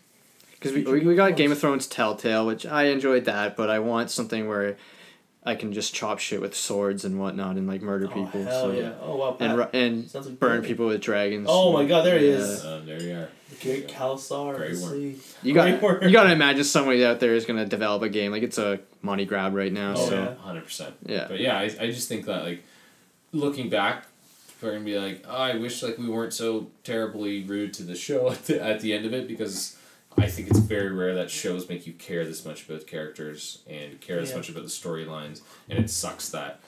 [0.63, 3.79] Because we, we, we got Game of Thrones Telltale, which I enjoyed that, but I
[3.81, 4.77] want something where
[5.45, 8.45] I can just chop shit with swords and whatnot and like murder Oh people.
[8.45, 8.93] hell so yeah!
[9.03, 9.37] Oh wow.
[9.41, 9.57] and Pat.
[9.75, 10.69] ru- and like burn Pat.
[10.69, 11.47] people with dragons.
[11.51, 12.35] Oh my God, there he Yeah.
[12.37, 12.65] is.
[12.65, 13.29] Uh, there you are.
[13.51, 14.57] The Great Khalasar.
[14.57, 14.93] Grey let's Worm.
[14.93, 15.19] see.
[15.43, 18.31] You got Great you got to imagine somebody out there is gonna develop a game
[18.31, 19.95] like it's a money grab right now.
[19.97, 20.35] Oh, so yeah.
[20.37, 20.95] hundred percent.
[21.07, 21.27] yeah.
[21.29, 22.63] But yeah, I, I just think that like
[23.33, 24.07] looking back,
[24.63, 27.97] we're gonna be like, oh, I wish like we weren't so terribly rude to the
[27.97, 29.77] show at the, at the end of it because
[30.19, 34.01] I think it's very rare that shows make you care this much about characters and
[34.01, 34.37] care this Yeah.
[34.37, 36.61] much about the storylines, and it sucks that.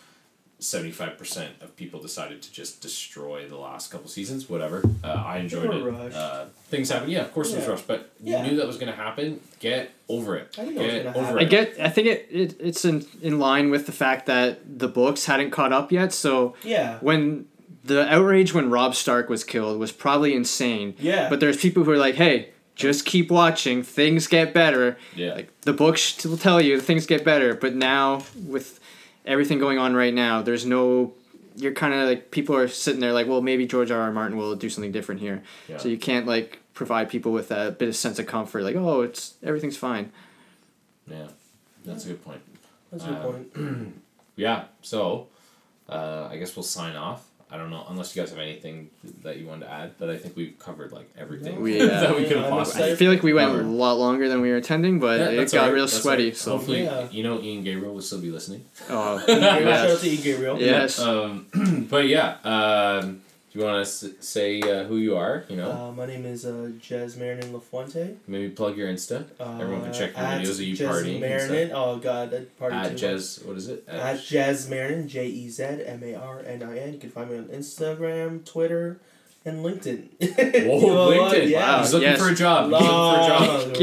[0.60, 5.68] 75% of people decided to just destroy the last couple seasons whatever uh, i enjoyed
[5.74, 8.42] it uh, things happen yeah of course it was rushed but Yeah.
[8.44, 11.04] you knew that was going to happen get over it I think it was get
[11.04, 11.38] gonna over happen.
[11.38, 11.80] I get.
[11.80, 15.50] I think it, it it's in in line with the fact that the books hadn't
[15.50, 16.12] caught up yet.
[16.14, 16.98] So Yeah.
[17.00, 17.46] when
[17.84, 20.94] the outrage when Robb Stark was killed was probably insane.
[20.98, 21.28] Yeah.
[21.28, 23.82] But there's people who are like, hey, just keep watching.
[23.82, 24.96] Things get better.
[25.14, 27.54] yeah Like the books will tell you things get better.
[27.54, 28.80] But now with
[29.24, 31.14] everything going on right now, there's no.
[31.56, 34.00] You're kind of like people are sitting there like, well, maybe George R.
[34.00, 34.10] R.
[34.12, 35.42] Martin will do something different here.
[35.68, 35.76] Yeah.
[35.78, 39.02] So you can't like provide people with a bit of sense of comfort, like, oh,
[39.02, 40.10] it's everything's fine.
[41.06, 41.28] yeah
[41.84, 42.40] that's a good point
[42.90, 43.94] That's a good Um, point.
[44.36, 45.28] yeah so
[45.88, 47.24] uh, i guess we'll sign off
[47.54, 48.90] i don't know unless you guys have anything
[49.22, 52.16] that you want to add but i think we've covered like everything We, uh, that
[52.16, 54.50] we could have I'm possibly I feel like we went a lot longer than we
[54.50, 56.24] were intending, but Yeah, it got alright, real that's sweaty.
[56.24, 56.36] alright.
[56.36, 57.08] So hopefully Yeah.
[57.10, 60.00] you know ian gabriel will still be listening oh, Gabriel, Shout out yes.
[60.00, 60.16] to E.
[60.16, 60.60] Gabriel.
[60.60, 60.98] yes.
[61.00, 63.23] um, but yeah um, do
[63.54, 66.70] you want to say uh, who you are you know Uh, my name is uh,
[66.86, 68.16] Jez Marinan LaFuente.
[68.26, 71.20] maybe plug your insta Uh, Everyone can check your videos of you Jez partying and
[71.22, 71.70] Marinan.
[71.74, 73.02] Oh god, that party at too much.
[73.02, 76.78] jez what is it At Jez Marinan, J E Z M A R N I
[76.78, 76.92] N.
[76.94, 78.98] You can find me on Instagram, Twitter,
[79.46, 80.08] and LinkedIn.
[80.66, 81.36] Whoa, You know what?
[81.36, 81.48] LinkedIn!
[81.50, 81.80] Yeah.
[81.80, 82.18] He's looking Yes.
[82.20, 82.64] for a job.
[82.64, 83.28] He's looking for a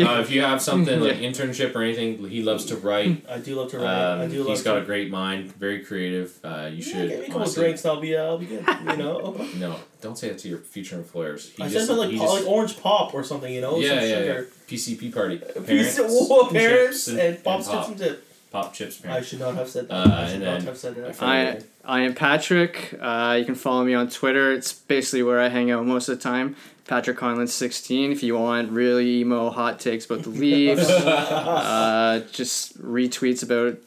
[0.05, 0.17] job.
[0.17, 3.25] Uh, if you have something like internship or anything, he loves to write.
[3.29, 3.85] I do love to write.
[3.87, 4.81] I Um, do love he's got to.
[4.81, 6.39] a great mind, very creative.
[6.43, 8.45] Uh, you yeah, should give me a couple honestly- drinks, I'll be, uh, I'll be
[8.47, 8.65] good.
[8.67, 9.45] You know.
[9.57, 11.51] No, don't say that to your future employers.
[11.51, 13.77] He I just, said something he like, just- like orange pop or something, you know.
[13.77, 14.15] yeah, some yeah, yeah.
[14.17, 14.47] sugar.
[14.67, 15.37] PCP party.
[15.37, 18.27] Parents, of whoa, parents and, and, pops pop, tips and tip.
[18.51, 19.03] Pop chips.
[19.05, 19.95] I should not have said that.
[19.95, 21.23] Uh, I should not have said that.
[21.23, 22.95] I I am Patrick.
[23.01, 24.51] Uh, you can follow me on Twitter.
[24.51, 26.55] It's basically where I hang out most of the time.
[26.85, 28.11] Patrick Conlon sixteen.
[28.11, 33.77] If you want really emo hot takes about the Leafs, uh, just retweets about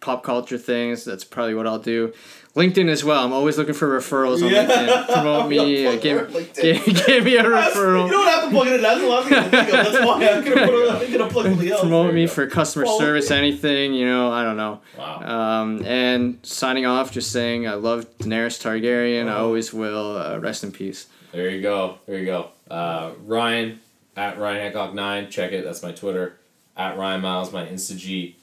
[0.00, 1.04] pop culture things.
[1.04, 2.12] That's probably what I'll do.
[2.54, 3.24] LinkedIn as well.
[3.24, 4.64] I'm always looking for referrals on Yeah.
[4.66, 5.12] LinkedIn.
[5.12, 5.86] Promote me.
[5.86, 8.06] Uh, give, give, give me a referral.
[8.06, 8.82] You don't have to plug it in.
[8.82, 9.92] That's the last thing I think of.
[9.92, 10.22] That's why I'm.
[10.22, 11.80] A, I'm gonna plug something else.
[11.80, 13.36] Promote There me for customer Follow service, me.
[13.36, 14.80] anything, you know, I don't know.
[14.96, 15.20] Wow.
[15.62, 19.28] Um, and signing off, just saying I love Daenerys Targaryen.
[19.28, 19.46] I Oh.
[19.46, 20.16] always will.
[20.16, 21.06] Uh, rest in peace.
[21.32, 21.98] There you go.
[22.06, 22.50] There you go.
[22.70, 23.80] Uh, Ryan
[24.16, 25.28] at Ryan Hancock nine.
[25.30, 25.64] Check it.
[25.64, 26.36] That's my Twitter.
[26.76, 28.36] At Ryan Miles, my Insta G.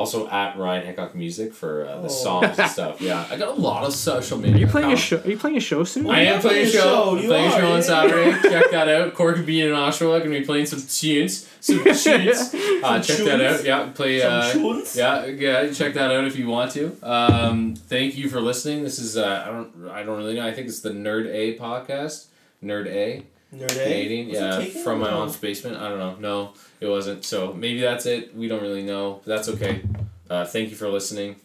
[0.00, 2.24] Also at Ryan Hancock Music for uh, the Oh.
[2.24, 3.00] songs and stuff.
[3.00, 4.56] Yeah, I got a lot of social media.
[4.56, 5.18] Are you playing a show?
[5.24, 6.08] Are you playing a show soon?
[6.08, 6.80] I am playing a show.
[6.80, 7.92] show, I'm you playing a are, show on yeah.
[7.92, 8.30] Saturday.
[8.54, 9.14] check that out.
[9.14, 10.18] Cork being in Oshawa.
[10.24, 11.46] Gonna be playing some tunes.
[11.60, 12.54] Some tunes.
[12.82, 13.64] Uh, check that out.
[13.64, 14.20] Yeah, play.
[14.20, 14.96] Some Uh, tunes?
[14.96, 15.70] yeah, yeah.
[15.72, 16.84] Check that out if you want to.
[17.02, 18.82] Um, thank you for listening.
[18.88, 20.46] This is uh, I don't I don't really know.
[20.46, 22.26] I think it's the Nerd A podcast.
[22.64, 23.24] Nerd A.
[23.54, 23.68] Nerd?
[23.68, 25.76] Canadian, yeah, from my mom's basement.
[25.76, 26.16] I don't know.
[26.16, 27.24] No, it wasn't.
[27.24, 28.34] So maybe that's it.
[28.34, 29.20] We don't really know.
[29.24, 29.82] But that's okay.
[30.28, 31.36] Uh, thank you for listening.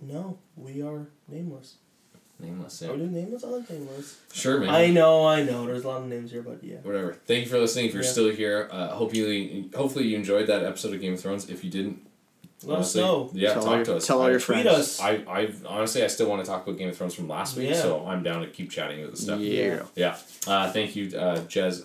[0.00, 1.74] No, we are nameless.
[2.40, 2.82] Nameless.
[2.82, 2.92] Are Yeah.
[2.92, 3.44] we nameless?
[3.44, 4.18] I like nameless.
[4.32, 4.70] Sure, man.
[4.70, 5.66] I know, I know.
[5.66, 6.76] There's a lot of names here, but yeah.
[6.82, 7.14] whatever.
[7.26, 7.86] Thank you for listening.
[7.86, 8.10] If you're Yeah.
[8.10, 11.48] still here, uh, hope you hopefully you enjoyed that episode of Game of Thrones.
[11.48, 12.06] If you didn't,
[12.66, 13.30] Let honestly, us know.
[13.32, 14.06] Yeah, tell talk your, to us.
[14.06, 14.78] Tell all I, your Tweet friends.
[14.78, 15.00] us.
[15.00, 17.70] I, I honestly, I still want to talk about Game of Thrones from last week,
[17.70, 17.80] Yeah.
[17.82, 19.40] so I'm down to keep chatting with the stuff.
[19.40, 19.82] Yeah.
[19.94, 20.16] Yeah.
[20.46, 21.84] Uh, thank you, uh, Jez.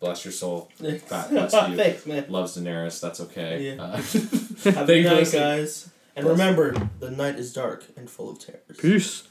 [0.00, 0.70] bless your soul.
[0.80, 1.76] God bless you.
[1.76, 2.24] Thanks, man.
[2.28, 3.00] Loves Daenerys.
[3.00, 3.74] That's okay.
[3.76, 3.82] Yeah.
[3.82, 5.90] Uh, Have a Thank good you night, guys.
[6.16, 6.38] And Bless.
[6.38, 8.62] remember, the night is dark and full of terrors.
[8.78, 9.22] Peace.